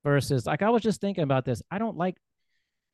versus 0.04 0.46
like 0.46 0.62
I 0.62 0.70
was 0.70 0.82
just 0.82 1.02
thinking 1.02 1.24
about 1.24 1.46
this. 1.46 1.62
I 1.72 1.80
don't 1.80 1.98
like 1.98 2.18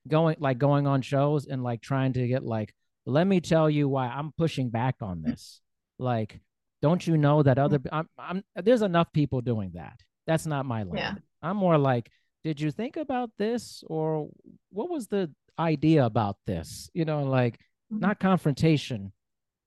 going 0.07 0.37
like 0.39 0.57
going 0.57 0.87
on 0.87 1.01
shows 1.01 1.47
and 1.47 1.63
like 1.63 1.81
trying 1.81 2.13
to 2.13 2.27
get 2.27 2.43
like, 2.43 2.73
let 3.05 3.27
me 3.27 3.41
tell 3.41 3.69
you 3.69 3.89
why 3.89 4.07
I'm 4.07 4.31
pushing 4.37 4.69
back 4.69 4.95
on 5.01 5.21
this. 5.21 5.61
Like, 5.99 6.39
don't 6.81 7.05
you 7.05 7.17
know 7.17 7.43
that 7.43 7.57
other 7.57 7.79
I'm, 7.91 8.09
I'm 8.17 8.43
there's 8.55 8.81
enough 8.81 9.11
people 9.13 9.41
doing 9.41 9.71
that. 9.75 9.99
That's 10.27 10.45
not 10.45 10.65
my 10.65 10.83
lane. 10.83 10.97
Yeah. 10.97 11.13
I'm 11.41 11.57
more 11.57 11.77
like, 11.77 12.09
did 12.43 12.59
you 12.59 12.71
think 12.71 12.97
about 12.97 13.31
this 13.37 13.83
or 13.87 14.29
what 14.69 14.89
was 14.89 15.07
the 15.07 15.31
idea 15.59 16.05
about 16.05 16.37
this? 16.45 16.89
You 16.93 17.05
know, 17.05 17.23
like 17.23 17.59
Mhm. 17.91 17.99
not 18.01 18.19
confrontation, 18.19 19.11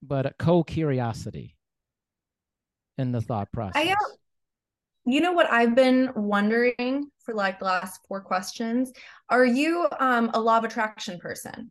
but 0.02 0.26
a 0.26 0.34
co-curiosity 0.38 1.56
in 2.98 3.12
the 3.12 3.20
thought 3.20 3.52
process. 3.52 3.82
I, 3.86 3.92
uh, 3.92 3.96
You 5.04 5.20
know 5.20 5.32
what 5.32 5.50
I've 5.52 5.74
been 5.76 6.10
wondering 6.16 7.10
for 7.20 7.32
like 7.34 7.60
the 7.60 7.66
last 7.66 8.00
four 8.08 8.20
questions? 8.20 8.92
Are 9.28 9.44
you 9.44 9.86
um 10.00 10.30
a 10.34 10.40
law 10.40 10.58
of 10.58 10.64
attraction 10.64 11.18
person? 11.20 11.70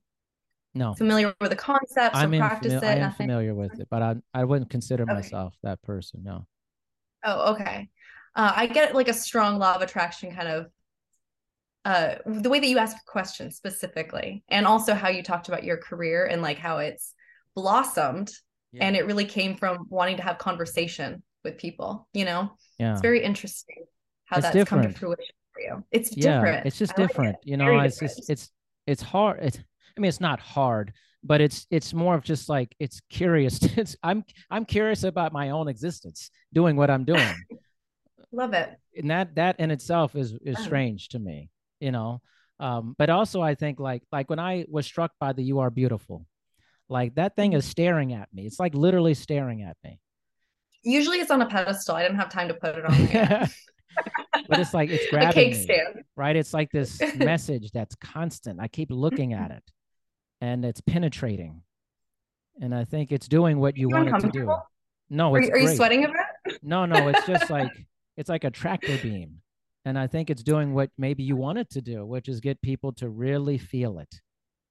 No, 0.75 0.93
Familiar 0.93 1.33
with 1.41 1.49
the 1.49 1.55
concepts 1.55 2.15
I'm 2.17 2.33
or 2.33 2.37
practice 2.37 2.73
fami- 2.73 2.83
it? 2.83 2.83
I 2.83 2.93
am 2.95 2.99
Nothing? 2.99 3.27
familiar 3.27 3.55
with 3.55 3.79
it, 3.79 3.87
but 3.89 4.01
I 4.01 4.15
I 4.33 4.43
wouldn't 4.43 4.69
consider 4.69 5.03
Okay. 5.03 5.13
myself 5.13 5.55
that 5.63 5.81
person. 5.81 6.21
No. 6.23 6.47
Oh, 7.23 7.53
okay. 7.53 7.89
Uh, 8.35 8.51
I 8.55 8.67
get 8.67 8.93
like 8.93 9.07
a 9.07 9.13
strong 9.13 9.57
law 9.57 9.75
of 9.75 9.81
attraction 9.81 10.35
kind 10.35 10.47
of 10.49 10.67
uh 11.85 12.15
the 12.25 12.49
way 12.49 12.59
that 12.59 12.67
you 12.67 12.77
ask 12.79 12.97
questions 13.05 13.55
specifically, 13.55 14.43
and 14.49 14.65
also 14.65 14.93
how 14.95 15.09
you 15.09 15.23
talked 15.23 15.47
about 15.47 15.63
your 15.63 15.77
career 15.77 16.25
and 16.25 16.41
like 16.41 16.57
how 16.57 16.79
it's 16.79 17.13
blossomed 17.55 18.31
and 18.77 18.97
it 18.97 19.05
really 19.05 19.23
came 19.25 19.55
from 19.55 19.85
wanting 19.89 20.17
to 20.17 20.23
have 20.23 20.37
conversation 20.37 21.23
with 21.45 21.57
people, 21.57 22.09
you 22.13 22.25
know? 22.25 22.57
Yeah. 22.77 22.91
It's 22.91 23.01
very 23.01 23.23
interesting 23.23 23.85
how 24.25 24.37
It's 24.37 24.49
that's 24.51 24.69
come 24.69 24.81
to 24.81 24.89
fruition 24.89 25.33
for 25.53 25.61
you. 25.61 25.83
It's 25.91 26.15
yeah 26.17 26.41
different. 26.41 26.65
it's 26.65 26.77
just 26.77 26.93
I 26.97 27.03
like 27.03 27.11
it. 27.11 27.13
different 27.13 27.35
you 27.43 27.55
know 27.57 27.65
Very 27.65 27.85
it's 27.87 27.95
different. 27.95 28.17
just 28.17 28.29
it's 28.29 28.51
it's 28.87 29.01
hard 29.01 29.39
it's 29.41 29.59
i 29.97 30.01
mean 30.01 30.09
it's 30.09 30.21
not 30.21 30.39
hard 30.39 30.93
but 31.23 31.41
it's 31.41 31.65
it's 31.71 31.93
more 31.93 32.15
of 32.15 32.23
just 32.23 32.49
like 32.49 32.75
it's 32.79 33.01
curious 33.09 33.61
it's 33.77 33.95
i'm 34.03 34.23
i'm 34.51 34.65
curious 34.65 35.03
about 35.03 35.33
my 35.33 35.49
own 35.51 35.67
existence 35.67 36.29
doing 36.53 36.75
what 36.75 36.89
i'm 36.89 37.03
doing 37.05 37.33
Love 38.31 38.53
it. 38.53 38.69
and 38.97 39.09
that 39.11 39.35
that 39.35 39.59
in 39.59 39.71
itself 39.71 40.15
is 40.15 40.33
is 40.43 40.57
strange 40.59 41.07
to 41.09 41.19
me 41.19 41.49
you 41.79 41.91
know 41.91 42.21
um 42.59 42.93
but 42.97 43.09
also 43.09 43.41
i 43.41 43.55
think 43.55 43.79
like 43.79 44.03
like 44.11 44.29
when 44.29 44.39
i 44.39 44.65
was 44.69 44.85
struck 44.85 45.11
by 45.19 45.31
the 45.33 45.41
you 45.43 45.59
are 45.59 45.69
beautiful 45.69 46.25
like 46.89 47.15
that 47.15 47.35
thing 47.35 47.51
Mm-hmm. 47.51 47.57
is 47.59 47.65
staring 47.65 48.13
at 48.13 48.27
me 48.33 48.45
it's 48.45 48.59
like 48.59 48.75
literally 48.75 49.13
staring 49.13 49.61
at 49.63 49.77
me 49.83 49.99
Usually 50.87 51.17
it's 51.17 51.31
on 51.31 51.41
a 51.41 51.47
pedestal. 51.47 51.95
I 51.95 52.03
didn't 52.03 52.17
have 52.19 52.29
time 52.29 52.47
to 52.47 52.53
put 52.53 52.75
it 52.77 52.85
on 52.85 53.07
but 54.47 54.59
it's 54.59 54.71
like 54.71 54.91
it's 54.91 55.09
grabbing 55.09 55.33
cake 55.33 55.53
me. 55.53 55.63
stand. 55.63 56.03
right? 56.15 56.35
It's 56.35 56.53
like 56.53 56.69
this 56.71 57.01
message 57.15 57.71
that's 57.71 57.95
constant. 57.95 58.59
I 58.61 58.67
keep 58.67 58.91
looking 58.91 59.33
at 59.33 59.49
it 59.49 59.63
and 60.41 60.65
it's 60.65 60.81
penetrating. 60.81 61.61
And 62.61 62.73
I 62.73 62.85
think 62.85 63.11
it's 63.11 63.27
doing 63.27 63.59
what 63.59 63.77
you 63.77 63.89
you 63.89 63.95
want 63.95 64.09
it 64.09 64.19
to 64.19 64.31
do. 64.31 64.51
No, 65.09 65.35
Are, 65.35 65.39
it's 65.39 65.47
you- 65.47 65.53
are 65.53 65.59
you 65.59 65.75
sweating 65.75 66.05
a 66.05 66.07
bit? 66.07 66.59
No, 66.61 66.85
no, 66.85 67.07
it's 67.07 67.25
just 67.25 67.49
like 67.57 67.71
it's 68.17 68.29
like 68.29 68.43
a 68.43 68.51
tractor 68.51 68.97
beam. 69.01 69.41
And 69.83 69.99
I 69.99 70.07
think 70.07 70.29
it's 70.29 70.41
doing 70.43 70.73
what 70.73 70.89
maybe 70.97 71.23
you 71.23 71.35
want 71.35 71.59
it 71.59 71.69
to 71.71 71.81
do, 71.81 72.05
which 72.05 72.27
is 72.27 72.39
get 72.39 72.61
people 72.61 72.91
to 72.93 73.09
really 73.09 73.57
feel 73.59 73.99
it, 73.99 74.13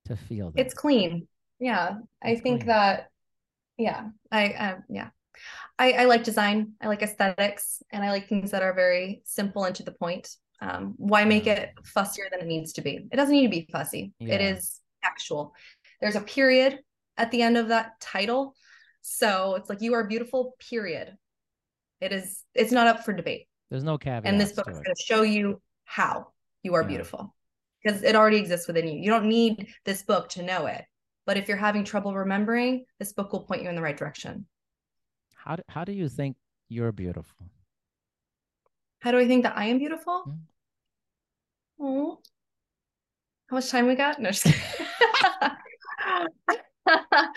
to 0.07 0.17
feel 0.17 0.51
that. 0.51 0.61
It's 0.61 0.75
clean. 0.75 1.29
Yeah. 1.61 1.99
I 2.23 2.35
think 2.37 2.63
clean. 2.63 2.67
that, 2.67 3.09
yeah, 3.79 4.09
I, 4.33 4.49
uh, 4.53 4.77
yeah. 4.89 5.11
I, 5.79 5.93
I 5.93 6.05
like 6.07 6.25
design. 6.25 6.73
I 6.81 6.89
like 6.89 7.03
aesthetics 7.03 7.83
and 7.93 8.05
I 8.05 8.11
like 8.11 8.29
things 8.29 8.51
that 8.51 8.63
are 8.63 8.75
very 8.75 9.23
simple 9.25 9.65
and 9.65 9.75
to 9.77 9.85
the 9.85 9.93
point. 9.93 10.29
Um, 10.61 10.95
why 10.97 11.25
make 11.25 11.47
it 11.47 11.71
fussier 11.83 12.31
than 12.31 12.41
it 12.41 12.47
needs 12.47 12.73
to 12.75 12.83
be? 12.83 13.07
It 13.11 13.17
doesn't 13.17 13.35
need 13.35 13.43
to 13.43 13.51
be 13.51 13.69
fussy. 13.71 14.13
Yeah. 14.19 14.35
It 14.35 14.41
is 14.41 14.81
actual. 15.05 15.55
There's 16.01 16.17
a 16.17 16.21
period 16.21 16.79
at 17.17 17.31
the 17.31 17.43
end 17.43 17.57
of 17.57 17.69
that 17.69 18.01
title. 18.01 18.55
So 19.03 19.55
it's 19.57 19.69
like 19.69 19.81
you 19.83 19.95
are 19.95 20.07
beautiful, 20.07 20.55
period. 20.71 21.17
It 22.01 22.13
is, 22.13 22.43
it's 22.55 22.73
not 22.73 22.87
up 22.87 23.05
for 23.05 23.13
debate. 23.13 23.47
There's 23.71 23.85
no 23.85 23.99
caveat. 23.99 24.27
and 24.27 24.41
this 24.41 24.53
book 24.53 24.69
is 24.69 24.75
going 24.79 24.85
to 24.95 25.03
show 25.05 25.23
you 25.23 25.61
how 25.85 26.29
you 26.63 26.75
are 26.75 26.83
Yeah. 26.83 26.89
beautiful 26.89 27.35
because 27.83 28.03
it 28.03 28.17
already 28.17 28.39
exists 28.39 28.67
within 28.67 28.87
you. 28.89 28.99
You 29.01 29.11
don't 29.11 29.27
need 29.29 29.69
this 29.85 30.03
book 30.03 30.29
to 30.31 30.43
know 30.43 30.67
it. 30.67 30.85
But 31.27 31.37
if 31.39 31.49
you're 31.49 31.57
having 31.57 31.85
trouble 31.85 32.15
remembering, 32.15 32.85
this 32.99 33.13
book 33.13 33.33
will 33.33 33.45
point 33.45 33.63
you 33.63 33.69
in 33.69 33.75
the 33.75 33.83
right 33.83 33.97
direction. 33.97 34.47
How 35.35 35.57
do, 35.57 35.63
how 35.69 35.85
do 35.85 35.93
you 35.93 36.09
think 36.09 36.37
you're 36.69 36.93
beautiful? 36.93 37.47
How 39.01 39.11
do 39.11 39.19
I 39.19 39.27
think 39.27 39.43
that 39.45 39.57
I 39.57 39.67
am 39.67 39.79
beautiful? 39.79 40.25
Mm. 40.29 40.39
Oh, 41.81 42.19
how 43.49 43.57
much 43.57 43.71
time 43.71 43.87
we 43.87 43.95
got? 43.95 44.21
No, 44.21 44.31
just 44.31 44.45
kidding. 44.45 44.61
I 46.87 47.31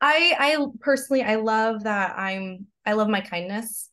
I 0.00 0.66
personally 0.80 1.22
I 1.22 1.36
love 1.36 1.84
that 1.84 2.18
I'm 2.18 2.66
I 2.84 2.92
love 2.92 3.08
my 3.08 3.20
kindness. 3.20 3.90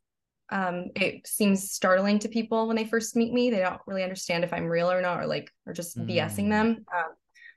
Um, 0.51 0.88
it 0.95 1.26
seems 1.26 1.72
startling 1.72 2.20
to 2.20 2.30
people 2.30 2.68
when 2.68 2.76
they 2.76 2.86
first 2.86 3.16
meet 3.16 3.34
me. 3.34 3.49
They 3.49 3.59
don't 3.59 3.82
really 3.88 4.03
understand 4.03 4.43
if 4.43 4.53
I'm 4.53 4.68
real 4.68 4.91
or 4.91 5.01
not, 5.01 5.20
or 5.20 5.26
like 5.26 5.49
or 5.66 5.74
just 5.74 5.97
BSing 5.97 6.45
Mm. 6.45 6.49
them. 6.49 6.86
Um, 6.93 7.14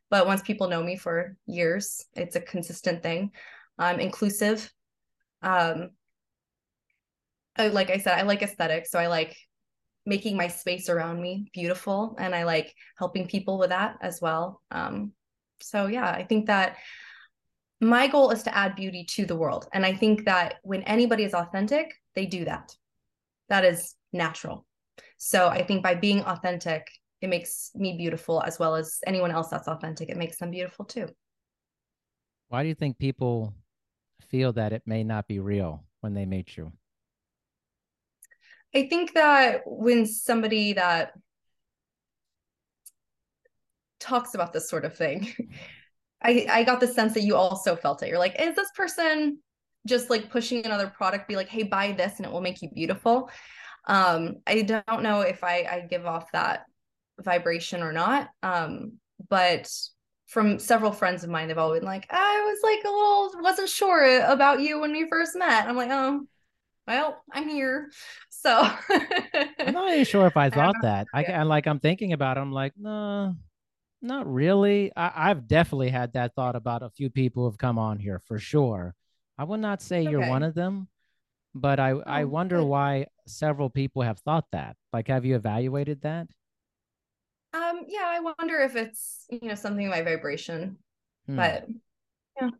but 0.09 0.26
once 0.26 0.40
people 0.40 0.68
know 0.68 0.82
me 0.82 0.96
for 0.96 1.36
years, 1.46 2.04
it's 2.14 2.36
a 2.36 2.40
consistent 2.40 3.02
thing. 3.02 3.32
I'm 3.78 4.00
inclusive. 4.00 4.72
Um, 5.42 5.90
I, 7.57 7.68
like 7.68 7.90
I 7.90 7.98
said, 7.98 8.18
I 8.18 8.22
like 8.22 8.42
aesthetics, 8.42 8.90
so 8.90 8.98
I 8.98 9.09
like 9.09 9.36
making 10.07 10.36
my 10.36 10.46
space 10.48 10.88
around 10.88 11.20
me 11.20 11.50
beautiful, 11.52 12.14
and 12.18 12.34
I 12.34 12.44
like 12.44 12.72
helping 12.96 13.26
people 13.26 13.59
with 13.59 13.70
that 13.70 13.96
as 14.00 14.20
well. 14.20 14.62
Um, 14.70 15.12
so 15.61 15.86
yeah, 15.86 16.11
I 16.11 16.24
think 16.24 16.46
that 16.46 16.76
my 17.80 18.07
goal 18.07 18.30
is 18.30 18.42
to 18.44 18.57
add 18.57 18.74
beauty 18.74 19.04
to 19.04 19.26
the 19.26 19.36
world, 19.36 19.68
and 19.72 19.84
I 19.84 19.94
think 19.94 20.24
that 20.24 20.57
when 20.62 20.82
anybody 20.82 21.24
is 21.24 21.34
authentic, 21.34 21.94
they 22.14 22.26
do 22.26 22.44
that. 22.44 22.74
That 23.48 23.64
is 23.64 23.94
natural. 24.12 24.66
So 25.18 25.48
I 25.48 25.62
think 25.62 25.82
by 25.82 25.94
being 25.94 26.22
authentic, 26.22 26.86
it 27.20 27.28
makes 27.28 27.70
me 27.74 27.96
beautiful 27.96 28.42
as 28.42 28.59
well 28.59 28.74
as 28.74 28.98
anyone 29.07 29.30
else 29.30 29.48
that's 29.48 29.68
authentic. 29.68 30.09
It 30.09 30.16
makes 30.16 30.38
them 30.38 30.50
beautiful 30.50 30.84
too. 30.84 31.09
Why 32.48 32.62
do 32.62 32.68
you 32.68 32.74
think 32.74 32.98
people 32.98 33.54
feel 34.28 34.52
that 34.54 34.72
it 34.72 34.82
may 34.86 35.04
not 35.04 35.26
be 35.26 35.40
real 35.40 35.84
when 36.00 36.14
they 36.14 36.26
meet 36.26 36.57
you? 36.57 36.72
I 38.74 38.88
think 38.88 39.14
that 39.14 39.62
when 39.64 40.07
somebody 40.07 40.74
that 40.74 41.12
talks 44.01 44.34
about 44.34 44.53
this 44.53 44.68
sort 44.68 44.84
of 44.84 44.97
thing, 44.97 45.32
I 46.22 46.47
I 46.51 46.64
got 46.64 46.80
the 46.80 46.86
sense 46.86 47.14
that 47.14 47.22
you 47.22 47.36
also 47.36 47.76
felt 47.76 48.03
it. 48.03 48.09
You're 48.09 48.18
like, 48.18 48.40
is 48.40 48.55
this 48.55 48.70
person 48.74 49.38
just 49.86 50.11
like 50.11 50.30
pushing 50.30 50.64
another 50.64 50.88
product, 50.88 51.28
be 51.28 51.36
like, 51.36 51.49
hey, 51.49 51.62
buy 51.62 51.92
this 51.92 52.16
and 52.16 52.26
it 52.26 52.32
will 52.32 52.40
make 52.40 52.62
you 52.62 52.70
beautiful? 52.70 53.30
Um, 53.86 54.36
I 54.47 54.62
don't 54.62 55.03
know 55.03 55.20
if 55.20 55.44
I 55.44 55.66
I 55.70 55.86
give 55.88 56.07
off 56.07 56.32
that 56.32 56.64
vibration 57.20 57.82
or 57.82 57.92
not. 57.92 58.28
Um, 58.42 58.94
but 59.28 59.70
from 60.26 60.59
several 60.59 60.92
friends 60.92 61.22
of 61.24 61.30
mine, 61.30 61.49
they've 61.49 61.59
all 61.59 61.72
been 61.72 61.84
like, 61.84 62.07
I 62.11 62.42
was 62.44 62.59
like 62.62 62.84
a 62.84 62.94
little 62.94 63.42
wasn't 63.42 63.68
sure 63.68 64.20
about 64.24 64.61
you 64.61 64.80
when 64.80 64.92
we 64.92 65.09
first 65.09 65.36
met. 65.36 65.68
I'm 65.68 65.76
like, 65.76 65.90
oh, 65.90 66.26
well, 66.86 67.22
I'm 67.32 67.49
here. 67.49 67.90
So 68.30 68.51
I'm 68.90 69.72
not 69.72 69.90
even 69.92 70.05
sure 70.05 70.26
if 70.26 70.36
I 70.36 70.51
thought 70.51 70.76
know. 70.76 70.88
that. 70.88 71.07
I. 71.14 71.24
I 71.24 71.42
like 71.42 71.66
I'm 71.66 71.80
thinking 71.80 72.12
about 72.12 72.36
it. 72.36 72.40
I'm 72.40 72.53
like, 72.53 72.72
no, 72.76 73.34
not 74.07 74.32
really. 74.32 74.92
I, 74.96 75.30
I've 75.30 75.46
definitely 75.48 75.90
had 75.90 76.12
that 76.14 76.34
thought 76.34 76.57
about 76.57 76.82
a 76.82 76.90
few 76.90 77.11
people 77.11 77.44
who've 77.44 77.59
come 77.59 77.78
on 77.78 77.98
here 77.98 78.18
for 78.20 78.38
sure. 78.38 78.94
I 79.38 79.44
would 79.44 79.61
not 79.61 79.82
say 79.82 80.02
you're 80.02 80.26
one 80.28 80.42
of 80.42 80.54
them, 80.54 80.88
but 81.54 81.80
I, 81.80 81.90
I 81.90 82.22
Oh, 82.22 82.28
wonder 82.28 82.59
good. 82.59 82.66
why 82.66 83.07
several 83.26 83.70
people 83.70 84.02
have 84.02 84.18
thought 84.20 84.46
that. 84.52 84.76
Like, 84.92 85.09
have 85.09 85.24
you 85.24 85.36
evaluated 85.36 86.02
that? 86.02 86.28
Um, 87.52 87.84
yeah, 87.88 88.04
I 88.04 88.20
wonder 88.20 88.61
if 88.61 88.76
it's, 88.76 89.26
you 89.30 89.48
know, 89.48 89.54
something 89.54 89.84
in 89.84 89.90
my 89.90 90.02
vibration. 90.02 90.78
Hmm. 91.26 91.36
But 91.36 91.66
yeah. 92.40 92.50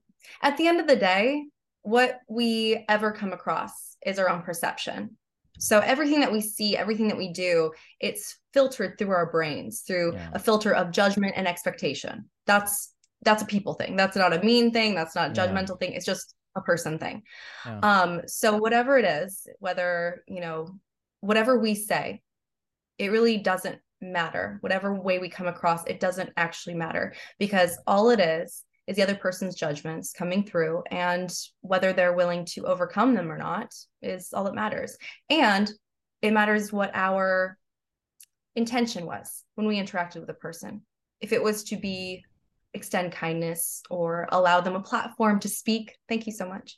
At 0.43 0.57
the 0.57 0.67
end 0.69 0.81
of 0.81 0.87
the 0.87 0.97
day, 0.97 1.45
what 1.83 2.21
we 2.29 2.85
ever 2.89 3.13
come 3.13 3.33
across 3.33 3.97
is 4.05 4.19
our 4.19 4.29
own 4.29 4.43
perception. 4.43 5.17
So 5.59 5.81
everything 5.81 6.21
that 6.21 6.33
we 6.33 6.41
see, 6.41 6.77
everything 6.77 7.09
that 7.09 7.17
we 7.17 7.33
do, 7.33 7.73
it's 8.01 8.39
filtered 8.53 8.99
through 8.99 9.11
our 9.11 9.31
brains 9.31 9.81
through 9.81 10.15
Yeah. 10.15 10.31
a 10.33 10.39
filter 10.39 10.75
of 10.75 10.91
judgment 10.91 11.35
and 11.37 11.47
expectation. 11.49 12.29
That's 12.47 12.93
that's 13.23 13.43
a 13.43 13.47
people 13.47 13.75
thing. 13.75 13.97
That's 13.97 14.17
not 14.17 14.35
a 14.35 14.43
mean 14.43 14.71
thing. 14.73 14.95
That's 14.95 15.15
not 15.17 15.31
a 15.31 15.35
Yeah. 15.35 15.47
judgmental 15.49 15.81
thing. 15.81 15.95
It's 15.95 16.05
just 16.07 16.35
a 16.55 16.61
person 16.61 16.99
thing. 16.99 17.23
Yeah. 17.65 17.79
Um, 17.81 18.21
so 18.27 18.57
whatever 18.59 18.99
it 18.99 19.05
is, 19.05 19.47
whether, 19.59 20.23
you 20.29 20.41
know, 20.41 20.79
whatever 21.21 21.59
we 21.59 21.75
say, 21.75 22.23
it 22.99 23.11
really 23.11 23.39
doesn't 23.39 23.81
matter. 24.01 24.59
Whatever 24.61 24.95
way 24.95 25.19
we 25.19 25.29
come 25.29 25.47
across, 25.47 25.85
it 25.87 25.99
doesn't 25.99 26.31
actually 26.37 26.75
matter 26.75 27.15
because 27.39 27.79
all 27.87 28.11
it 28.11 28.21
is 28.21 28.63
is 28.87 28.97
the 28.97 29.03
other 29.03 29.15
person's 29.15 29.55
judgments 29.55 30.13
coming 30.13 30.45
through 30.45 30.83
and 30.91 31.33
whether 31.61 31.93
they're 31.93 32.13
willing 32.13 32.45
to 32.45 32.67
overcome 32.67 33.15
them 33.15 33.31
or 33.31 33.39
not 33.39 33.75
is 34.03 34.33
all 34.33 34.45
that 34.45 34.55
matters. 34.55 34.97
And 35.29 35.71
it 36.23 36.33
matters 36.33 36.73
what 36.73 36.91
our 36.95 37.59
intention 38.55 39.07
was 39.07 39.45
when 39.55 39.67
we 39.67 39.81
interacted 39.81 40.21
with 40.21 40.31
a 40.31 40.35
person. 40.35 40.83
If 41.21 41.33
it 41.33 41.43
was 41.43 41.65
to 41.65 41.77
be 41.77 42.25
extend 42.75 43.11
kindness 43.11 43.83
or 43.89 44.29
allow 44.31 44.61
them 44.61 44.77
a 44.77 44.83
platform 44.83 45.41
to 45.41 45.49
speak, 45.49 45.97
thank 46.09 46.27
you 46.27 46.33
so 46.33 46.47
much 46.47 46.77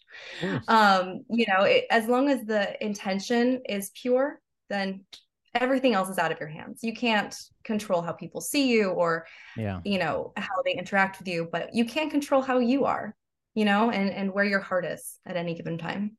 um 0.69 1.25
you 1.29 1.45
know 1.49 1.65
it, 1.65 1.85
as 1.91 2.07
long 2.07 2.29
as 2.29 2.45
the 2.45 2.85
intention 2.85 3.61
is 3.69 3.91
pure 4.01 4.41
then 4.71 5.05
everything 5.61 5.95
else 5.95 6.09
is 6.09 6.19
out 6.19 6.33
of 6.33 6.41
your 6.41 6.49
hands. 6.49 6.81
You 6.83 6.95
can't 6.95 7.35
control 7.65 8.03
how 8.03 8.13
people 8.13 8.41
see 8.41 8.69
you 8.69 8.91
or 8.91 9.27
yeah. 9.57 9.81
you 9.85 9.99
know 9.99 10.33
how 10.37 10.63
they 10.65 10.73
interact 10.73 11.19
with 11.19 11.29
you 11.29 11.49
but 11.51 11.75
you 11.75 11.85
can 11.85 12.09
control 12.11 12.41
how 12.41 12.59
you 12.59 12.85
are 12.87 13.15
you 13.55 13.65
know 13.65 13.91
and 13.91 14.11
and 14.11 14.33
where 14.33 14.45
your 14.45 14.61
heart 14.61 14.85
is 14.85 15.19
at 15.27 15.37
any 15.37 15.55
given 15.55 15.79
time. 15.79 16.17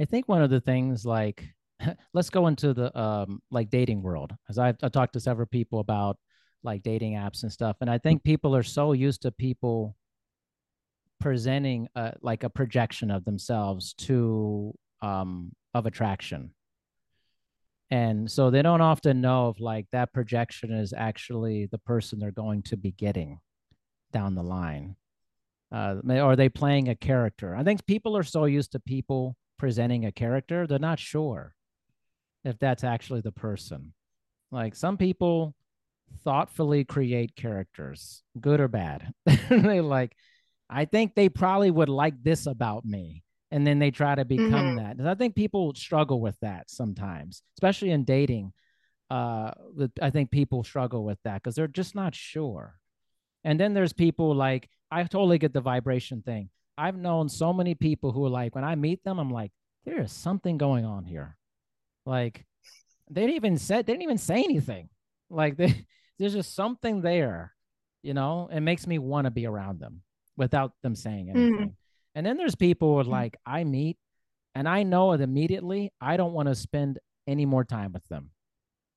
I 0.00 0.04
think 0.04 0.28
one 0.28 0.42
of 0.42 0.50
the 0.50 0.60
things 0.60 1.06
like 1.06 1.44
let's 2.14 2.30
go 2.30 2.48
into 2.48 2.74
the 2.74 2.96
um 2.98 3.40
like 3.50 3.70
dating 3.70 4.02
world 4.02 4.32
as 4.48 4.58
I've 4.58 4.76
I 4.82 4.88
talked 4.88 5.12
to 5.14 5.20
several 5.20 5.46
people 5.46 5.80
about 5.80 6.16
like 6.62 6.82
dating 6.82 7.14
apps 7.14 7.42
and 7.42 7.52
stuff 7.52 7.76
and 7.80 7.88
I 7.88 7.98
think 7.98 8.24
people 8.24 8.56
are 8.56 8.62
so 8.62 8.92
used 8.92 9.22
to 9.22 9.30
people 9.30 9.96
presenting 11.20 11.88
a, 11.94 12.14
like 12.22 12.42
a 12.42 12.50
projection 12.50 13.10
of 13.10 13.24
themselves 13.24 13.94
to 13.94 14.74
um 15.00 15.52
of 15.74 15.86
attraction 15.86 16.50
and 17.90 18.30
so 18.30 18.50
they 18.50 18.62
don't 18.62 18.80
often 18.80 19.20
know 19.20 19.48
if 19.50 19.60
like 19.60 19.86
that 19.92 20.12
projection 20.12 20.72
is 20.72 20.92
actually 20.96 21.66
the 21.66 21.78
person 21.78 22.18
they're 22.18 22.30
going 22.30 22.62
to 22.62 22.76
be 22.76 22.92
getting 22.92 23.38
down 24.12 24.34
the 24.34 24.42
line 24.42 24.96
uh, 25.72 25.96
are 26.10 26.36
they 26.36 26.48
playing 26.48 26.88
a 26.88 26.94
character 26.94 27.54
i 27.54 27.62
think 27.62 27.84
people 27.86 28.16
are 28.16 28.22
so 28.22 28.44
used 28.44 28.72
to 28.72 28.80
people 28.80 29.36
presenting 29.58 30.04
a 30.04 30.12
character, 30.12 30.66
they're 30.66 30.78
not 30.78 30.98
sure 30.98 31.54
if 32.44 32.58
that's 32.58 32.84
actually 32.84 33.22
the 33.22 33.32
person. 33.32 33.94
Like 34.50 34.74
some 34.74 34.96
people 34.96 35.54
thoughtfully 36.22 36.84
create 36.84 37.34
characters, 37.34 38.22
good 38.38 38.60
or 38.60 38.68
bad. 38.68 39.12
they 39.48 39.80
like, 39.80 40.14
I 40.68 40.84
think 40.84 41.14
they 41.14 41.28
probably 41.28 41.70
would 41.70 41.88
like 41.88 42.22
this 42.22 42.46
about 42.46 42.84
me. 42.84 43.23
And 43.50 43.66
then 43.66 43.78
they 43.78 43.90
try 43.90 44.14
to 44.14 44.24
become 44.24 44.52
mm-hmm. 44.52 44.76
that. 44.76 44.96
And 44.96 45.08
I 45.08 45.14
think 45.14 45.34
people 45.34 45.74
struggle 45.74 46.20
with 46.20 46.36
that 46.40 46.70
sometimes, 46.70 47.42
especially 47.56 47.90
in 47.90 48.04
dating. 48.04 48.52
Uh, 49.10 49.52
I 50.00 50.10
think 50.10 50.30
people 50.30 50.64
struggle 50.64 51.04
with 51.04 51.18
that 51.24 51.42
because 51.42 51.54
they're 51.54 51.68
just 51.68 51.94
not 51.94 52.14
sure. 52.14 52.78
And 53.44 53.60
then 53.60 53.74
there's 53.74 53.92
people 53.92 54.34
like, 54.34 54.68
I 54.90 55.02
totally 55.04 55.38
get 55.38 55.52
the 55.52 55.60
vibration 55.60 56.22
thing. 56.22 56.48
I've 56.76 56.96
known 56.96 57.28
so 57.28 57.52
many 57.52 57.74
people 57.74 58.10
who 58.10 58.24
are 58.24 58.30
like, 58.30 58.54
when 58.54 58.64
I 58.64 58.74
meet 58.74 59.04
them, 59.04 59.18
I'm 59.18 59.30
like, 59.30 59.52
there 59.84 60.00
is 60.00 60.10
something 60.10 60.58
going 60.58 60.84
on 60.84 61.04
here. 61.04 61.36
Like, 62.06 62.44
they 63.10 63.22
didn't 63.22 63.36
even 63.36 63.58
said 63.58 63.86
they 63.86 63.92
didn't 63.92 64.02
even 64.02 64.18
say 64.18 64.42
anything. 64.42 64.88
Like 65.30 65.56
they, 65.58 65.86
there's 66.18 66.34
just 66.34 66.54
something 66.54 67.02
there, 67.02 67.54
you 68.02 68.14
know. 68.14 68.48
It 68.52 68.60
makes 68.60 68.86
me 68.86 68.98
want 68.98 69.26
to 69.26 69.30
be 69.30 69.46
around 69.46 69.80
them 69.80 70.02
without 70.36 70.72
them 70.82 70.94
saying 70.94 71.26
mm-hmm. 71.26 71.38
anything. 71.38 71.58
Mm-hmm. 71.58 71.68
And 72.14 72.24
then 72.24 72.36
there's 72.36 72.54
people 72.54 72.96
who 72.96 73.04
hmm. 73.04 73.10
like 73.10 73.36
I 73.44 73.64
meet, 73.64 73.96
and 74.54 74.68
I 74.68 74.82
know 74.82 75.12
it 75.12 75.20
immediately. 75.20 75.92
I 76.00 76.16
don't 76.16 76.32
want 76.32 76.48
to 76.48 76.54
spend 76.54 76.98
any 77.26 77.46
more 77.46 77.64
time 77.64 77.92
with 77.92 78.06
them. 78.08 78.30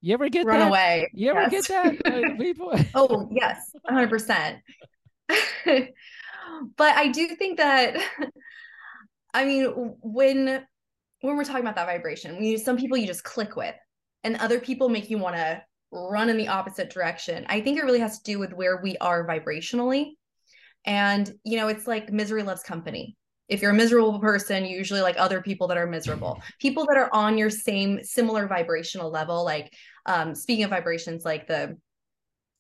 You 0.02 0.14
ever 0.14 0.30
get 0.30 0.46
run 0.46 0.60
that? 0.60 0.70
away? 0.70 1.10
You 1.14 1.32
ever 1.32 1.48
yes. 1.52 1.68
get 1.68 2.04
that? 2.04 2.38
People. 2.40 2.74
oh 2.96 3.30
yes, 3.32 3.72
hundred 3.86 4.10
percent. 4.10 4.60
but 5.66 5.96
I 6.80 7.08
do 7.10 7.36
think 7.36 7.58
that. 7.58 7.98
I 9.34 9.46
mean, 9.46 9.96
when 10.02 10.66
when 11.22 11.36
we're 11.36 11.44
talking 11.44 11.62
about 11.62 11.76
that 11.76 11.88
vibration, 11.88 12.40
we 12.40 12.58
some 12.58 12.78
people 12.78 12.98
you 12.98 13.08
just 13.08 13.24
click 13.24 13.56
with, 13.56 13.76
and 14.24 14.36
other 14.38 14.60
people 14.60 14.90
make 14.90 15.10
you 15.10 15.18
want 15.18 15.36
to 15.36 15.62
run 15.92 16.30
in 16.30 16.38
the 16.38 16.48
opposite 16.48 16.90
direction. 16.90 17.46
I 17.50 17.62
think 17.62 17.80
it 17.80 17.84
really 17.84 18.00
has 18.00 18.20
to 18.20 18.32
do 18.32 18.40
with 18.40 18.54
where 18.54 18.82
we 18.82 18.98
are 18.98 19.28
vibrationally. 19.28 20.12
And, 20.88 21.32
you 21.44 21.58
know, 21.58 21.68
it's 21.68 21.86
like 21.86 22.12
misery 22.12 22.42
loves 22.42 22.64
company. 22.64 23.16
If 23.50 23.62
you're 23.62 23.72
a 23.72 23.76
miserable 23.76 24.20
person, 24.20 24.66
you 24.66 24.78
usually 24.78 25.02
like 25.02 25.16
other 25.20 25.42
people 25.42 25.68
that 25.68 25.78
are 25.78 25.88
miserable. 25.88 26.42
People 26.60 26.86
that 26.88 26.98
are 26.98 27.14
on 27.14 27.38
your 27.38 27.50
same 27.50 28.04
similar 28.04 28.48
vibrational 28.48 29.12
level, 29.12 29.46
like 29.46 29.74
um, 30.06 30.34
speaking 30.34 30.64
of 30.64 30.70
vibrations, 30.70 31.24
like 31.24 31.48
the 31.48 31.78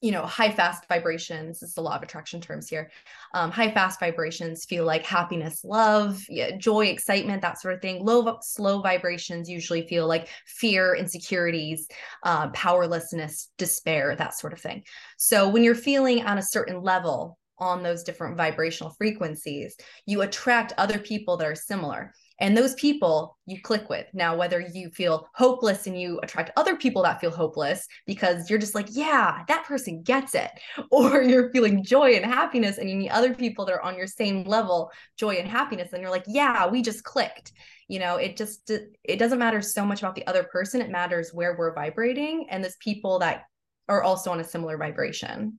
you 0.01 0.11
know 0.11 0.25
high 0.25 0.51
fast 0.51 0.88
vibrations 0.88 1.63
is 1.63 1.75
a 1.78 1.82
law 1.82 1.95
of 1.95 2.03
attraction 2.03 2.39
terms 2.39 2.69
here 2.69 2.91
um, 3.34 3.49
high 3.49 3.71
fast 3.71 3.99
vibrations 3.99 4.63
feel 4.65 4.86
like 4.86 5.03
happiness 5.03 5.63
love 5.63 6.23
yeah, 6.30 6.55
joy 6.55 6.86
excitement 6.86 7.41
that 7.41 7.59
sort 7.59 7.73
of 7.73 7.82
thing 7.82 8.05
low 8.05 8.38
slow 8.41 8.80
vibrations 8.82 9.49
usually 9.49 9.88
feel 9.88 10.07
like 10.07 10.28
fear 10.45 10.93
insecurities 10.93 11.88
uh, 12.23 12.47
powerlessness 12.49 13.49
despair 13.57 14.15
that 14.15 14.38
sort 14.38 14.53
of 14.53 14.59
thing 14.59 14.84
so 15.17 15.49
when 15.49 15.63
you're 15.63 15.73
feeling 15.73 16.23
on 16.25 16.38
a 16.38 16.43
certain 16.43 16.82
level 16.84 17.38
on 17.60 17.84
those 17.84 18.03
different 18.03 18.38
vibrational 18.38 18.93
frequencies 18.97 19.76
you 20.05 20.22
attract 20.22 20.74
other 20.78 20.99
people 20.99 21.38
that 21.38 21.47
are 21.47 21.55
similar 21.55 22.14
and 22.39 22.55
those 22.55 22.76
people 22.76 23.38
you 23.45 23.62
click 23.62 23.89
with. 23.89 24.05
Now, 24.14 24.36
whether 24.36 24.60
you 24.60 24.89
feel 24.91 25.28
hopeless 25.34 25.88
and 25.88 25.99
you 25.99 26.20
attract 26.22 26.51
other 26.55 26.76
people 26.76 27.03
that 27.03 27.20
feel 27.20 27.32
hopeless 27.32 27.88
because 28.05 28.49
you're 28.49 28.60
just 28.60 28.76
like, 28.76 28.88
yeah, 28.91 29.43
that 29.47 29.66
person 29.66 30.03
gets 30.03 30.36
it, 30.36 30.51
or 30.91 31.24
you're 31.24 31.51
feeling 31.51 31.84
joy 31.84 32.12
and 32.12 32.26
happiness 32.26 32.78
and 32.78 32.89
you 32.89 32.95
need 32.95 33.10
other 33.10 33.34
people 33.34 33.66
that 33.66 33.74
are 33.74 33.82
on 33.82 33.97
your 33.97 34.08
same 34.08 34.43
level, 34.43 34.91
joy 35.18 35.36
and 35.36 35.49
happiness, 35.49 35.93
and 35.93 36.01
you're 36.01 36.12
like, 36.12 36.26
yeah, 36.28 36.68
we 36.68 36.82
just 36.82 37.03
clicked. 37.03 37.53
You 37.88 37.99
know, 37.99 38.18
it 38.18 38.36
just 38.36 38.70
it 38.70 39.18
doesn't 39.18 39.39
matter 39.39 39.62
so 39.62 39.86
much 39.86 40.01
about 40.01 40.16
the 40.16 40.28
other 40.28 40.43
person. 40.43 40.82
It 40.82 40.89
matters 40.89 41.34
where 41.34 41.55
we're 41.58 41.74
vibrating 41.74 42.47
and 42.49 42.62
there's 42.62 42.76
people 42.82 43.20
that 43.20 43.43
are 43.88 44.03
also 44.03 44.30
on 44.32 44.41
a 44.41 44.43
similar 44.43 44.78
vibration. 44.78 45.58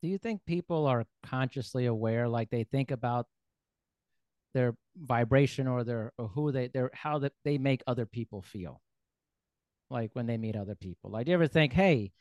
Do 0.00 0.08
you 0.08 0.18
think 0.18 0.44
people 0.46 0.86
are 0.86 1.04
consciously 1.22 1.86
aware, 1.86 2.28
like 2.28 2.50
they 2.50 2.64
think 2.64 2.90
about 2.90 3.26
their 4.54 4.74
vibration 4.96 5.66
or 5.66 5.84
their 5.84 6.12
or 6.18 6.28
who 6.28 6.52
they 6.52 6.68
they're 6.68 6.90
how 6.94 7.18
that 7.18 7.32
they 7.44 7.58
make 7.58 7.82
other 7.86 8.06
people 8.06 8.42
feel? 8.42 8.80
Like 9.90 10.10
when 10.14 10.26
they 10.26 10.36
meet 10.36 10.56
other 10.56 10.74
people. 10.74 11.10
Like 11.10 11.26
do 11.26 11.30
you 11.30 11.34
ever 11.34 11.46
think 11.48 11.72
hey 11.72 12.12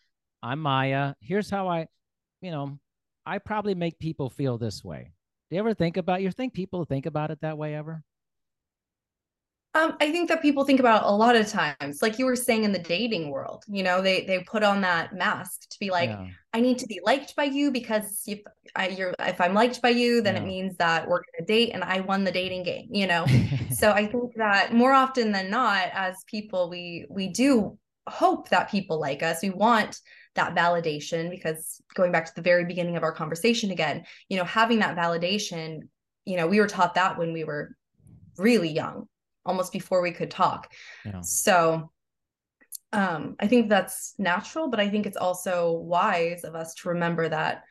i'm 0.44 0.60
Maija. 0.60 1.16
Here's 1.22 1.50
how 1.50 1.68
i 1.68 1.88
you 2.42 2.52
know 2.52 2.78
i 3.26 3.38
probably 3.38 3.76
make 3.76 4.00
people 4.00 4.30
feel 4.30 4.58
this 4.58 4.84
way. 4.84 5.14
Do 5.50 5.56
you 5.56 5.60
ever 5.60 5.74
think 5.74 5.98
about 5.98 6.22
you 6.22 6.32
think 6.32 6.54
people 6.54 6.84
think 6.86 7.06
about 7.06 7.32
it 7.32 7.42
that 7.42 7.58
way 7.58 7.76
ever 7.76 8.04
um, 9.78 9.96
I 10.02 10.12
think 10.12 10.28
that 10.30 10.42
people 10.42 10.66
think 10.66 10.80
about 10.80 11.04
a 11.04 11.12
lot 11.12 11.36
of 11.36 11.48
times, 11.48 12.02
like 12.02 12.18
you 12.18 12.26
were 12.26 12.36
saying 12.36 12.64
in 12.64 12.72
the 12.72 12.80
dating 12.80 13.30
world, 13.30 13.64
you 13.68 13.84
know, 13.84 14.02
they 14.02 14.26
they 14.26 14.40
put 14.40 14.64
on 14.64 14.82
that 14.82 15.14
mask 15.14 15.70
to 15.70 15.80
be 15.80 15.92
like, 15.92 16.10
yeah. 16.10 16.28
I 16.54 16.62
need 16.62 16.80
to 16.80 16.88
be 16.88 17.00
liked 17.04 17.36
by 17.36 17.44
you 17.44 17.72
because 17.72 18.24
if 18.26 18.40
I 18.76 18.88
you're 18.90 19.14
if 19.20 19.40
I'm 19.40 19.54
liked 19.54 19.82
by 19.82 19.90
you, 19.90 20.22
then 20.22 20.36
yeah. 20.36 20.42
it 20.42 20.46
means 20.46 20.78
that 20.78 21.08
we're 21.08 21.22
gonna 21.22 21.46
date 21.46 21.72
and 21.74 21.84
I 21.84 22.00
won 22.00 22.24
the 22.24 22.32
dating 22.32 22.64
game, 22.64 22.88
you 22.92 23.06
know. 23.06 23.26
so 23.72 23.92
I 23.92 24.08
think 24.08 24.34
that 24.38 24.74
more 24.74 24.94
often 24.94 25.32
than 25.32 25.52
not, 25.52 25.90
as 25.94 26.24
people, 26.26 26.70
we 26.70 27.06
we 27.10 27.28
do 27.28 27.78
hope 28.08 28.50
that 28.50 28.72
people 28.72 29.00
like 29.00 29.22
us. 29.22 29.44
We 29.44 29.52
want 29.52 30.00
that 30.34 30.56
validation 30.56 31.30
because 31.30 31.82
going 31.94 32.12
back 32.12 32.26
to 32.26 32.36
the 32.36 32.42
very 32.42 32.66
beginning 32.66 32.98
of 32.98 33.04
our 33.04 33.12
conversation 33.12 33.70
again, 33.70 34.06
you 34.28 34.38
know, 34.38 34.44
having 34.44 34.80
that 34.80 34.98
validation, 34.98 35.82
you 36.26 36.38
know, 36.38 36.48
we 36.48 36.60
were 36.60 36.68
taught 36.68 36.96
that 36.96 37.20
when 37.20 37.32
we 37.32 37.44
were 37.44 37.76
really 38.38 38.70
young 38.70 39.08
almost 39.48 39.72
before 39.72 40.02
we 40.02 40.12
could 40.12 40.30
talk. 40.30 40.72
Yeah. 41.06 41.22
So 41.22 41.92
um, 42.94 43.36
I 43.40 43.48
think 43.48 43.70
that's 43.70 44.14
natural, 44.18 44.70
but 44.70 44.80
I 44.80 44.90
think 44.90 45.06
it's 45.06 45.18
also 45.18 45.72
wise 45.72 46.44
of 46.44 46.56
us 46.56 46.74
to 46.76 46.90
remember 46.90 47.28
that 47.30 47.64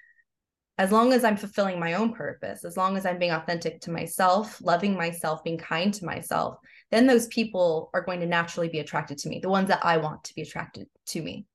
as 0.78 0.92
long 0.92 1.12
as 1.12 1.24
I'm 1.24 1.36
fulfilling 1.36 1.80
my 1.80 1.94
own 1.94 2.12
purpose, 2.12 2.64
as 2.64 2.76
long 2.76 2.98
as 2.98 3.06
I'm 3.06 3.18
being 3.18 3.32
authentic 3.32 3.80
to 3.82 3.90
myself, 3.90 4.60
loving 4.60 4.94
myself, 4.94 5.42
being 5.42 5.56
kind 5.56 5.92
to 5.94 6.04
myself, 6.04 6.58
then 6.90 7.06
those 7.06 7.26
people 7.28 7.90
are 7.94 8.02
going 8.02 8.20
to 8.20 8.26
naturally 8.26 8.68
be 8.68 8.80
attracted 8.80 9.18
to 9.18 9.28
me, 9.30 9.38
the 9.38 9.48
ones 9.48 9.68
that 9.68 9.84
I 9.84 9.96
want 9.96 10.24
to 10.24 10.34
be 10.34 10.42
attracted 10.42 10.86
to 11.06 11.22
me. 11.22 11.46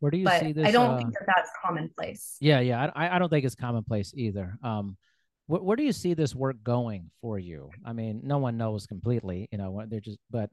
Where 0.00 0.10
do 0.10 0.18
you 0.18 0.24
but 0.24 0.40
see 0.40 0.52
this? 0.52 0.66
I 0.66 0.70
don't 0.70 0.90
uh, 0.90 0.96
think 0.98 1.14
that 1.14 1.24
that's 1.26 1.50
commonplace. 1.64 2.36
Yeah, 2.40 2.60
yeah, 2.60 2.90
I, 2.94 3.16
I 3.16 3.18
don't 3.18 3.30
think 3.30 3.46
it's 3.46 3.54
commonplace 3.54 4.12
either. 4.14 4.58
Um, 4.62 4.98
where, 5.46 5.62
where 5.62 5.76
do 5.76 5.82
you 5.82 5.92
see 5.92 6.14
this 6.14 6.34
work 6.34 6.56
going 6.62 7.10
for 7.20 7.38
you? 7.38 7.70
I 7.84 7.92
mean, 7.92 8.20
no 8.24 8.38
one 8.38 8.56
knows 8.56 8.86
completely, 8.86 9.48
you 9.52 9.58
know, 9.58 9.84
they're 9.86 10.00
just, 10.00 10.18
but 10.30 10.50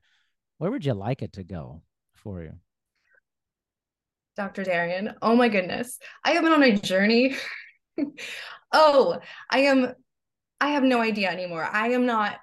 where 0.58 0.72
would 0.72 0.86
you 0.86 0.94
like 0.94 1.22
it 1.22 1.34
to 1.34 1.44
go 1.44 1.82
for 2.14 2.42
you? 2.42 2.54
Dr. 4.36 4.64
Darian, 4.64 5.16
oh 5.22 5.36
my 5.36 5.50
goodness. 5.50 6.00
I 6.24 6.32
have 6.32 6.44
been 6.44 6.54
on 6.54 6.64
a 6.64 6.78
journey. 6.78 7.36
oh, 8.72 9.20
I 9.50 9.60
am, 9.60 9.94
I 10.60 10.70
have 10.70 10.84
no 10.84 11.02
idea 11.02 11.30
anymore. 11.30 11.68
I 11.70 11.90
am 11.90 12.06
not 12.06 12.38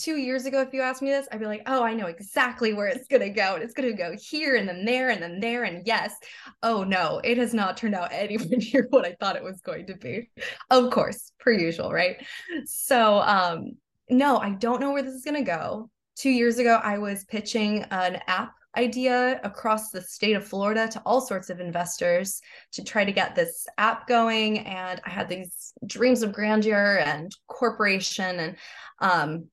two 0.00 0.16
years 0.16 0.46
ago, 0.46 0.60
if 0.60 0.72
you 0.72 0.80
asked 0.80 1.02
me 1.02 1.10
this, 1.10 1.28
I'd 1.30 1.40
be 1.40 1.46
like, 1.46 1.62
oh, 1.66 1.82
I 1.82 1.94
know 1.94 2.06
exactly 2.06 2.72
where 2.72 2.86
it's 2.86 3.06
going 3.06 3.22
to 3.22 3.30
go. 3.30 3.54
And 3.54 3.62
it's 3.62 3.74
going 3.74 3.88
to 3.88 3.96
go 3.96 4.16
here 4.18 4.56
and 4.56 4.68
then 4.68 4.84
there 4.84 5.10
and 5.10 5.22
then 5.22 5.40
there. 5.40 5.64
And 5.64 5.86
yes, 5.86 6.14
oh 6.62 6.84
no, 6.84 7.20
it 7.22 7.38
has 7.38 7.52
not 7.54 7.76
turned 7.76 7.94
out 7.94 8.12
anywhere 8.12 8.58
near 8.72 8.86
what 8.90 9.04
I 9.04 9.16
thought 9.20 9.36
it 9.36 9.44
was 9.44 9.60
going 9.60 9.86
to 9.86 9.96
be. 9.96 10.30
Of 10.70 10.90
course, 10.90 11.32
per 11.38 11.52
usual, 11.52 11.92
right? 11.92 12.16
So, 12.64 13.20
um, 13.20 13.72
no, 14.08 14.38
I 14.38 14.50
don't 14.50 14.80
know 14.80 14.92
where 14.92 15.02
this 15.02 15.14
is 15.14 15.24
going 15.24 15.36
to 15.36 15.50
go. 15.50 15.90
Two 16.16 16.30
years 16.30 16.58
ago, 16.58 16.80
I 16.82 16.98
was 16.98 17.24
pitching 17.24 17.84
an 17.90 18.20
app 18.26 18.52
idea 18.76 19.40
across 19.42 19.90
the 19.90 20.00
state 20.00 20.34
of 20.34 20.46
Florida 20.46 20.88
to 20.88 21.02
all 21.04 21.20
sorts 21.20 21.50
of 21.50 21.60
investors 21.60 22.40
to 22.72 22.84
try 22.84 23.04
to 23.04 23.12
get 23.12 23.34
this 23.34 23.66
app 23.78 24.06
going. 24.06 24.60
And 24.60 25.00
I 25.04 25.10
had 25.10 25.28
these 25.28 25.72
dreams 25.86 26.22
of 26.22 26.32
grandeur 26.32 27.02
and 27.04 27.34
corporation. 27.48 28.38
And 28.38 28.56
um, 29.00 29.48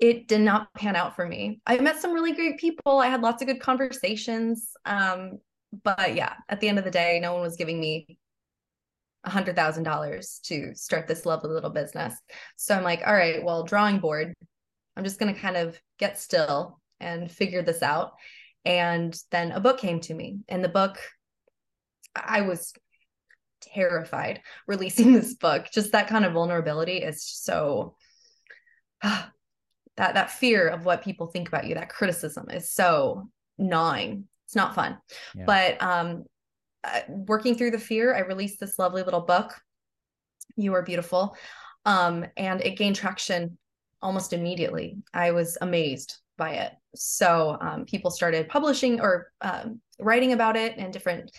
it 0.00 0.26
did 0.26 0.40
not 0.40 0.72
pan 0.74 0.96
out 0.96 1.14
for 1.14 1.26
me. 1.26 1.60
I 1.66 1.78
met 1.78 2.00
some 2.00 2.12
really 2.12 2.32
great 2.32 2.58
people. 2.58 2.98
I 2.98 3.08
had 3.08 3.20
lots 3.20 3.42
of 3.42 3.48
good 3.48 3.60
conversations. 3.60 4.70
Um, 4.86 5.38
but 5.84 6.14
yeah, 6.14 6.34
at 6.48 6.60
the 6.60 6.68
end 6.68 6.78
of 6.78 6.84
the 6.84 6.90
day, 6.90 7.20
no 7.20 7.34
one 7.34 7.42
was 7.42 7.56
giving 7.56 7.78
me 7.78 8.18
a 9.24 9.30
hundred 9.30 9.54
thousand 9.54 9.82
dollars 9.82 10.40
to 10.44 10.74
start 10.74 11.06
this 11.06 11.26
lovely 11.26 11.50
little 11.50 11.70
business. 11.70 12.14
So 12.56 12.74
I'm 12.74 12.82
like, 12.82 13.02
all 13.06 13.14
right, 13.14 13.44
well, 13.44 13.62
drawing 13.62 13.98
board. 13.98 14.32
I'm 14.96 15.04
just 15.04 15.18
gonna 15.18 15.34
kind 15.34 15.58
of 15.58 15.78
get 15.98 16.18
still 16.18 16.80
and 16.98 17.30
figure 17.30 17.62
this 17.62 17.82
out. 17.82 18.12
And 18.64 19.14
then 19.30 19.52
a 19.52 19.60
book 19.60 19.78
came 19.78 20.00
to 20.00 20.14
me. 20.14 20.38
And 20.48 20.64
the 20.64 20.68
book, 20.70 20.98
I 22.16 22.40
was 22.40 22.72
terrified 23.60 24.40
releasing 24.66 25.12
this 25.14 25.34
book. 25.34 25.66
Just 25.70 25.92
that 25.92 26.08
kind 26.08 26.24
of 26.24 26.32
vulnerability 26.32 26.96
is 26.96 27.22
so 27.22 27.96
that 29.96 30.14
that 30.14 30.30
fear 30.30 30.68
of 30.68 30.84
what 30.84 31.02
people 31.02 31.26
think 31.26 31.48
about 31.48 31.66
you 31.66 31.74
that 31.74 31.88
criticism 31.88 32.48
is 32.50 32.70
so 32.70 33.28
gnawing 33.58 34.24
it's 34.46 34.56
not 34.56 34.74
fun 34.74 34.98
yeah. 35.34 35.44
but 35.46 35.82
um 35.82 36.24
uh, 36.82 37.00
working 37.08 37.54
through 37.54 37.70
the 37.70 37.78
fear 37.78 38.14
i 38.14 38.20
released 38.20 38.58
this 38.58 38.78
lovely 38.78 39.02
little 39.02 39.20
book 39.20 39.60
you 40.56 40.74
are 40.74 40.82
beautiful 40.82 41.36
um 41.84 42.24
and 42.36 42.60
it 42.62 42.76
gained 42.76 42.96
traction 42.96 43.58
almost 44.02 44.32
immediately. 44.32 44.96
I 45.12 45.32
was 45.32 45.58
amazed 45.60 46.18
by 46.36 46.54
it. 46.54 46.72
So 46.94 47.58
um, 47.60 47.84
people 47.84 48.10
started 48.10 48.48
publishing 48.48 49.00
or 49.00 49.30
um, 49.40 49.80
writing 49.98 50.32
about 50.32 50.56
it 50.56 50.76
in 50.78 50.90
different 50.90 51.30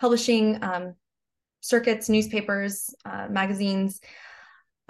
publishing 0.00 0.62
um, 0.62 0.94
circuits, 1.60 2.08
newspapers, 2.08 2.94
uh, 3.04 3.26
magazines. 3.30 4.00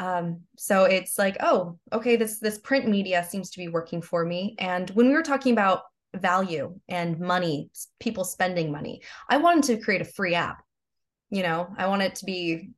Um, 0.00 0.40
so 0.56 0.84
it's 0.84 1.18
like, 1.18 1.36
oh, 1.40 1.78
okay, 1.92 2.16
this 2.16 2.38
this 2.38 2.58
print 2.58 2.88
media 2.88 3.22
seems 3.28 3.50
to 3.50 3.58
be 3.58 3.68
working 3.68 4.00
for 4.00 4.24
me. 4.24 4.56
And 4.58 4.88
when 4.90 5.08
we 5.08 5.12
were 5.12 5.22
talking 5.22 5.52
about 5.52 5.82
value 6.16 6.74
and 6.88 7.20
money, 7.20 7.70
people 8.00 8.24
spending 8.24 8.72
money, 8.72 9.02
I 9.28 9.36
wanted 9.36 9.64
to 9.64 9.84
create 9.84 10.00
a 10.00 10.06
free 10.06 10.34
app. 10.34 10.62
You 11.28 11.42
know, 11.42 11.68
I 11.76 11.86
want 11.86 12.02
it 12.02 12.14
to 12.16 12.24
be 12.24 12.70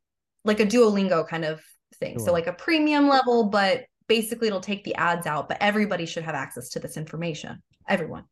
like 0.44 0.58
a 0.58 0.66
Duolingo 0.66 1.26
kind 1.26 1.44
of 1.44 1.62
thing. 2.00 2.18
Sure. 2.18 2.26
So 2.26 2.32
like 2.32 2.48
a 2.48 2.52
premium 2.52 3.08
level, 3.08 3.44
but 3.44 3.84
basically 4.08 4.48
it'll 4.48 4.60
take 4.60 4.82
the 4.82 4.96
ads 4.96 5.28
out, 5.28 5.48
but 5.48 5.58
everybody 5.60 6.06
should 6.06 6.24
have 6.24 6.34
access 6.34 6.70
to 6.70 6.80
this 6.80 6.96
information. 6.96 7.62
Everyone. 7.88 8.24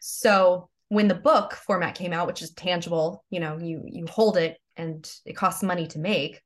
So 0.00 0.68
when 0.88 1.08
the 1.08 1.14
book 1.14 1.54
format 1.54 1.94
came 1.94 2.12
out, 2.12 2.26
which 2.26 2.42
is 2.42 2.52
tangible, 2.52 3.24
you 3.30 3.40
know, 3.40 3.56
you 3.56 3.82
you 3.86 4.06
hold 4.06 4.36
it 4.36 4.58
and 4.76 5.10
it 5.24 5.36
costs 5.36 5.62
money 5.62 5.86
to 5.88 5.98
make. 5.98 6.42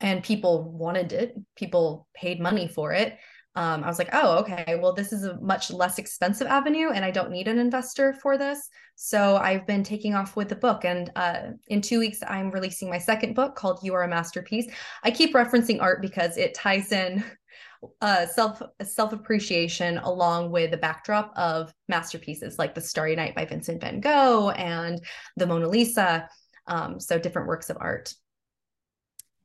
And 0.00 0.22
people 0.22 0.70
wanted 0.72 1.12
it, 1.12 1.34
people 1.56 2.06
paid 2.14 2.40
money 2.40 2.68
for 2.68 2.92
it. 2.92 3.18
Um, 3.56 3.82
I 3.82 3.86
was 3.86 3.98
like, 3.98 4.10
oh, 4.12 4.38
okay, 4.40 4.78
well, 4.82 4.92
this 4.92 5.14
is 5.14 5.24
a 5.24 5.40
much 5.40 5.70
less 5.70 5.98
expensive 5.98 6.46
avenue, 6.46 6.90
and 6.90 7.02
I 7.02 7.10
don't 7.10 7.30
need 7.30 7.48
an 7.48 7.58
investor 7.58 8.12
for 8.12 8.36
this. 8.36 8.68
So 8.96 9.36
I've 9.38 9.66
been 9.66 9.82
taking 9.82 10.14
off 10.14 10.36
with 10.36 10.50
the 10.50 10.56
book. 10.56 10.84
And 10.84 11.10
uh, 11.16 11.52
in 11.68 11.80
two 11.80 11.98
weeks, 11.98 12.18
I'm 12.28 12.50
releasing 12.50 12.90
my 12.90 12.98
second 12.98 13.34
book 13.34 13.56
called 13.56 13.80
You 13.82 13.94
Are 13.94 14.02
a 14.02 14.08
Masterpiece. 14.08 14.70
I 15.02 15.10
keep 15.10 15.34
referencing 15.34 15.80
art 15.80 16.02
because 16.02 16.36
it 16.36 16.52
ties 16.52 16.92
in 16.92 17.24
uh, 18.02 18.26
self 18.26 18.60
self 18.82 19.14
appreciation 19.14 19.98
along 19.98 20.50
with 20.50 20.70
the 20.70 20.76
backdrop 20.76 21.32
of 21.36 21.72
masterpieces 21.88 22.58
like 22.58 22.74
the 22.74 22.82
Starry 22.82 23.16
Night 23.16 23.34
by 23.34 23.46
Vincent 23.46 23.80
Van 23.80 24.00
Gogh 24.00 24.50
and 24.50 25.00
the 25.38 25.46
Mona 25.46 25.68
Lisa. 25.68 26.28
Um, 26.66 27.00
so 27.00 27.18
different 27.18 27.48
works 27.48 27.70
of 27.70 27.78
art. 27.80 28.12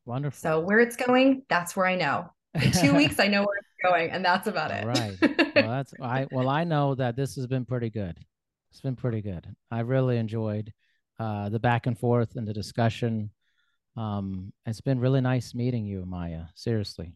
Wonderful. 0.06 0.39
So 0.39 0.60
where 0.60 0.80
it's 0.80 0.95
going, 0.95 1.43
that's 1.49 1.76
where 1.76 1.86
I 1.86 1.95
know. 1.95 2.32
In 2.56 2.72
two 2.72 2.93
weeks, 2.97 3.20
I 3.20 3.28
know 3.28 3.41
where 3.41 3.58
it's 3.58 3.91
going, 3.91 4.10
and 4.12 4.24
that's 4.24 4.47
about 4.47 4.72
it. 4.72 4.86
right. 4.86 5.18
Well, 5.22 5.45
that's 5.70 5.93
I. 6.02 6.28
Well, 6.32 6.49
I 6.49 6.64
know 6.64 6.95
that 6.95 7.16
this 7.16 7.36
has 7.36 7.47
been 7.47 7.66
pretty 7.66 7.89
good. 7.89 8.18
It's 8.72 8.82
been 8.82 8.95
pretty 8.95 9.22
good. 9.22 9.47
I 9.70 9.82
really 9.82 10.18
enjoyed 10.18 10.74
uh, 11.20 11.49
the 11.49 11.60
back 11.60 11.88
and 11.88 11.97
forth 11.97 12.36
and 12.36 12.47
the 12.47 12.54
discussion. 12.54 13.32
Um, 13.97 14.54
it's 14.66 14.82
been 14.82 14.99
really 14.99 15.22
nice 15.22 15.54
meeting 15.54 15.86
you, 15.86 16.06
Maija. 16.08 16.47
Seriously. 16.56 17.14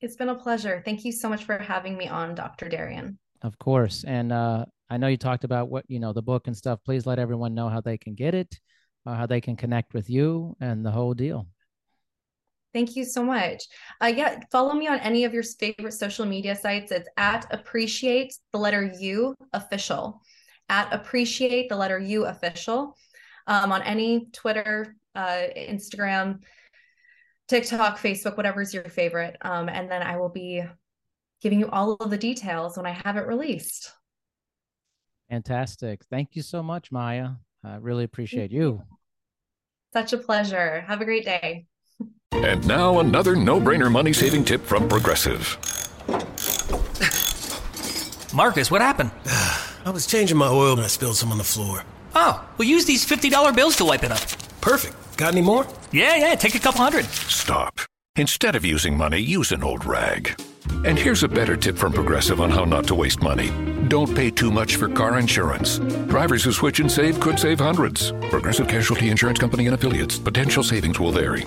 It's 0.00 0.16
been 0.16 0.30
a 0.30 0.34
pleasure. 0.34 0.82
Thank 0.84 1.04
you 1.04 1.12
so 1.12 1.28
much 1.28 1.44
for 1.44 1.58
having 1.58 1.96
me 1.96 2.08
on, 2.08 2.34
Dr. 2.34 2.68
Darian. 2.68 3.18
Of 3.42 3.58
course. 3.58 4.04
And 4.04 4.32
uh, 4.32 4.64
I 4.88 4.96
know 4.96 5.06
you 5.06 5.16
talked 5.16 5.44
about 5.44 5.68
what, 5.68 5.84
you 5.88 6.00
know, 6.00 6.12
the 6.12 6.22
book 6.22 6.46
and 6.46 6.56
stuff. 6.56 6.80
Please 6.84 7.06
let 7.06 7.18
everyone 7.18 7.54
know 7.54 7.68
how 7.68 7.80
they 7.80 7.96
can 7.98 8.14
get 8.14 8.34
it, 8.34 8.58
uh, 9.06 9.14
how 9.14 9.26
they 9.26 9.40
can 9.40 9.56
connect 9.56 9.94
with 9.94 10.08
you 10.10 10.56
and 10.60 10.84
the 10.84 10.90
whole 10.90 11.14
deal. 11.14 11.46
Thank 12.72 12.94
you 12.94 13.04
so 13.04 13.24
much. 13.24 13.64
Uh, 14.00 14.12
yeah, 14.14 14.38
follow 14.52 14.74
me 14.74 14.86
on 14.86 15.00
any 15.00 15.24
of 15.24 15.34
your 15.34 15.42
favorite 15.42 15.92
social 15.92 16.24
media 16.24 16.54
sites. 16.54 16.92
It's 16.92 17.08
at 17.16 17.46
appreciate 17.50 18.34
the 18.52 18.58
letter 18.58 18.92
U 19.00 19.34
official, 19.52 20.20
at 20.68 20.92
appreciate 20.92 21.68
the 21.68 21.76
letter 21.76 21.98
U 21.98 22.26
official 22.26 22.96
um, 23.48 23.72
on 23.72 23.82
any 23.82 24.26
Twitter, 24.32 24.94
uh, 25.16 25.42
Instagram, 25.56 26.42
TikTok, 27.48 27.98
Facebook, 27.98 28.36
whatever's 28.36 28.72
your 28.72 28.84
favorite. 28.84 29.36
Um, 29.40 29.68
and 29.68 29.90
then 29.90 30.02
I 30.02 30.18
will 30.18 30.28
be 30.28 30.62
giving 31.42 31.58
you 31.58 31.68
all 31.70 31.94
of 31.94 32.10
the 32.10 32.18
details 32.18 32.76
when 32.76 32.86
I 32.86 33.00
have 33.04 33.16
it 33.16 33.26
released. 33.26 33.92
Fantastic. 35.28 36.04
Thank 36.04 36.36
you 36.36 36.42
so 36.42 36.62
much, 36.62 36.92
Maija. 36.92 37.38
I 37.64 37.76
really 37.76 38.04
appreciate 38.04 38.52
you. 38.52 38.82
Such 39.92 40.12
a 40.12 40.18
pleasure. 40.18 40.82
Have 40.82 41.00
a 41.00 41.04
great 41.04 41.24
day. 41.24 41.66
And 42.32 42.66
now 42.66 43.00
another 43.00 43.36
no-brainer 43.36 43.90
money-saving 43.90 44.44
tip 44.44 44.64
from 44.64 44.88
Progressive. 44.88 45.58
Marcus, 48.32 48.70
what 48.70 48.80
happened? 48.80 49.10
I 49.84 49.90
was 49.90 50.06
changing 50.06 50.36
my 50.36 50.48
oil 50.48 50.72
and 50.72 50.82
I 50.82 50.86
spilled 50.86 51.16
some 51.16 51.32
on 51.32 51.38
the 51.38 51.44
floor. 51.44 51.82
Oh, 52.14 52.48
well 52.56 52.68
use 52.68 52.84
these 52.84 53.04
$50 53.04 53.54
bills 53.54 53.76
to 53.76 53.84
wipe 53.84 54.04
it 54.04 54.12
up. 54.12 54.20
Perfect. 54.60 54.94
Got 55.16 55.32
any 55.32 55.42
more? 55.42 55.66
Yeah, 55.92 56.16
yeah, 56.16 56.34
take 56.34 56.54
a 56.54 56.58
couple 56.58 56.80
hundred. 56.82 57.04
Stop. 57.06 57.80
Instead 58.16 58.54
of 58.54 58.64
using 58.64 58.96
money, 58.96 59.18
use 59.18 59.52
an 59.52 59.62
old 59.62 59.84
rag. 59.84 60.40
And 60.84 60.98
here's 60.98 61.22
a 61.22 61.28
better 61.28 61.56
tip 61.56 61.76
from 61.76 61.92
Progressive 61.92 62.40
on 62.40 62.50
how 62.50 62.64
not 62.64 62.86
to 62.88 62.94
waste 62.94 63.22
money. 63.22 63.50
Don't 63.88 64.14
pay 64.14 64.30
too 64.30 64.50
much 64.50 64.76
for 64.76 64.88
car 64.88 65.18
insurance. 65.18 65.78
Drivers 66.08 66.44
who 66.44 66.52
switch 66.52 66.80
and 66.80 66.90
save 66.90 67.20
could 67.20 67.38
save 67.38 67.60
hundreds. 67.60 68.12
Progressive 68.30 68.68
Casualty 68.68 69.10
Insurance 69.10 69.38
Company 69.38 69.66
and 69.66 69.74
affiliates. 69.74 70.18
Potential 70.18 70.62
savings 70.62 70.98
will 70.98 71.12
vary. 71.12 71.46